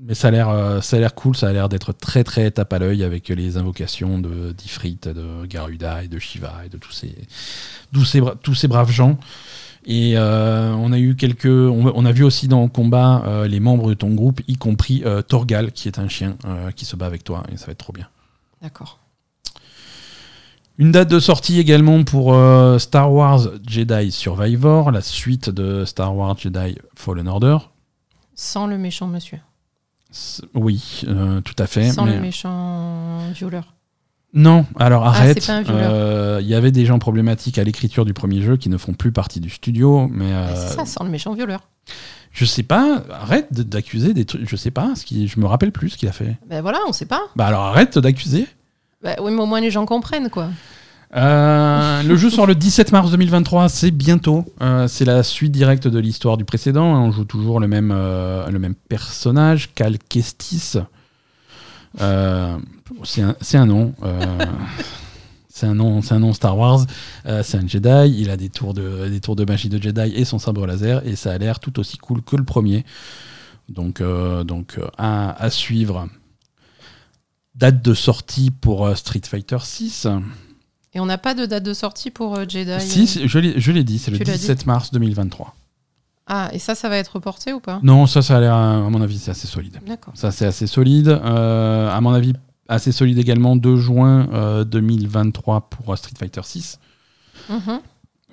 [0.00, 2.50] mais ça a l'air euh, ça a l'air cool ça a l'air d'être très très
[2.50, 6.76] tape à l'œil avec les invocations de d'Ifrit de Garuda et de Shiva et de
[6.78, 7.14] tous ces
[7.92, 9.18] tous ces, tous ces braves gens
[9.86, 13.46] et euh, on a eu quelques on, on a vu aussi dans le combat euh,
[13.48, 16.84] les membres de ton groupe y compris euh, Torgal qui est un chien euh, qui
[16.84, 18.08] se bat avec toi et ça va être trop bien
[18.60, 18.98] D'accord.
[20.78, 22.34] une date de sortie également pour
[22.80, 27.58] Star Wars Jedi Survivor la suite de Star Wars Jedi Fallen Order
[28.34, 29.38] Sans le méchant monsieur.
[30.10, 31.04] S- Oui,
[31.44, 31.90] tout à fait.
[31.90, 33.74] Sans mais- le méchant violeur.
[34.34, 35.42] Non, alors Ah, arrête.
[35.42, 35.90] c'est un violeur.
[35.92, 38.92] Euh, Il y avait des gens problématiques à l'écriture du premier jeu qui ne font
[38.92, 41.60] plus partie du studio, mais Bah, euh, c'est ça, sans le méchant violeur.
[42.32, 43.02] je sais pas.
[43.10, 44.48] Arrête d'accuser des trucs.
[44.48, 44.94] Je sais pas.
[44.96, 46.36] Ce qui, je me rappelle plus ce qu'il a fait.
[46.48, 47.22] Ben voilà, on sait pas.
[47.36, 48.46] Bah alors arrête d'accuser.
[49.02, 50.48] Bah, oui, mais au moins les gens comprennent, quoi.
[51.16, 54.44] Euh, le jeu sort le 17 mars 2023, c'est bientôt.
[54.60, 56.94] Euh, c'est la suite directe de l'histoire du précédent.
[56.94, 57.00] hein.
[57.00, 60.74] On joue toujours le même, euh, le même personnage, Cal Kestis.
[63.04, 63.94] C'est un, nom.
[64.02, 64.20] euh,
[65.48, 66.86] c'est un nom, c'est un nom Star Wars.
[67.26, 68.14] Euh, c'est un Jedi.
[68.18, 71.06] Il a des tours de, des tours de magie de Jedi et son sabre laser.
[71.06, 72.84] Et ça a l'air tout aussi cool que le premier.
[73.68, 76.08] Donc, euh, donc euh, à, à suivre.
[77.54, 80.06] Date de sortie pour euh, Street Fighter 6.
[80.94, 82.80] Et on n'a pas de date de sortie pour euh, Jedi.
[82.80, 85.54] Si, je l'ai je l'ai dit, c'est le Tu l'as dit 17 mars 2023.
[86.28, 87.80] Ah, et ça, ça va être reporté ou pas?
[87.82, 89.80] Non, ça, ça a l'air, à mon avis, c'est assez solide.
[89.86, 90.12] D'accord.
[90.14, 91.08] Ça, c'est assez solide.
[91.08, 92.34] Euh, à mon avis,
[92.68, 96.78] assez solide également, 2 juin euh, 2023 pour euh, Street Fighter 6.
[97.50, 97.80] Mhm.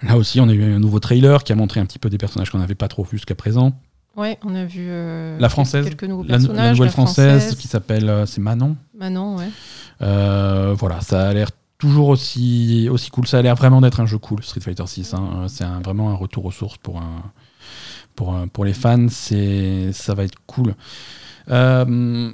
[0.03, 2.17] Là aussi, on a eu un nouveau trailer qui a montré un petit peu des
[2.17, 3.71] personnages qu'on n'avait pas trop vus jusqu'à présent.
[4.17, 6.57] Ouais, on a vu euh, La française, quelques nouveaux La, personnages.
[6.57, 8.75] la nouvelle la française, qui s'appelle, euh, c'est Manon.
[8.97, 9.49] Manon, ouais.
[9.99, 13.27] Voilà, ça a l'air toujours aussi, aussi cool.
[13.27, 15.13] Ça a l'air vraiment d'être un jeu cool, Street Fighter 6.
[15.13, 15.29] hein.
[15.43, 17.23] Euh, C'est vraiment un retour aux sources pour, un,
[18.15, 19.07] pour, un- pour les fans.
[19.09, 20.75] Ça va être cool.
[21.49, 21.85] Euh,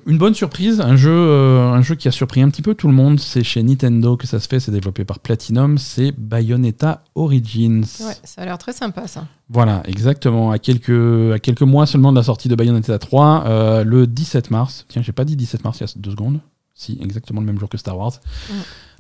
[0.05, 2.87] une bonne surprise, un jeu, euh, un jeu qui a surpris un petit peu tout
[2.87, 3.19] le monde.
[3.19, 4.59] C'est chez Nintendo que ça se fait.
[4.59, 5.77] C'est développé par Platinum.
[5.77, 7.85] C'est Bayonetta Origins.
[8.01, 9.25] Ouais, ça a l'air très sympa, ça.
[9.49, 10.51] Voilà, exactement.
[10.51, 14.51] À quelques, à quelques mois seulement de la sortie de Bayonetta 3, euh, le 17
[14.51, 14.85] mars.
[14.87, 16.39] Tiens, j'ai pas dit 17 mars il y a deux secondes.
[16.73, 18.13] Si, exactement le même jour que Star Wars.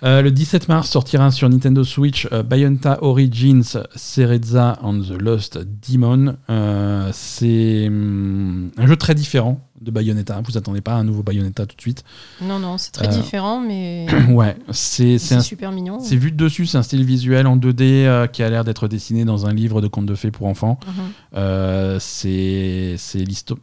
[0.03, 5.59] Euh, le 17 mars sortira sur Nintendo Switch euh, Bayonetta Origins Cereza and the Lost
[5.87, 6.35] Demon.
[6.49, 10.41] Euh, c'est hum, un jeu très différent de Bayonetta.
[10.45, 12.03] Vous attendez pas à un nouveau Bayonetta tout de suite.
[12.41, 15.99] Non, non, c'est très différent, mais ouais, c'est super mignon.
[15.99, 18.87] c'est vu de dessus, c'est un style visuel en 2D euh, qui a l'air d'être
[18.87, 20.79] dessiné dans un livre de contes de fées pour enfants.
[20.85, 20.93] Mhm.
[21.35, 22.95] Euh, c'est,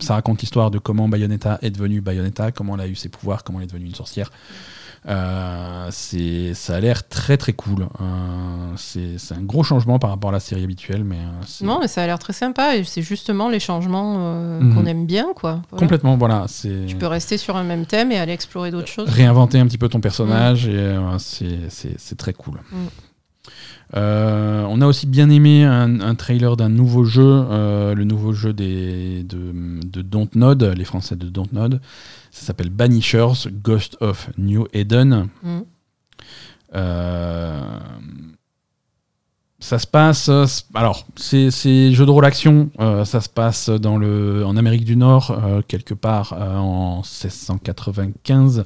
[0.01, 3.45] ça raconte l'histoire de comment Bayonetta est devenue Bayonetta, comment elle a eu ses pouvoirs,
[3.45, 4.30] comment elle est devenue une sorcière.
[5.09, 7.89] Euh, c'est, ça a l'air très très cool.
[8.01, 11.79] Euh, c'est, c'est un gros changement par rapport à la série habituelle, mais euh, Non,
[11.81, 14.75] mais ça a l'air très sympa et c'est justement les changements euh, Mhm.
[14.75, 15.63] qu'on aime bien, quoi.
[15.71, 15.81] Voilà.
[15.81, 16.45] complètement voilà.
[16.49, 19.09] C'est Tu peux rester sur un même thème et aller explorer d'autres choses.
[19.09, 22.61] réinventer un petit peu ton personnage et euh, c'est, c'est, c'est très cool.
[22.71, 22.77] Mm.
[23.97, 28.32] Euh, on a aussi bien aimé un, un trailer d'un nouveau jeu, euh, le nouveau
[28.32, 31.80] jeu des, de, de Dontnod, les Français de Dontnod.
[32.30, 35.28] Ça s'appelle Banishers, Ghost of New Eden.
[35.43, 35.59] Mm.
[36.74, 37.78] Euh,
[39.59, 40.30] ça se passe.
[40.74, 41.51] Alors, c'est
[41.93, 42.70] jeu de rôle action.
[43.05, 45.36] ça se passe dans le, en Amérique du Nord,
[45.66, 48.64] quelque part en 1695.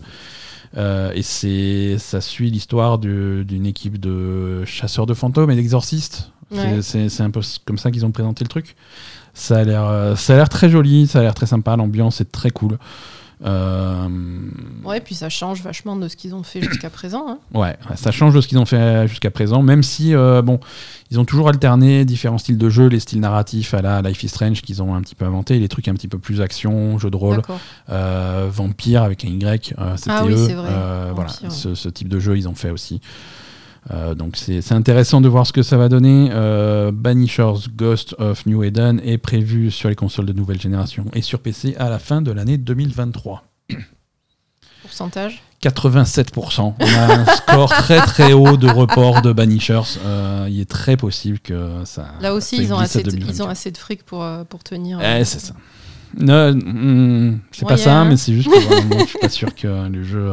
[0.76, 6.30] Euh, et c'est, ça suit l'histoire du- d'une équipe de chasseurs de fantômes et d'exorcistes.
[6.50, 6.82] C'est- Ouais.
[6.82, 8.76] C'est c'est un peu comme ça qu'ils ont présenté le truc.
[9.34, 11.74] Ça a l'air, euh, ça a l'air très joli, ça a l'air très sympa.
[11.76, 12.78] L'ambiance est très cool.
[13.45, 14.09] Euh,
[14.84, 17.24] Ouais, puis ça change vachement de ce qu'ils ont fait jusqu'à présent.
[17.28, 17.38] hein.
[17.55, 20.59] Ouais, ça change de ce qu'ils ont fait jusqu'à présent, même si, euh, bon,
[21.12, 24.28] ils ont toujours alterné différents styles de jeu, les styles narratifs à la Life is
[24.28, 27.11] Strange qu'ils ont un petit peu inventé, les trucs un petit peu plus action, jeu
[27.11, 27.43] de rôle,
[27.90, 30.47] euh, vampire avec un Y, euh, c'était Ah oui, eux.
[30.49, 31.51] c'est vrai, Euh, voilà, ouais.
[31.51, 33.01] ce, ce type de jeu, ils ont fait aussi.
[33.91, 36.30] Euh, donc c'est intéressant de voir ce que ça va donner.
[36.33, 41.22] Euh, Banishers Ghost of New Eden est prévu sur les consoles de nouvelle génération et
[41.22, 43.45] sur PC à la fin de l'année 2023.
[44.83, 45.43] Pourcentage?
[45.62, 46.74] 87%.
[46.78, 49.99] On a un score très très haut de report de Banishers.
[50.05, 52.07] Euh, il est très possible que ça.
[52.20, 53.37] Là aussi, ça ils ont, assez de, 2024.
[53.37, 55.01] ils ont assez de fric pour, euh, pour tenir.
[55.01, 55.55] Eh, c'est ça.
[56.14, 60.33] Hmm, c'est pas ça, mais c'est juste que je suis pas sûr que le jeu.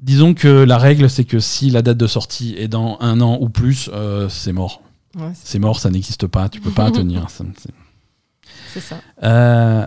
[0.00, 3.36] Disons que la règle, c'est que si la date de sortie est dans un an
[3.40, 4.82] ou plus, euh, c'est mort.
[5.16, 7.26] Ouais, c'est- mort, ça n'existe pas, tu peux pas tenir.
[7.28, 8.96] c'est- ça.
[9.22, 9.86] Euh,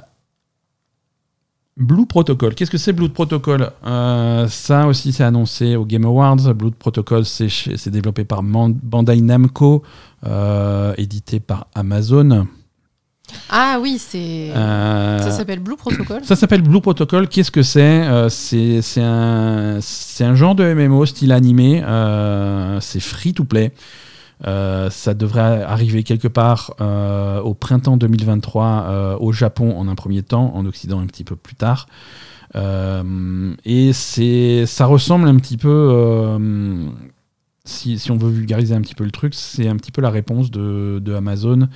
[1.77, 2.53] Blue Protocol.
[2.53, 3.71] Qu'est-ce que c'est Blue Protocol?
[3.85, 6.53] Euh, Ça aussi, c'est annoncé au Game Awards.
[6.53, 9.81] Blue Protocol, c'est développé par Bandai Namco,
[10.97, 12.45] édité par Amazon.
[13.49, 14.51] Ah oui, c'est.
[14.55, 17.27] Euh, Ça s'appelle Blue Protocol ça s'appelle Blue Protocol.
[17.27, 19.79] Qu'est-ce que c'est Euh, C'est un,
[20.19, 21.83] un genre de MMO style animé.
[21.85, 23.71] Euh, c'est free to play.
[24.43, 26.75] Ça devrait arriver quelque part
[27.43, 31.35] au printemps 2023 euh, au Japon en un premier temps, en Occident un petit peu
[31.35, 31.87] plus tard.
[32.55, 36.37] Et c'est, ça ressemble un petit peu,
[37.65, 40.09] si, si on veut vulgariser un petit peu le truc, c'est un petit peu la
[40.09, 41.69] réponse de, de Amazon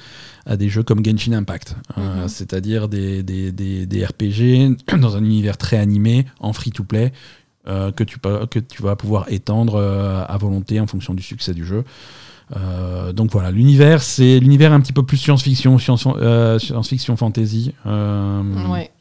[0.46, 1.76] à des jeux comme Genshin Impact.
[1.98, 2.28] Euh, Mhm.
[2.28, 7.14] c'est-à-dire des, des, des- des RPG dans un univers très animé, en free-to-play,
[7.70, 11.54] euh, que, tu, que tu vas pouvoir étendre euh, à volonté en fonction du succès
[11.54, 11.86] du jeu.
[12.56, 16.06] Euh, donc voilà, l'univers, c'est l'univers un petit peu plus science-fiction, science,
[16.60, 17.74] science-fiction fantasy.
[17.86, 18.92] Ouais.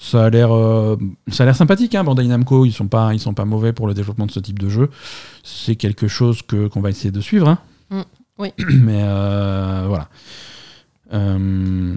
[0.00, 0.96] Ça a l'air, euh,
[1.28, 1.94] ça a l'air sympathique.
[1.94, 4.40] Hein, Bandai Namco, ils sont pas, ils sont pas mauvais pour le développement de ce
[4.40, 4.90] type de jeu.
[5.42, 7.48] C'est quelque chose que qu'on va essayer de suivre.
[7.48, 7.58] hein.
[7.90, 8.00] Mm,
[8.38, 8.48] oui.
[8.80, 10.08] Mais euh, voilà.
[11.12, 11.96] Euh,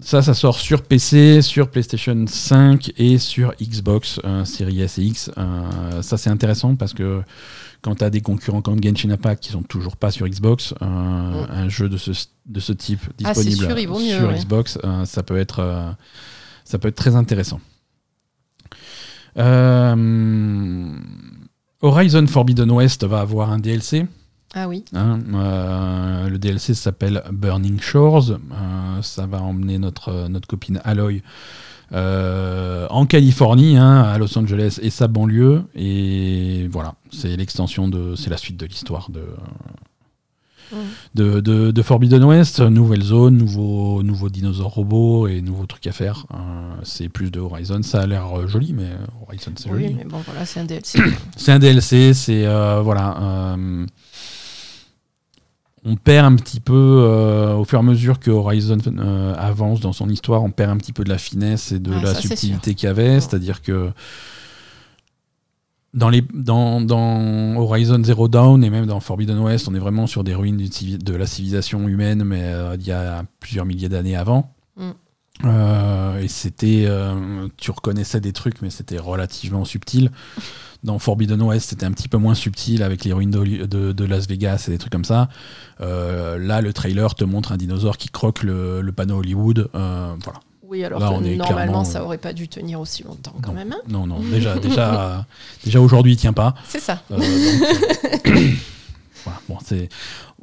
[0.00, 5.02] ça, ça sort sur PC, sur PlayStation 5 et sur Xbox euh, Series S et
[5.02, 5.30] X.
[5.36, 7.20] Euh, ça, c'est intéressant parce que
[7.82, 10.86] quand tu as des concurrents comme Genshin Impact qui sont toujours pas sur Xbox, euh,
[10.86, 12.12] un jeu de ce,
[12.46, 13.24] de ce type Mm.
[13.24, 14.38] Ah, disponible sûr, mieux, sur ouais.
[14.38, 15.94] Xbox, ça peut être
[16.70, 17.60] ça peut être très intéressant.
[19.36, 20.92] Euh,
[21.82, 24.06] Horizon Forbidden West va avoir un DLC.
[24.54, 24.84] Ah oui.
[24.94, 28.30] Hein, euh, le DLC s'appelle Burning Shores.
[28.30, 31.22] Euh, ça va emmener notre, notre copine Aloy
[31.92, 35.64] euh, en Californie, hein, à Los Angeles et sa banlieue.
[35.74, 39.24] Et voilà, c'est l'extension de, c'est la suite de l'histoire de,
[40.72, 40.78] Mhm.
[41.14, 42.60] de, de- de Forbidden West.
[42.60, 46.26] Nouvelle zone, nouveau, nouveau dinosaure robot et nouveaux trucs à faire.
[46.32, 46.36] Euh,
[46.82, 47.82] c'est plus de Horizon.
[47.82, 48.88] Ça a l'air euh, joli, mais
[49.26, 49.94] Horizon c'est Oui, joli.
[49.94, 51.00] mais bon, voilà, c'est un DLC.
[51.36, 53.16] C'est un DLC, c'est euh, voilà.
[53.20, 53.86] euh,
[55.84, 59.80] on perd un petit peu euh, au fur et à mesure que Horizon euh, avance
[59.80, 62.14] dans son histoire, on perd un petit peu de la finesse et de Ah, la
[62.14, 63.18] ça, subtilité qu'il y avait.
[63.20, 63.90] C'est-à-dire que
[65.94, 70.06] dans, les, dans, dans Horizon Zero Dawn et même dans Forbidden West, on est vraiment
[70.06, 74.16] sur des ruines de la civilisation humaine, mais euh, il y a plusieurs milliers d'années
[74.16, 74.54] avant.
[74.76, 74.90] Mm.
[75.46, 80.10] Euh, et c'était, euh, tu reconnaissais des trucs, mais c'était relativement subtil.
[80.84, 84.04] Dans Forbidden West, c'était un petit peu moins subtil avec les ruines de, de- de
[84.04, 85.28] Las Vegas et des trucs comme ça.
[85.78, 89.68] Là, le trailer te montre un dinosaure qui croque le, le panneau Hollywood.
[89.72, 90.40] Voilà.
[90.70, 93.48] Oui, alors Là, que on est normalement, ça aurait pas dû tenir aussi longtemps quand
[93.50, 93.72] non, même.
[93.72, 93.80] hein.
[93.88, 95.26] non, non, déjà, déjà,
[95.64, 96.54] déjà aujourd'hui, il tient pas.
[96.68, 97.02] c'est ça.
[97.10, 98.22] Euh, donc,
[99.24, 99.88] voilà, bon, c'est.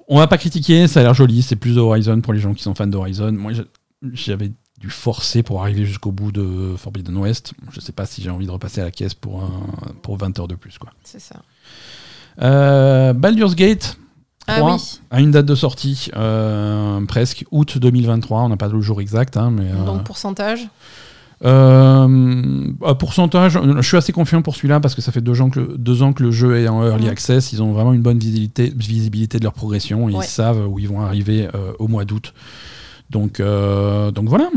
[0.09, 1.41] On va pas critiquer, ça a l'air joli.
[1.41, 3.31] C'est plus de Horizon pour les gens qui sont fans d'Horizon.
[3.31, 3.53] Moi,
[4.13, 7.53] j'avais dû forcer pour arriver jusqu'au bout de Forbidden West.
[7.71, 10.37] Je sais pas si j'ai envie de repasser à la caisse pour, un- pour 20
[10.39, 10.77] heures de plus.
[10.77, 10.91] Quoi.
[11.03, 11.37] C'est ça.
[12.41, 13.97] Euh, Baldur's Gate
[14.47, 14.99] Ah 3 oui.
[15.11, 18.41] a une date de sortie euh, presque août 2023.
[18.43, 19.65] On n'a pas le jour exact, hein, mais.
[19.71, 20.67] euh, Donc pourcentage
[21.45, 22.07] euh,
[22.83, 25.59] euh, pourcentage, je suis assez confiant pour celui-là parce que ça fait deux ans que
[25.59, 27.53] le, deux ans que le jeu est en early access.
[27.53, 30.09] Ils ont vraiment une bonne visibilité, visibilité de leur progression.
[30.09, 30.25] et Ouais.
[30.25, 31.47] Ils savent où ils vont arriver
[31.77, 32.33] au mois d'août.
[33.11, 34.49] Donc, donc voilà.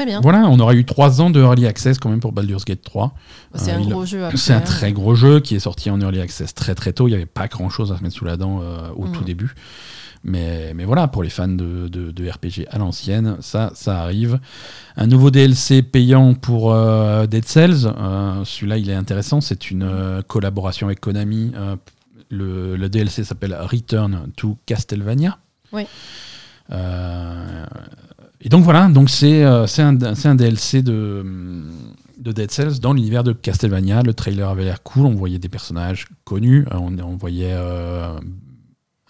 [0.00, 0.20] Très bien.
[0.22, 3.12] voilà, on aura eu trois ans de early access quand même pour Baldur's Gate 3.
[3.54, 4.24] C'est Euh, un il- gros jeu.
[4.34, 7.06] C'est un très gros jeu qui est sorti en early access très très tôt.
[7.06, 9.12] Il n'y avait pas grand chose à se mettre sous la dent euh, au Mhm.
[9.12, 9.54] tout début.
[10.24, 14.38] Mais, mais voilà, pour les fans de, de- de RPG à l'ancienne, ça, ça arrive.
[14.96, 17.86] Un nouveau DLC payant pour euh, Dead Cells.
[17.86, 19.40] Euh, Celui-là, il est intéressant.
[19.42, 21.52] C'est une euh, collaboration avec Konami.
[22.30, 25.38] Le, le DLC s'appelle Return to Castlevania.
[25.72, 25.84] Oui.
[28.40, 31.24] Et donc voilà, donc c'est euh, un, DLC de,
[32.18, 34.02] de Dead Cells dans l'univers de Castlevania.
[34.02, 38.18] Le trailer avait l'air cool, on voyait des personnages connus, Euh, on, on voyait euh,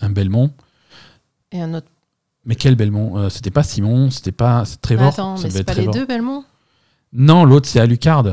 [0.01, 0.51] un Belmont.
[1.53, 1.87] Et un autre.
[2.45, 3.19] Mais quel Belmont?
[3.19, 5.09] Euh, C'était pas Simon, c'était pas Trevor.
[5.09, 6.45] Attends, ça mais c'est pas les deux, Belmont
[7.13, 8.25] Non, l'autre c'est Alucard.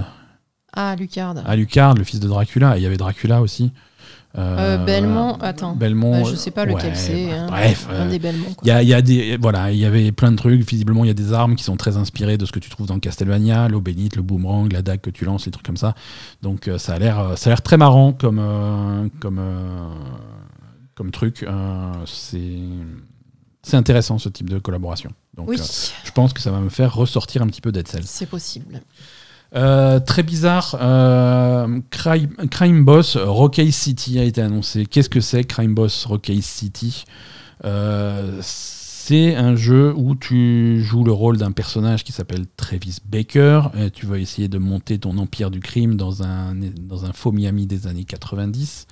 [0.73, 1.35] Ah, Lucard.
[1.45, 2.75] Alucard, le fils de Dracula.
[2.77, 3.71] Et il y avait Dracula aussi.
[4.37, 5.75] Euh, Belmont, attends.
[5.75, 6.23] Belmont.
[6.23, 7.27] Bah, je sais pas lequel ouais, c'est.
[7.27, 7.47] bah, hein.
[7.47, 7.87] Bref.
[7.89, 8.55] Un euh, des Belmont.
[8.61, 10.61] Il y a, il y a des voilà, il y avait plein de trucs.
[10.69, 12.85] Visiblement, il y a des armes qui sont très inspirées de ce que tu trouves
[12.87, 15.95] dans Castlevania, l'eau bénite, le boomerang, la dague que tu lances, les trucs comme ça.
[16.43, 19.89] Donc euh, ça a l'air, euh, ça a l'air très marrant comme euh, comme euh,
[20.93, 21.43] comme truc.
[21.43, 22.59] Euh, c'est
[23.63, 25.11] c'est intéressant ce type de collaboration.
[25.35, 25.63] Donc Oui, euh,
[26.03, 28.03] je pense que ça va me faire ressortir un petit peu Dead Cells.
[28.05, 28.81] c'est possible.
[29.55, 34.85] Euh, très bizarre, euh, Crime, Boss Rockay City a été annoncé.
[34.85, 37.05] Qu'est-ce que c'est Crime Boss Rockay City?
[37.65, 43.69] Euh, C'est un jeu où tu joues le rôle d'un personnage qui s'appelle Travis Baker.
[43.79, 46.53] Et tu vas essayer de monter ton empire du crime dans un
[47.13, 48.85] faux Miami des années 90.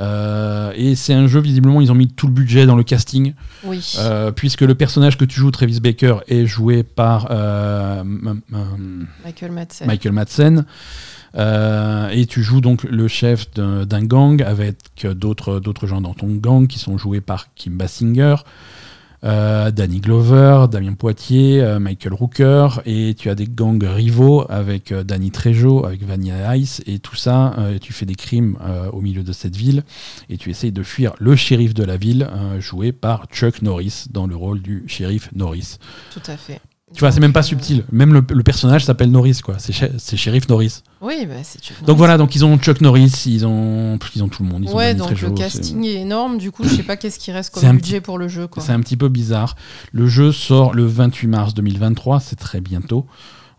[0.00, 3.34] Euh, et c'est un jeu, visiblement, ils ont mis tout le budget dans le casting.
[3.64, 3.96] Oui.
[3.98, 8.02] Euh, puisque le personnage que tu joues, Travis Baker, est joué par euh,
[9.24, 9.86] Michael Madsen.
[9.86, 10.64] Michael Madsen.
[12.10, 16.66] Et tu joues donc le chef d'un gang avec d'autres d'autres gens dans ton gang
[16.66, 18.36] qui sont joués par Kim Basinger,
[19.24, 24.92] euh, Danny Glover, Damien Poitier, euh, Michael Rooker, et tu as des gangs rivaux avec
[24.92, 28.56] euh, Danny Trejo, avec Vanilla Ice, et tout ça, tu fais des crimes
[28.92, 29.82] au milieu de cette ville,
[30.28, 32.28] et tu essayes de fuir le shérif de la ville,
[32.58, 35.78] joué par Chuck Norris, dans le rôle du shérif Norris.
[36.12, 36.60] Tout à fait.
[36.94, 37.84] Tu vois, c'est même pas subtil.
[37.92, 39.56] Même le, le personnage s'appelle Norris, quoi.
[39.58, 40.82] C'est shérif Norris.
[41.00, 41.98] Oui, bah, c'est Chuck Donc Norris.
[41.98, 44.64] voilà, donc ils ont Chuck Norris, ils ont, ils ont tout le monde.
[44.64, 46.38] Ils Ouais, donc Trejo, le casting est énorme.
[46.38, 48.48] Du coup, je sais pas qu'est-ce qui reste comme budget pour le jeu.
[48.58, 49.54] C'est un petit peu bizarre.
[49.92, 53.06] Le jeu sort le 28 mars 2023, c'est très bientôt.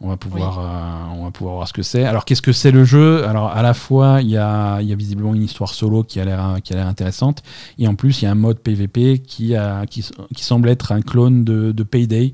[0.01, 2.05] On va pouvoir, euh, on va pouvoir voir ce que c'est.
[2.05, 3.25] Alors qu'est-ce que c'est le jeu?
[3.27, 6.21] Alors à la fois, il y a, il y a visiblement une histoire solo qui
[6.21, 7.43] a l'air, qui a l'air intéressante,
[7.77, 10.93] et en plus il y a un mode PVP qui, a, qui, qui semble être
[10.93, 12.33] un clone de, de Payday.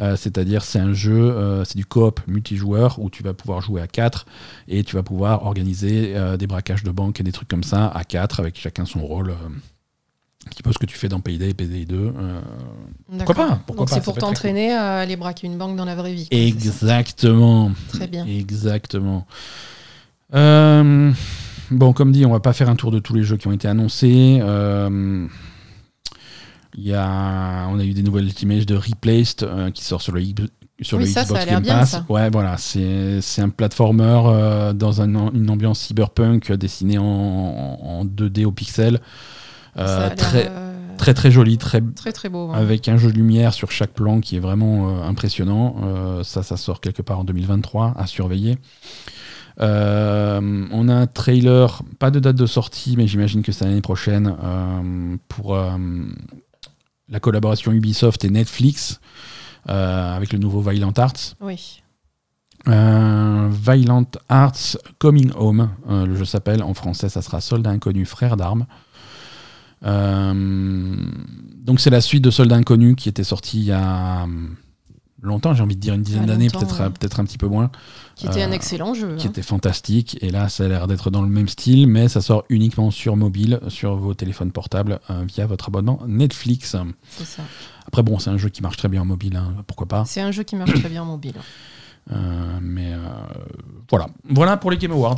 [0.00, 3.80] Euh, c'est-à-dire c'est un jeu, euh, c'est du coop multijoueur où tu vas pouvoir jouer
[3.80, 4.26] à 4
[4.68, 8.02] et tu vas pouvoir organiser des braquages de banque et des trucs comme ça à
[8.02, 9.34] 4 avec chacun son rôle.
[10.50, 11.96] Petit peu ce que tu fais dans Payday, Payday 2.
[11.96, 12.40] euh,
[13.12, 13.34] D'accord.
[13.34, 16.12] pas Pourquoi Donc c'est Ça pour t'entraîner à aller braquer une banque dans la vraie
[16.14, 16.28] vie.
[16.28, 17.72] quoi, ça Exactement.
[17.88, 18.24] Très bien.
[18.26, 19.26] Exactement.
[20.34, 21.12] Euh,
[21.70, 23.52] bon, comme dit, on va pas faire un tour de tous les jeux qui ont
[23.52, 24.38] été annoncés.
[24.42, 25.26] Euh,
[26.76, 30.22] il y a, on a eu des nouvelles images de Replaced qui sort sur le,
[30.82, 31.90] sur Oui, le ça, ça Xbox a l'air Game bien, Pass.
[31.92, 32.06] ça.
[32.08, 38.04] Ouais, voilà, c'est un platformer euh, dans un- une ambiance cyberpunk euh, dessiné en, en
[38.04, 39.00] 2D au pixel.
[39.78, 42.50] Euh, très, euh, très très joli, très très très beau.
[42.54, 46.22] avec un jeu de lumière sur chaque plan qui est vraiment euh, impressionnant.
[46.22, 48.58] Ça, ça sort quelque part en 2023 à surveiller.
[49.58, 54.34] On a un trailer, pas de date de sortie, mais j'imagine que c'est l'année prochaine
[55.28, 55.56] pour
[57.08, 59.00] la collaboration Ubisoft et Netflix
[59.66, 61.34] avec le nouveau Violent Arts.
[61.40, 61.82] Oui.
[62.68, 66.62] Euh, Violent Arts Coming Home, euh, le jeu s'appelle.
[66.62, 68.66] En français, ça sera Soldat Inconnu, Frère d'armes.
[69.84, 70.96] Euh,
[71.58, 74.56] donc c'est la suite de Soldat Inconnu qui était sorti il y a hum,
[75.22, 76.90] longtemps, j'ai envie de dire une dizaine Ah, d'années, peut-être ouais.
[76.90, 77.70] peut-être un petit peu moins,
[78.14, 79.16] Qui était un Euh, excellent jeu.
[79.16, 79.30] qui hein.
[79.30, 80.16] était fantastique.
[80.22, 83.16] Et là, ça a l'air d'être dans le même style, mais ça sort uniquement sur
[83.16, 86.76] mobile, sur vos téléphones portables, euh, via votre abonnement Netflix.
[87.10, 87.42] C'est ça.
[87.86, 90.04] Après, bon, c'est un jeu qui marche très bien en mobile, hein, pourquoi pas.
[90.06, 91.34] C'est un jeu qui marche très bien en mobile.
[92.12, 92.92] Euh, mais
[93.90, 94.06] voilà.
[94.30, 95.16] Voilà pour les Game Awards.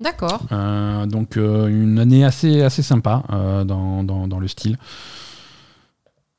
[0.00, 0.40] D'accord.
[0.52, 4.76] Euh, donc euh, une année assez, assez sympa euh, dans, dans, dans le style.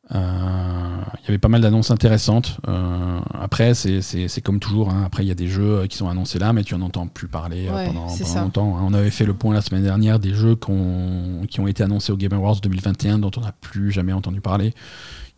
[0.09, 2.59] Il y avait pas mal d'annonces intéressantes.
[2.69, 4.89] Euh, après, c'est comme toujours.
[4.89, 5.03] hein.
[5.05, 7.27] Après, il y a des jeux qui sont annoncés là, mais tu en entends plus
[7.27, 8.77] parler Ouais, pendant, pendant longtemps.
[8.77, 8.81] hein.
[8.85, 12.17] On avait fait le point la semaine dernière des jeux qui ont été annoncés au
[12.17, 14.73] Game Awards 2021 dont on n'a plus jamais entendu parler.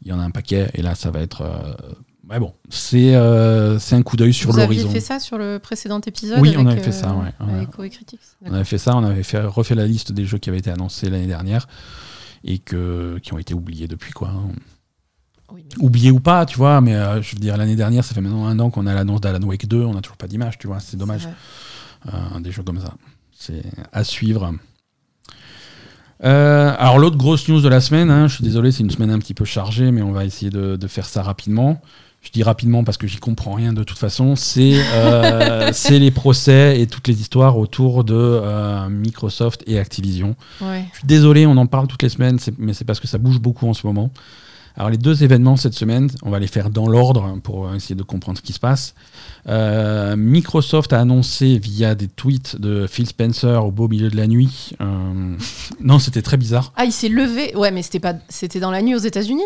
[0.04, 1.42] Il y en a un paquet, et là, ça va être.
[1.42, 1.74] euh,
[2.30, 4.90] ouais, bon, c'est euh, c'est un coup d'œil sur Vous aviez l'horizon.
[4.94, 7.54] fait ça sur le précédent épisode Oui, on avait fait ça, euh, ouais, ouais.
[7.58, 8.20] Avec OE Critics.
[8.46, 10.72] On avait fait ça, on avait fait, refait la liste des jeux qui avaient été
[10.72, 11.68] annoncés l'année dernière
[12.44, 14.32] et que, qui ont été oubliés depuis quoi.
[15.52, 18.14] Oui, mais- Oubliés ou pas, tu vois, mais euh, je veux dire, l'année dernière, ça
[18.14, 20.58] fait maintenant un an qu'on a l'annonce d'Alan Wake 2, on n'a toujours pas d'image,
[20.60, 21.28] tu vois, c'est dommage.
[22.08, 22.94] Euh, des jeux comme ça.
[23.38, 24.54] C'est à suivre.
[26.24, 29.10] Euh, alors l'autre grosse news de la semaine, hein, je suis désolé, c'est une semaine
[29.12, 31.82] un petit peu chargée, mais on va essayer de, de faire ça rapidement.
[32.22, 34.36] Je dis rapidement parce que j'y comprends rien de toute façon.
[34.36, 40.36] C'est euh, les procès et toutes les histoires autour de euh, Microsoft et Activision.
[40.62, 40.86] Ouais.
[40.94, 43.40] Je suis désolé, on en parle toutes les semaines, mais c'est parce que ça bouge
[43.40, 44.12] beaucoup en ce moment.
[44.76, 48.04] Alors les deux événements cette semaine, on va les faire dans l'ordre pour essayer de
[48.04, 48.96] comprendre ce qui se passe.
[49.48, 54.28] Euh, Microsoft a annoncé via des tweets de Phil Spencer au beau milieu de la
[54.28, 54.72] nuit.
[54.80, 55.36] euh,
[55.82, 56.72] non, c'était très bizarre.
[56.78, 57.56] Ah, il s'est levé.
[57.56, 58.14] Ouais, mais c'était pas.
[58.30, 59.44] C'était dans la nuit aux États-Unis?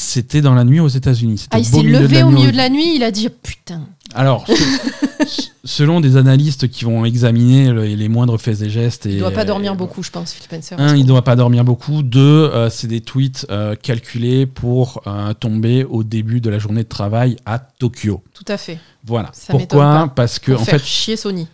[0.00, 1.46] C'était dans la nuit aux États-Unis.
[1.50, 2.94] Ah, il s'est levé au milieu de la nuit.
[2.94, 3.88] Il a dit putain.
[4.14, 4.46] Alors,
[5.26, 9.18] se- selon des analystes qui vont examiner le- les moindres faits et gestes, et, Il
[9.18, 10.78] doit pas dormir et- beaucoup, je pense, Phil Spencer.
[10.78, 12.04] Un, il ne doit pas dormir beaucoup.
[12.04, 16.84] Deux, euh, c'est des tweets euh, calculés pour euh, tomber au début de la journée
[16.84, 18.22] de travail à Tokyo.
[18.32, 18.78] Tout à fait.
[19.04, 19.30] Voilà.
[19.32, 19.82] Ça Pourquoi?
[19.82, 20.12] pas.
[20.14, 21.48] Parce que, Pour en faire fait, chier Sony.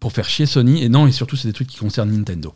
[0.00, 2.54] Pour faire chier Sony, et non, et surtout, c'est des trucs qui concernent Nintendo.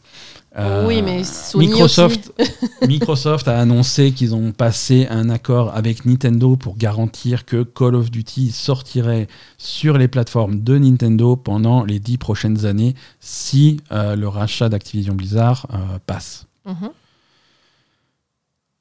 [0.56, 2.32] Euh, oui, mais Sony Microsoft,
[2.88, 8.10] Microsoft a annoncé qu'ils ont passé un accord avec Nintendo pour garantir que Call of
[8.10, 14.28] Duty sortirait sur les plateformes de Nintendo pendant les dix prochaines années si euh, le
[14.28, 16.46] rachat d'Activision Blizzard euh, passe.
[16.66, 16.90] Mhm.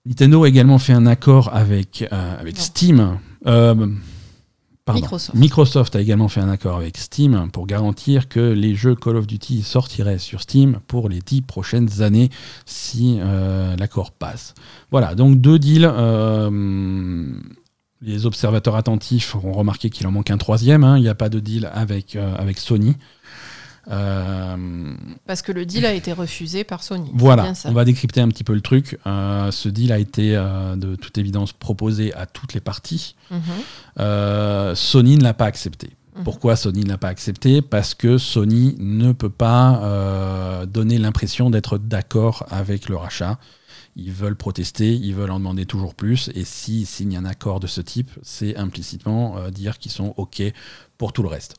[0.06, 2.62] Nintendo a également fait un accord avec, euh, avec Non.
[2.62, 3.20] Steam.
[4.86, 5.00] Pardon.
[5.02, 5.38] Microsoft.
[5.38, 9.26] Microsoft a également fait un accord avec Steam pour garantir que les jeux Call of
[9.28, 12.30] Duty sortiraient sur Steam pour les dix prochaines années
[12.66, 14.54] si euh, l'accord passe.
[14.92, 15.90] Voilà, donc deux deals.
[15.90, 17.32] euh,
[18.02, 20.84] les observateurs attentifs auront remarqué qu'il en manque un troisième.
[20.84, 20.98] hein.
[20.98, 22.98] Il n'y a pas de deal avec, euh, avec Sony.
[23.92, 24.96] Euh,
[25.26, 27.12] Parce que le deal a été refusé par Sony.
[27.14, 28.98] Voilà, on va décrypter un petit peu le truc.
[29.06, 33.16] Euh, ce deal a été euh, de toute évidence proposé à toutes les parties.
[33.32, 34.76] Mhm.
[34.76, 35.90] Sony ne l'a pas accepté.
[36.16, 36.24] Mhm.
[36.24, 37.62] Pourquoi Sony ne l'a pas accepté?
[37.62, 43.38] Parce que Sony ne peut pas donner l'impression d'être d'accord avec le rachat.
[43.96, 46.32] Ils veulent protester, ils veulent en demander toujours plus.
[46.34, 50.42] Et s'ils signent un accord de ce type, c'est implicitement dire qu'ils sont OK
[50.98, 51.58] pour tout le reste.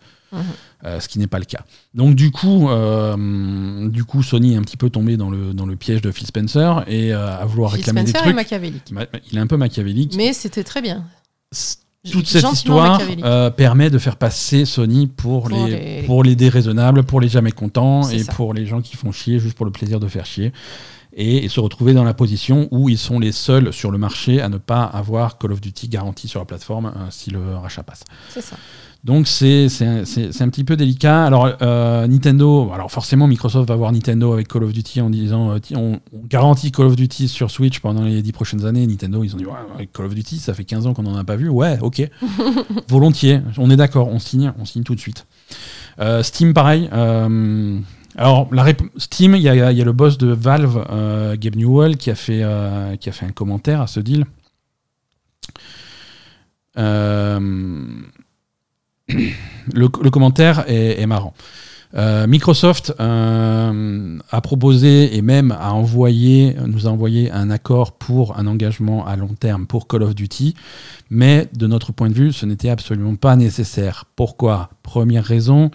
[0.85, 1.65] Euh, ce qui n'est pas le cas.
[1.95, 5.67] Donc du coup, euh, du coup, Sony est un petit peu tombé dans le, dans
[5.67, 8.35] le piège de Phil Spencer et euh, à vouloir Phil réclamer Spencer des est trucs.
[8.35, 8.93] machiavélique.
[8.93, 10.15] Ma- Il est un peu machiavélique.
[10.17, 11.05] Mais c'était très bien.
[12.11, 13.25] Toute cette histoire machiavélique.
[13.57, 17.53] permet de faire passer Sony pour, Pour les, les- pour les déraisonnables, pour les jamais
[17.53, 18.33] contents et ça.
[18.33, 20.53] pour les gens qui font chier juste pour le plaisir de faire chier.
[21.17, 24.41] Et, et se retrouver dans la position où ils sont les seuls sur le marché
[24.43, 27.85] à ne pas avoir Call of Duty garanti sur la plateforme euh, si le rachat
[27.85, 28.03] passe.
[28.31, 28.57] C'est ça.
[29.05, 31.27] Donc c'est un, petit peu délicat.
[31.27, 35.51] Alors euh, Nintendo, alors forcément Microsoft va voir Nintendo avec Call of Duty en disant
[35.51, 38.87] euh, on, on garantit Call of Duty sur Switch pendant les 10 prochaines années.
[38.87, 41.17] Nintendo ils ont dit ouais, avec Call of Duty ça fait 15 ans qu'on n'en
[41.17, 41.51] a pas vu.
[41.51, 42.09] Ouais ok,
[42.89, 45.27] volontiers, on est d'accord, on signe, on signe tout de suite.
[46.01, 46.89] Euh, Steam pareil.
[48.17, 48.65] alors la
[48.97, 50.83] Steam, il y y a le boss de Valve,
[51.39, 52.43] Gabe Newell, qui a fait
[53.01, 54.25] qui a fait un commentaire à ce deal.
[56.77, 57.39] Euh,
[59.09, 61.35] le, commentaire est, marrant.
[61.95, 68.37] Euh, Microsoft euh, a proposé et même a envoyé, nous a envoyé un accord pour
[68.37, 70.55] un engagement à long terme pour Call of Duty,
[71.09, 74.07] mais de notre point de vue, ce n'était absolument pas nécessaire.
[74.17, 74.71] Pourquoi?
[74.83, 75.71] Première raison,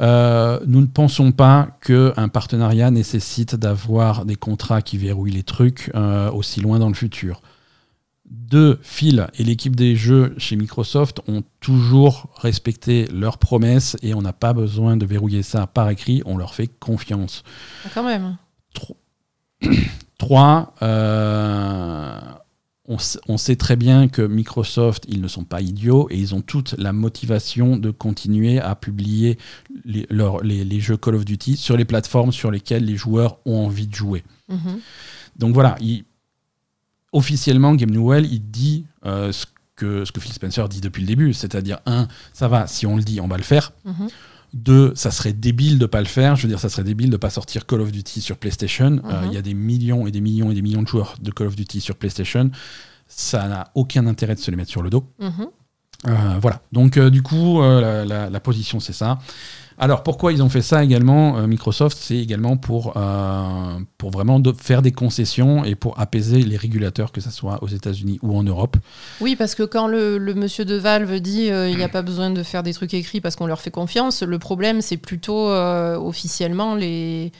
[0.00, 5.92] euh, nous ne pensons pas qu'un partenariat nécessite d'avoir des contrats qui verrouillent les trucs
[6.32, 7.42] aussi loin dans le futur.
[8.30, 14.22] Deux, Phil et l'équipe des jeux chez Microsoft ont toujours respecté leurs promesses et on
[14.22, 17.42] n'a pas besoin de verrouiller ça par écrit, on leur fait confiance.
[17.84, 18.36] Ah, Quand même.
[20.18, 22.20] Trois, euh,
[23.28, 26.74] on, sait très bien que Microsoft, ils ne sont pas idiots et ils ont toute
[26.76, 29.38] la motivation de continuer à publier
[29.84, 30.06] les,
[30.42, 33.86] les- les jeux Call of Duty sur les plateformes sur lesquelles les joueurs ont envie
[33.86, 34.22] de jouer.
[34.48, 34.80] Mhm.
[35.36, 36.04] Donc voilà, il-
[37.12, 39.46] officiellement, Game Newell, il dit euh, ce,
[39.76, 42.96] que, ce que Phil Spencer dit depuis le début, c'est-à-dire, un, ça va, si on
[42.96, 43.72] le dit, on va le faire.
[43.84, 44.08] Mhm.
[44.52, 46.34] Deux, ça serait débile de pas le faire.
[46.34, 49.00] Je veux dire, ça serait débile de pas sortir Call of Duty sur PlayStation.
[49.04, 49.32] Euh, Il Mhm.
[49.34, 51.56] y a des millions et des millions et des millions de joueurs de Call of
[51.56, 52.50] Duty sur PlayStation.
[53.12, 55.04] ça n'a aucun intérêt de se les mettre sur le dos.
[55.18, 55.46] Mhm.
[56.06, 56.62] Euh, voilà.
[56.70, 59.18] Donc, du coup, la, la- la position, c'est ça.
[59.82, 64.38] Alors, pourquoi ils ont fait ça également euh, Microsoft, c'est également pour, euh, pour vraiment
[64.38, 68.36] de- faire des concessions et pour apaiser les régulateurs, que ce soit aux États-Unis ou
[68.36, 68.76] en Europe.
[69.22, 72.02] Oui, parce que quand le, le monsieur de Valve dit euh, il n'y a pas
[72.02, 75.48] besoin de faire des trucs écrits parce qu'on leur fait confiance, le problème c'est plutôt
[75.48, 77.32] euh, officiellement les,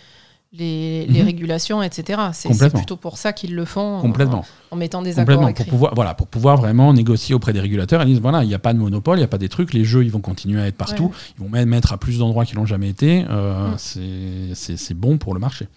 [0.53, 1.27] les, les Mhm.
[1.27, 2.21] régulations, etc.
[2.33, 4.45] C'est plutôt pour ça qu'ils le font en- Complètement.
[4.73, 5.43] En, mettant des accords Complètement.
[5.43, 5.71] Pour écrits.
[5.71, 8.03] pouvoir, voilà, pour pouvoir vraiment négocier auprès des régulateurs.
[8.03, 9.73] Ils disent voilà, il n'y a pas de monopole, il n'y a pas des trucs,
[9.73, 11.05] les jeux, ils vont continuer à être partout.
[11.05, 11.11] Ouais.
[11.39, 13.25] Ils vont même mettre à plus d'endroits qu'ils n'ont jamais été.
[13.31, 14.55] Euh, Mm.
[14.55, 15.69] c'est bon pour le marché.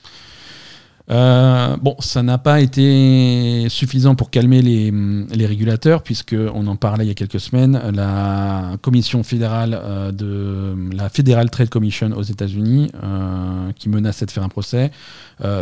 [1.11, 4.91] Euh, bon, ça n'a pas été suffisant pour calmer les,
[5.33, 7.79] les régulateurs, puisque on en parlait il y a quelques semaines.
[7.93, 14.31] La commission fédérale euh, de la Federal Trade Commission aux États-Unis, euh, qui menaçait de
[14.31, 14.91] faire un procès,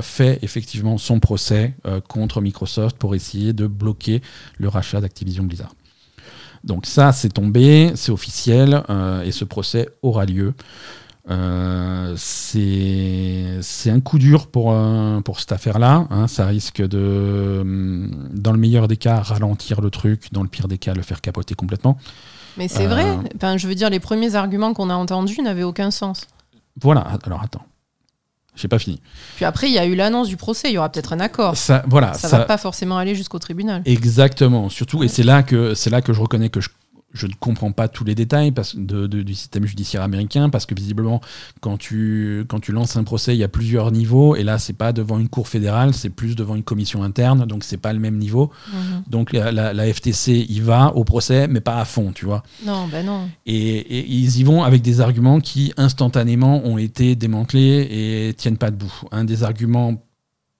[0.01, 1.73] fait effectivement son procès
[2.07, 4.21] contre Microsoft pour essayer de bloquer
[4.59, 5.73] le rachat d'Activision Blizzard.
[6.63, 8.83] Donc ça, c'est tombé, c'est officiel,
[9.25, 10.53] et ce procès aura lieu.
[11.31, 16.07] Euh, c'est un coup dur pour, euh, pour cette affaire-là.
[16.09, 16.27] hein.
[16.27, 20.67] Ça risque de, hum, dans le meilleur des cas, ralentir le truc, dans le pire
[20.67, 21.97] des cas, le faire capoter complètement.
[22.57, 23.05] Mais c'est Euh, vrai,
[23.35, 26.27] enfin, je veux dire, les premiers arguments qu'on a entendus n'avaient aucun sens.
[26.81, 27.65] Voilà, alors attends.
[28.55, 28.99] J'ai pas fini.
[29.37, 31.55] Puis après, il y a eu l'annonce du procès, il y aura peut-être un accord.
[31.55, 33.81] Ça, voilà, Ça, ça, va pas forcément aller jusqu'au tribunal.
[33.85, 36.67] Exactement, surtout, et c'est là que c'est là que je reconnais que je,
[37.13, 40.65] je ne comprends pas tous les détails parce, de, de- du système judiciaire américain, parce
[40.65, 41.21] que visiblement,
[41.59, 44.73] quand tu, quand tu lances un procès, il y a plusieurs niveaux, et là, c'est
[44.73, 47.99] pas devant une cour fédérale, c'est plus devant une commission interne, donc c'est pas le
[47.99, 48.51] même niveau.
[48.71, 49.03] Mhm.
[49.07, 52.43] Donc la, la- la FTC y va au procès, mais pas à fond, tu vois.
[52.65, 53.29] Non, ben non.
[53.45, 57.87] Et, et ils y vont avec des arguments qui instantanément ont été démantelés
[58.29, 58.93] et tiennent pas debout.
[59.11, 60.01] Un des arguments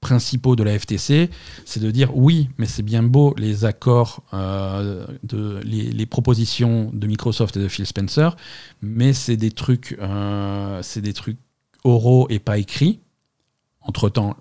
[0.02, 1.30] principaux de la FTC,
[1.64, 6.90] c'est de dire oui, mais c'est bien beau les accords, euh, de, les, les propositions
[6.92, 8.36] de Microsoft et de Phil Spencer,
[8.82, 11.38] mais c'est des trucs, euh, c'est des trucs
[11.84, 13.00] oraux et pas écrits.
[13.84, 14.36] Entre temps,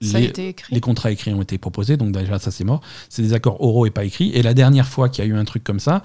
[0.00, 0.74] les, écrit.
[0.74, 2.80] les contrats écrits ont été proposés, donc déjà ça c'est mort.
[3.08, 4.30] C'est des accords oraux et pas écrits.
[4.34, 6.02] Et la dernière fois qu'il y a eu un truc comme ça,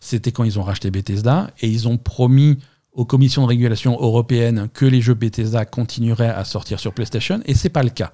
[0.00, 2.58] c'était quand ils ont racheté Bethesda et ils ont promis
[2.94, 7.54] aux commissions de régulation européennes que les jeux Bethesda continueraient à sortir sur PlayStation et
[7.54, 8.12] c'est pas le cas.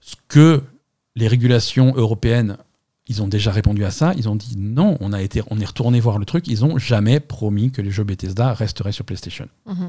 [0.00, 0.62] Ce que
[1.16, 2.56] les régulations européennes,
[3.08, 5.64] ils ont déjà répondu à ça, ils ont dit non, on a été on est
[5.64, 9.48] retourné voir le truc, ils ont jamais promis que les jeux Bethesda resteraient sur PlayStation.
[9.66, 9.88] Mhm.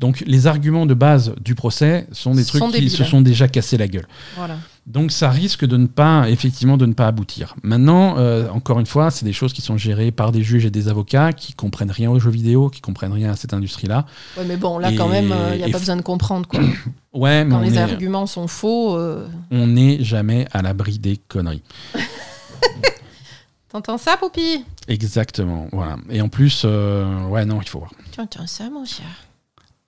[0.00, 3.76] Donc les arguments de base du procès sont des trucs qui se sont déjà cassés
[3.76, 4.08] la gueule.
[4.36, 4.56] Voilà.
[4.86, 7.54] Donc ça risque de ne pas, effectivement, de ne pas aboutir.
[7.62, 10.70] Maintenant, euh, encore une fois, c'est des choses qui sont gérées par des juges et
[10.70, 14.04] des avocats qui comprennent rien aux jeux vidéo, qui comprennent rien à cette industrie-là.
[14.36, 16.46] Ouais, mais bon, là, Et- quand même, il n'y a pas f- besoin de comprendre.
[16.48, 16.60] Quoi.
[17.14, 21.16] Ouais, mais Quand les est- arguments sont faux, euh, on n'est jamais à l'abri des
[21.16, 21.62] conneries.
[23.68, 24.64] t'entends ça, Poupie?
[24.88, 25.96] Exactement, voilà.
[26.10, 27.92] Et en plus, euh, ouais, non, il faut voir.
[28.12, 29.06] Tu entends ça, mon cher?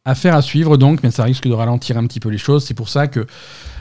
[0.05, 2.65] Affaire à suivre donc, mais ça risque de ralentir un petit peu les choses.
[2.65, 3.27] C'est pour ça que,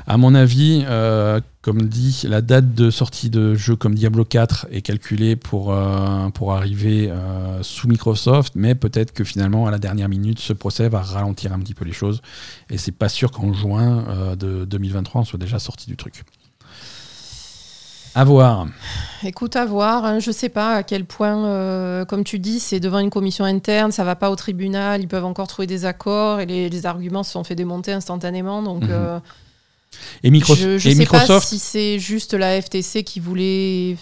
[0.07, 4.67] à mon avis, euh, comme dit, la date de sortie de jeux comme Diablo 4
[4.71, 9.79] est calculée pour, euh, pour arriver euh, sous Microsoft, mais peut-être que finalement, à la
[9.79, 12.21] dernière minute, ce procès va ralentir un petit peu les choses.
[12.69, 14.03] Et c'est pas sûr qu'en juin
[14.37, 16.23] de 2023, on soit déjà sorti du truc.
[18.17, 18.67] À voir.
[19.23, 20.05] Écoute, à voir.
[20.05, 23.43] hein, je sais pas à quel point, euh, comme tu dis, c'est devant une commission
[23.43, 26.85] interne, ça va pas au tribunal, ils peuvent encore trouver des accords et les, les
[26.85, 28.63] arguments se sont fait démonter instantanément.
[28.63, 28.89] Donc, Mhm.
[28.91, 29.19] euh,
[30.23, 33.95] Et, Micro- je, je et sais Microsoft, pas si c'est juste la FTC qui voulait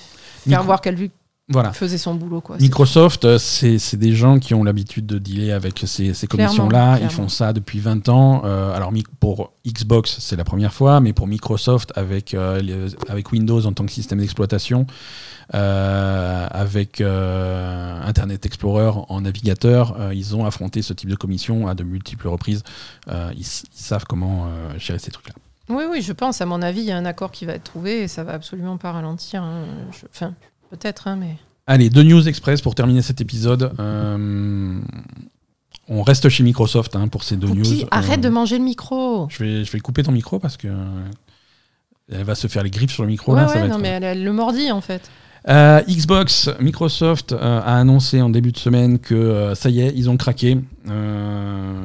[0.47, 1.09] faire Micro- voir qu'elle
[1.49, 1.73] voilà.
[1.73, 2.39] faisait son boulot.
[2.41, 2.57] Quoi.
[2.57, 6.99] Microsoft, euh, c'est des gens qui ont l'habitude de dealer avec ces, commissions-là.
[7.01, 8.43] Ils font ça depuis 20 ans.
[8.45, 13.31] Euh, alors pour Xbox, c'est la première fois, mais pour Microsoft, avec, euh, les- avec
[13.33, 14.87] Windows en tant que système d'exploitation,
[15.53, 21.83] euh, avec Internet Explorer en navigateur, ils ont affronté ce type de commission à de
[21.83, 22.63] multiples reprises.
[23.07, 24.47] Ils, ils savent comment
[24.77, 25.33] gérer ces trucs-là.
[25.73, 26.41] Oui, oui, je pense.
[26.41, 28.33] À mon avis, il y a un accord qui va être trouvé et ça va
[28.33, 29.41] absolument pas ralentir.
[29.43, 29.65] hein.
[29.91, 30.33] Je- Enfin,
[30.69, 31.37] peut-être, hein, mais.
[31.67, 33.71] Allez, deux news express pour terminer cet épisode.
[33.79, 34.79] Euh,
[35.89, 37.87] on reste chez Microsoft hein, pour ces deux Poupi, news.
[37.91, 39.27] arrête Euh, de manger le micro.
[39.29, 41.03] Je vais, je vais couper ton micro parce que euh,
[42.11, 43.33] elle va se faire les griffes sur le micro.
[43.33, 45.09] Ouais, là, ça ouais, va non, être- mais elle, elle le mordit en fait.
[45.49, 49.93] Euh, Xbox, Microsoft euh, a annoncé en début de semaine que euh, ça y est,
[49.95, 50.57] ils ont craqué.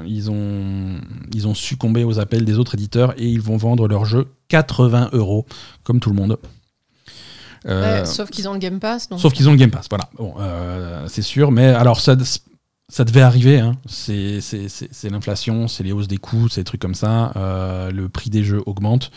[0.07, 1.01] Ils, ont,
[1.35, 5.11] ils ont succombé aux appels des autres éditeurs et ils vont vendre leur jeu 80
[5.13, 5.45] euros,
[5.83, 6.39] comme tout le monde.
[7.65, 9.09] Ouais, sauf qu'ils ont le Game Pass.
[9.09, 9.21] Donc...
[9.21, 10.09] Sauf qu'ils ont le Game Pass, voilà.
[10.17, 10.35] Bon,
[11.09, 12.17] c'est sûr, mais alors ça,
[12.89, 13.59] ça devait arriver.
[13.59, 13.77] Hein.
[13.87, 14.41] C'est
[15.11, 17.33] l'inflation, c'est les hausses des coûts, c'est des trucs comme ça.
[17.93, 19.11] Le prix des jeux augmente.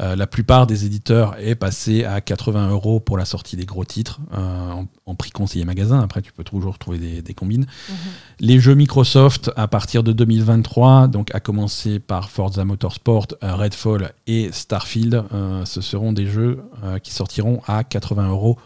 [0.00, 3.84] Euh, la plupart des éditeurs est passé à 80 euros pour la sortie des gros
[3.84, 6.00] titres euh, en, en prix conseillé magasin.
[6.00, 7.66] Après, tu peux toujours trouver des, des combines.
[7.88, 7.96] Mhm.
[8.40, 14.12] Les jeux Microsoft à partir de 2023, donc à commencer par Forza Motorsport, euh, Redfall
[14.26, 15.24] et Starfield,
[15.64, 16.62] ce seront des jeux
[17.02, 18.58] qui sortiront à 80 euros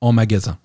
[0.00, 0.58] en magasin.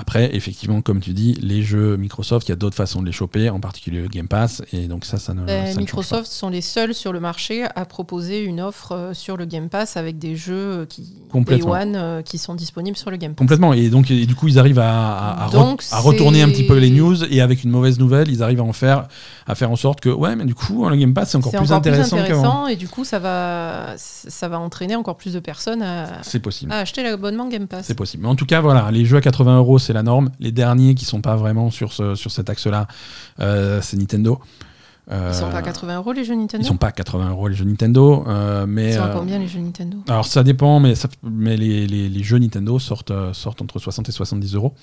[0.00, 3.12] Après, effectivement, comme tu dis, les jeux Microsoft, il y a d'autres façons de les
[3.12, 6.30] choper, en particulier le Game Pass, et donc ça, ça ne, Ben, ça ne Microsoft
[6.30, 9.96] sont les seuls sur le marché à proposer une offre euh, sur le Game Pass
[9.96, 11.72] avec des jeux euh, qui, Complètement.
[11.72, 13.38] One, euh, qui sont disponibles sur le Game pas.
[13.38, 13.44] Pass.
[13.46, 16.78] Complètement, et donc et du coup, ils arrivent à, à- re- retourner un petit peu
[16.78, 19.08] les news, et avec une mauvaise nouvelle, ils arrivent à en faire,
[19.48, 21.58] à faire en sorte que, ouais, mais du coup, le Game Pass, c'est encore C'est
[21.58, 22.38] plus encore plus intéressant qu'avant.
[22.38, 26.06] intéressant et du coup, ça va, ça va entraîner encore plus de personnes à,
[26.42, 26.70] possible.
[26.72, 27.86] à acheter l'abonnement Game Pass.
[27.86, 28.22] C'est possible.
[28.22, 30.30] Mais en tout cas, voilà, les jeux à 80 euros, c'est la norme.
[30.38, 32.86] Les derniers qui sont pas vraiment sur, ce, sur cet axe-là,
[33.40, 34.38] euh, c'est Nintendo.
[35.10, 37.30] Euh, Ils sont pas à 80 euros les jeux Nintendo Ils sont pas à 80
[37.30, 39.96] euros les jeux Nintendo, euh, mais Ils sont à euh, combien les jeux Nintendo?
[40.06, 43.78] alors ça dépend, mais, ça- mais les, les- les jeux Nintendo sortent, euh, sortent entre
[43.78, 44.74] 60 et 70 euros.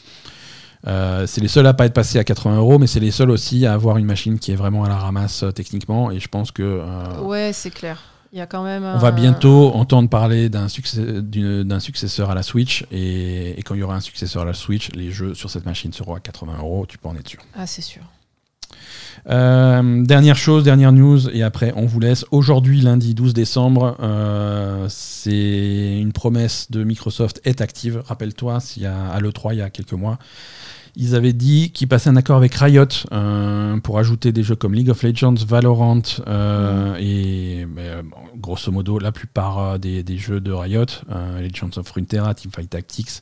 [0.88, 3.30] Euh, c'est les seuls à pas être passés à 80 euros, mais c'est les seuls
[3.30, 6.10] aussi à avoir une machine qui est vraiment à la ramasse euh, techniquement.
[6.10, 8.02] Et je pense que euh, Ouais, c'est clair.
[8.36, 8.84] Il y a quand même.
[8.84, 12.86] on va bientôt entendre parler d'un successeur à la Switch.
[12.92, 15.66] Et, et quand il y aura un successeur à la Switch, les jeux sur cette
[15.66, 16.86] machine seront à 80 euros.
[16.86, 17.40] Tu peux en être sûr.
[17.58, 18.02] Ah, c'est sûr.
[19.30, 22.26] Euh, dernière chose, dernière news, et après on vous laisse.
[22.32, 28.04] Aujourd'hui, lundi 12 décembre, euh, c'est une promesse de Microsoft est active.
[28.06, 30.20] Rappelle-toi, s'il y a, à l'E3 il y a quelques mois,
[30.96, 34.74] ils avaient dit qu'ils passaient un accord avec Riot euh, pour ajouter des jeux comme
[34.74, 38.02] League of Legends, Valorant euh, et mais, euh,
[38.38, 42.70] grosso modo la plupart euh, des, des jeux de Riot, euh, Legends of Runeterra, Teamfight
[42.70, 43.22] Tactics,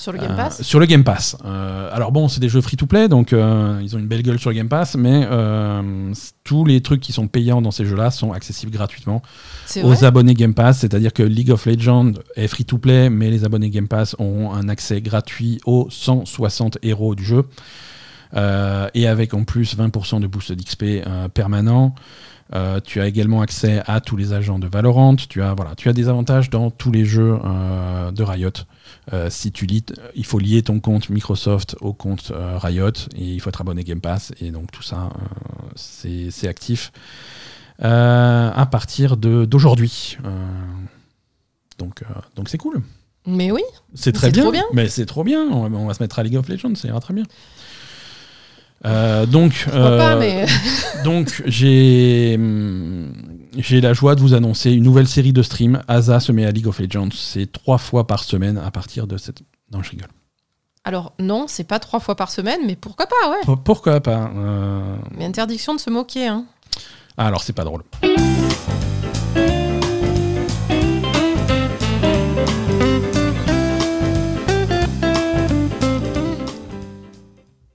[0.00, 0.62] Sur le Game euh, Pass?
[0.62, 1.36] sur le Game Pass.
[1.44, 4.48] Euh, alors bon, c'est des jeux free-to-play, donc euh, ils ont une belle gueule sur
[4.48, 8.32] le Game Pass, mais euh, tous les trucs qui sont payants dans ces jeux-là sont
[8.32, 9.20] accessibles gratuitement
[9.82, 10.78] aux abonnés Game Pass.
[10.78, 15.02] C'est-à-dire que League of Legends est free-to-play, mais les abonnés Game Pass auront un accès
[15.02, 17.44] gratuit aux 160 héros du jeu.
[18.36, 21.94] Euh, et avec en plus 20% de boost d'XP euh, permanent.
[22.52, 25.14] Euh, tu as également accès à tous les agents de Valorant.
[25.16, 28.50] Tu as, voilà, tu as des avantages dans tous les jeux euh, de Riot.
[29.12, 29.84] Euh, si tu lis,
[30.14, 33.82] il faut lier ton compte Microsoft au compte euh, Riot et il faut être abonné
[33.82, 34.32] Game Pass.
[34.40, 36.92] Et donc tout ça, euh, c'est actif
[37.82, 40.18] à partir d'aujourd'hui.
[41.78, 42.02] Donc
[42.36, 42.82] donc c'est cool.
[43.26, 43.62] Mais oui.
[43.94, 44.50] C'est très bien.
[44.72, 45.42] Mais c'est trop bien.
[45.42, 47.24] On va, on va se mettre à League of Legends, ça ira très bien.
[48.86, 50.46] Euh, donc, Pourquoi pas, mais.
[51.04, 52.38] donc j'ai
[53.56, 55.82] j'ai la joie de vous annoncer une nouvelle série de streams.
[55.88, 57.08] Asa se met à League of Legends.
[57.12, 59.42] C'est trois fois par semaine à partir de cette.
[59.72, 60.08] Non, je rigole.
[60.84, 63.40] Alors, non, c'est pas trois fois par semaine, mais pourquoi pas, ouais.
[63.44, 66.44] Pour- Pourquoi pas euh, Mais interdiction de se moquer, hein.
[67.18, 67.82] ah, Alors, c'est pas drôle.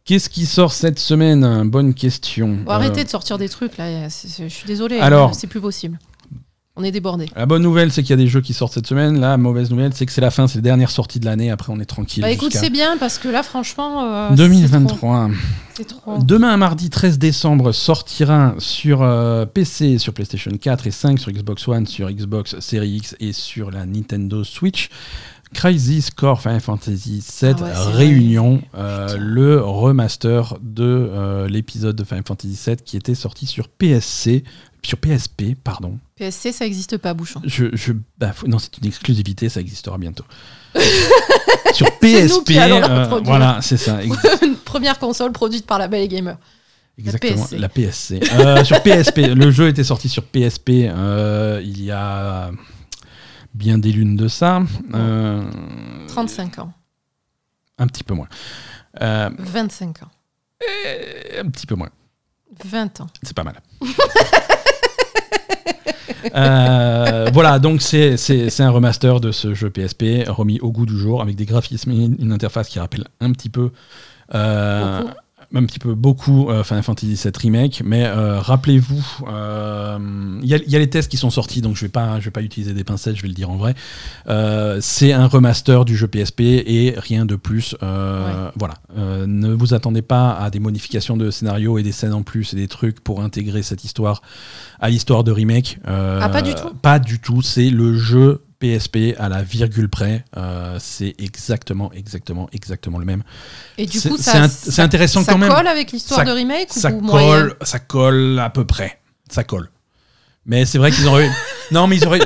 [0.06, 1.68] Qu'est-ce qui sort cette semaine?
[1.68, 2.60] Bonne question.
[2.64, 4.08] Bon, arrêtez Euh, de sortir des trucs, là.
[4.08, 5.98] Je suis Alors- hein, c'est plus possible.
[6.78, 7.28] On est débordé.
[7.38, 9.20] La bonne nouvelle, c'est qu'il y a des jeux qui sortent cette semaine.
[9.20, 11.50] La mauvaise nouvelle, c'est que c'est la fin, c'est les dernières sorties de l'année.
[11.50, 12.22] Après, on est tranquille.
[12.22, 14.04] Bah écoute, c'est bien parce que là, franchement.
[14.04, 14.98] euh, c'est 2023.
[15.28, 15.34] trop,
[15.78, 16.18] C'est trop.
[16.22, 21.66] Demain, mardi 13 décembre, sortira sur euh, PC, sur PlayStation 4 et 5, sur Xbox
[21.68, 24.90] One, sur Xbox Series X et sur la Nintendo Switch.
[25.54, 31.96] Crisis Core Final Fantasy VII Ah ouais, c'est Réunion, euh, le remaster de euh, l'épisode
[31.96, 34.44] de Final Fantasy VII qui était sorti sur PSC,
[34.82, 35.98] sur PSP, pardon.
[36.16, 37.42] PSC, ça existe pas, bouchon.
[37.46, 37.66] Je.
[38.48, 40.26] Non, c'est une exclusivité, ça existera bientôt.
[41.74, 44.02] sur PSP, la euh, voilà, c'est ça.
[44.04, 46.38] Une première console produite par la Belle Gamer.
[46.98, 47.58] Exactement, PSC.
[47.58, 48.66] la PSC.
[48.66, 52.52] Sur PSP, le jeu était sorti sur PSP il y a
[53.56, 54.62] bien des lunes de ça.
[54.94, 55.44] Euh,
[56.08, 56.74] 35 ans.
[57.78, 58.28] un petit peu moins.
[59.02, 60.12] Euh, 25 ans.
[61.40, 61.90] un petit peu moins.
[62.64, 63.08] 20 ans.
[63.24, 63.60] C'est pas mal.
[66.36, 70.88] Euh, voilà, donc c'est c'est- c'est un remaster de ce jeu PSP remis au goût
[70.88, 73.72] du jour avec des graphismes et une interface qui rappelle un petit peu.
[74.34, 75.04] euh.
[75.56, 80.54] Un petit peu beaucoup euh, Final Fantasy VII Remake, mais euh, rappelez-vous, euh, il y,
[80.54, 82.32] a- il y a les tests qui sont sortis, donc je vais pas, je vais
[82.32, 83.74] pas utiliser des pincettes, je vais le dire en vrai.
[84.28, 87.76] Euh, c'est un remaster du jeu PSP et rien de plus.
[87.84, 92.14] Euh, Voilà, Euh, ne vous attendez pas à des modifications de scénario et des scènes
[92.14, 94.22] en plus et des trucs pour intégrer cette histoire
[94.80, 95.80] à l'histoire de remake.
[95.88, 97.42] Euh, Ah, pas du tout Pas du tout.
[97.42, 100.24] C'est le jeu PSP à la virgule près.
[100.38, 103.24] Euh, c'est exactement, exactement, exactement le même.
[103.78, 105.52] Et du coup, c'est ça, int- ça- c'est intéressant ça quand même.
[105.54, 109.00] colle avec l'histoire Ça- de remake Ça ou colle, ça colle à peu près.
[109.30, 109.70] Ça colle.
[110.46, 111.30] Mais c'est vrai qu'ils ré-
[111.72, 112.20] Non, mais ils auraient,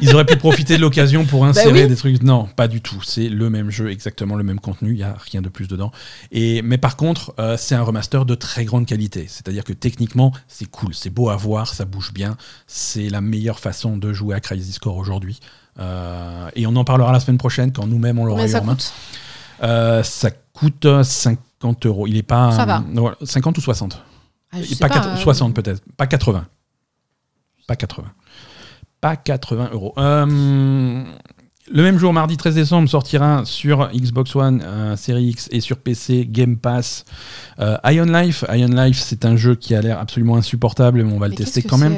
[0.00, 1.88] ils auraient pu profiter de l'occasion pour Bah insérer oui.
[1.88, 2.22] des trucs.
[2.22, 3.02] Non, pas du tout.
[3.04, 4.92] C'est le même jeu, exactement le même contenu.
[4.92, 5.92] Il n'y a rien de plus dedans.
[6.32, 9.26] Et, mais par contre, euh, c'est un remaster de très grande qualité.
[9.28, 12.38] C'est-à-dire que techniquement, c'est cool, c'est beau à voir, ça bouge bien.
[12.66, 15.38] C'est la meilleure façon de jouer à Crisis Core aujourd'hui.
[15.78, 18.64] Euh, et on en parlera la semaine prochaine quand nous-mêmes on l'aura eu ça en
[18.64, 18.72] main.
[18.74, 18.92] coûte
[19.62, 22.06] Euh, ça coûte euh, 50 euros.
[22.06, 22.52] Il est pas.
[22.52, 22.78] Ça va.
[22.78, 24.02] euh, voilà, 50 ou 60
[24.52, 25.82] Ah, je Et sais pas pas, quatre- euh, 60 peut-être.
[25.96, 26.46] Pas 80.
[27.66, 28.04] Pas 80.
[29.00, 29.92] Pas 80 euros.
[29.98, 31.04] Euh,
[31.72, 35.78] le même jour, mardi 13 décembre, sortira sur Xbox One, euh, Series X et sur
[35.78, 37.04] PC Game Pass
[37.60, 38.44] euh, Ion Life.
[38.52, 41.62] Ion Life, c'est un jeu qui a l'air absolument insupportable, mais on va le tester
[41.62, 41.96] quand même.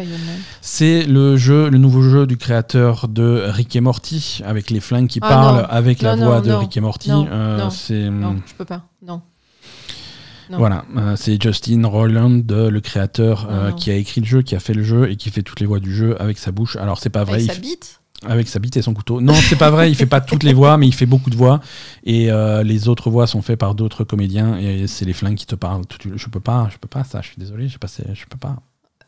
[0.60, 5.08] c'est, le jeu, le nouveau jeu du créateur de Rick et Morty, avec les flingues
[5.08, 5.68] qui Ah parlent, non.
[5.68, 6.52] avec la Non, voix de.
[6.52, 7.10] Rick et Morty.
[7.10, 8.82] Non, Euh, non, Non, je peux pas.
[9.06, 9.20] Non.
[10.50, 10.56] non.
[10.58, 14.56] voilà, euh, c'est Justin Roiland, euh, le créateur, euh, qui a écrit le jeu, qui
[14.56, 16.76] a fait le jeu et qui fait toutes les voix du jeu avec sa bouche.
[16.76, 17.97] Alors c'est pas vrai, Avec sa bite?
[18.26, 19.20] Avec sa bite et son couteau.
[19.20, 21.36] Non, c'est pas vrai, il fait pas toutes les voix, mais il fait beaucoup de
[21.36, 21.60] voix.
[22.04, 24.58] Et euh, les autres voix sont faites par d'autres comédiens.
[24.58, 25.82] Et c'est les flingues qui te parlent.
[26.16, 27.20] Je peux pas, je peux pas ça.
[27.22, 28.56] Je suis désolé, je, pas, je peux pas.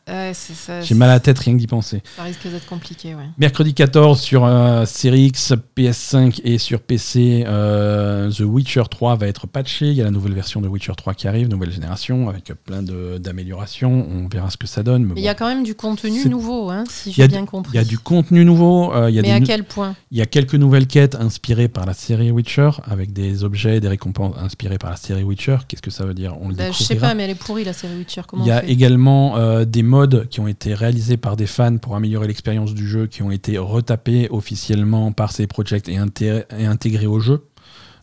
[0.07, 0.81] Ouais, c'est ça.
[0.81, 2.01] J'ai mal à la tête rien que d'y penser.
[2.17, 3.27] Ça risque d'être compliqué, ouais.
[3.37, 9.27] Mercredi 14 sur euh, Series X, PS5 et sur PC, euh, The Witcher 3 va
[9.27, 9.87] être patché.
[9.87, 12.81] Il y a la nouvelle version de Witcher 3 qui arrive, nouvelle génération, avec plein
[12.81, 14.07] d'améliorations.
[14.11, 15.03] On verra ce que ça donne.
[15.03, 15.21] Mais il bon.
[15.21, 17.71] y a quand même du contenu nouveau, hein, si j'ai bien compris.
[17.73, 18.93] Il y a du contenu nouveau.
[18.93, 19.95] euh, il y a Mais des à quel point?
[20.11, 23.87] Il y a quelques nouvelles quêtes inspirées par la série Witcher, avec des objets, des
[23.87, 25.57] récompenses inspirées par la série Witcher.
[25.67, 26.35] Qu'est-ce que ça veut dire?
[26.41, 28.21] On le Bah, Je sais pas, mais elle est pourrie la série Witcher.
[28.27, 31.95] Comment Il y a également euh, des qui ont été réalisés par des fans pour
[31.95, 36.65] améliorer l'expérience du jeu, qui ont été retapés officiellement par ces projects et, inté- et
[36.65, 37.47] intégrés au jeu.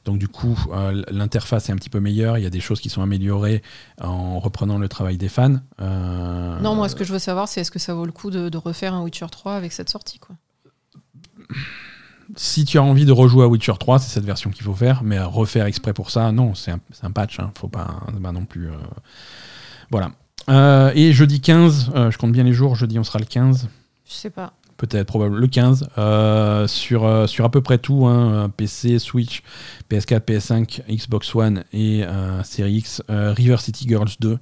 [0.04, 2.38] Donc du coup, euh, l'interface est un petit peu meilleure.
[2.38, 3.62] Il y a des choses qui sont améliorées
[4.00, 5.56] en reprenant le travail des fans.
[5.82, 8.30] Euh, Non, moi, ce que je veux savoir, c'est est-ce que ça vaut le coup
[8.30, 10.34] de, de refaire un Witcher 3 avec cette sortie, quoi?
[12.36, 15.02] si tu as envie de rejouer à Witcher 3, c'est cette version qu'il faut faire,
[15.02, 18.00] mais refaire exprès pour ça, non, c'est un, un patch, hein, faut pas
[18.32, 18.68] non plus.
[18.68, 18.74] euh,
[19.90, 20.12] Voilà.
[20.48, 23.68] Euh, et jeudi 15, euh, je compte bien les jours, jeudi on sera le 15,
[24.06, 24.52] Je sais pas.
[24.76, 29.42] peut-être probablement le 15, euh, sur, sur à peu près tout, hein, PC, Switch,
[29.90, 32.04] PS4, PS5, Xbox One et
[32.44, 34.38] Series X, River City Girls 2.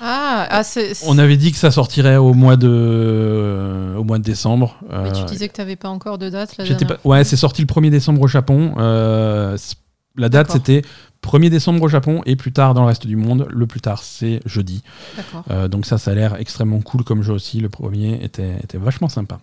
[0.00, 0.92] Ah, ah c'est.
[1.06, 4.76] On avait dit que ça sortirait au mois de, euh, au mois de décembre.
[4.90, 7.62] Mais tu disais que tu n'avais pas encore de date la pas- Ouais, c'est sorti
[7.62, 8.74] le 1er décembre au Japon.
[8.78, 9.56] Euh,
[10.16, 10.62] la date, D'accord.
[10.64, 10.82] c'était
[11.22, 13.46] 1er décembre au Japon et plus tard dans le reste du monde.
[13.50, 14.82] Le plus tard, c'est jeudi.
[15.50, 17.60] Euh, donc ça, ça a l'air extrêmement cool comme jeu aussi.
[17.60, 19.38] Le premier était, était vachement sympa.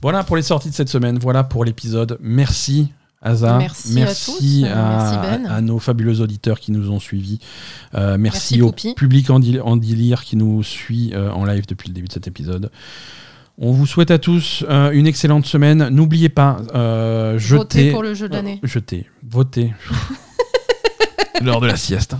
[0.00, 1.18] Voilà pour les sorties de cette semaine.
[1.18, 2.18] Voilà pour l'épisode.
[2.20, 2.88] Merci.
[3.24, 4.64] Asa, Merci à tous.
[4.64, 5.46] à, Merci, Ben.
[5.46, 7.38] à nos fabuleux auditeurs qui nous ont suivis.
[7.94, 8.94] Euh, merci, Merci, au Poupie.
[8.94, 12.26] public en, en délire qui nous suit euh, en live depuis le début de cet
[12.26, 12.72] épisode.
[13.58, 15.88] On vous souhaite à tous euh, une excellente semaine.
[15.90, 18.58] N'oubliez pas, euh, jetez, Votez pour le jeu de l'année.
[18.64, 19.72] euh, jetez, votez.
[21.42, 22.14] L'heure de la sieste.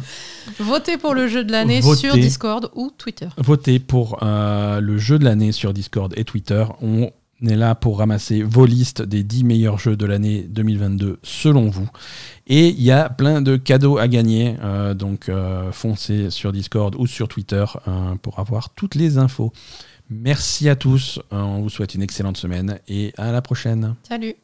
[0.58, 2.00] Votez pour le jeu de l'année Votez.
[2.00, 3.28] sur Discord ou Twitter.
[3.36, 6.64] Votez pour euh, le jeu de l'année sur Discord et Twitter.
[6.80, 7.10] On
[7.46, 11.88] est là pour ramasser vos listes des 10 meilleurs jeux de l'année 2022 selon vous.
[12.46, 14.56] Et il y a plein de cadeaux à gagner.
[14.62, 17.64] euh, donc euh, foncez sur Discord ou sur Twitter
[18.22, 19.52] pour avoir toutes les infos.
[20.10, 21.20] Merci à tous.
[21.30, 23.94] on vous souhaite une excellente semaine et à la prochaine.
[24.08, 24.34] Salut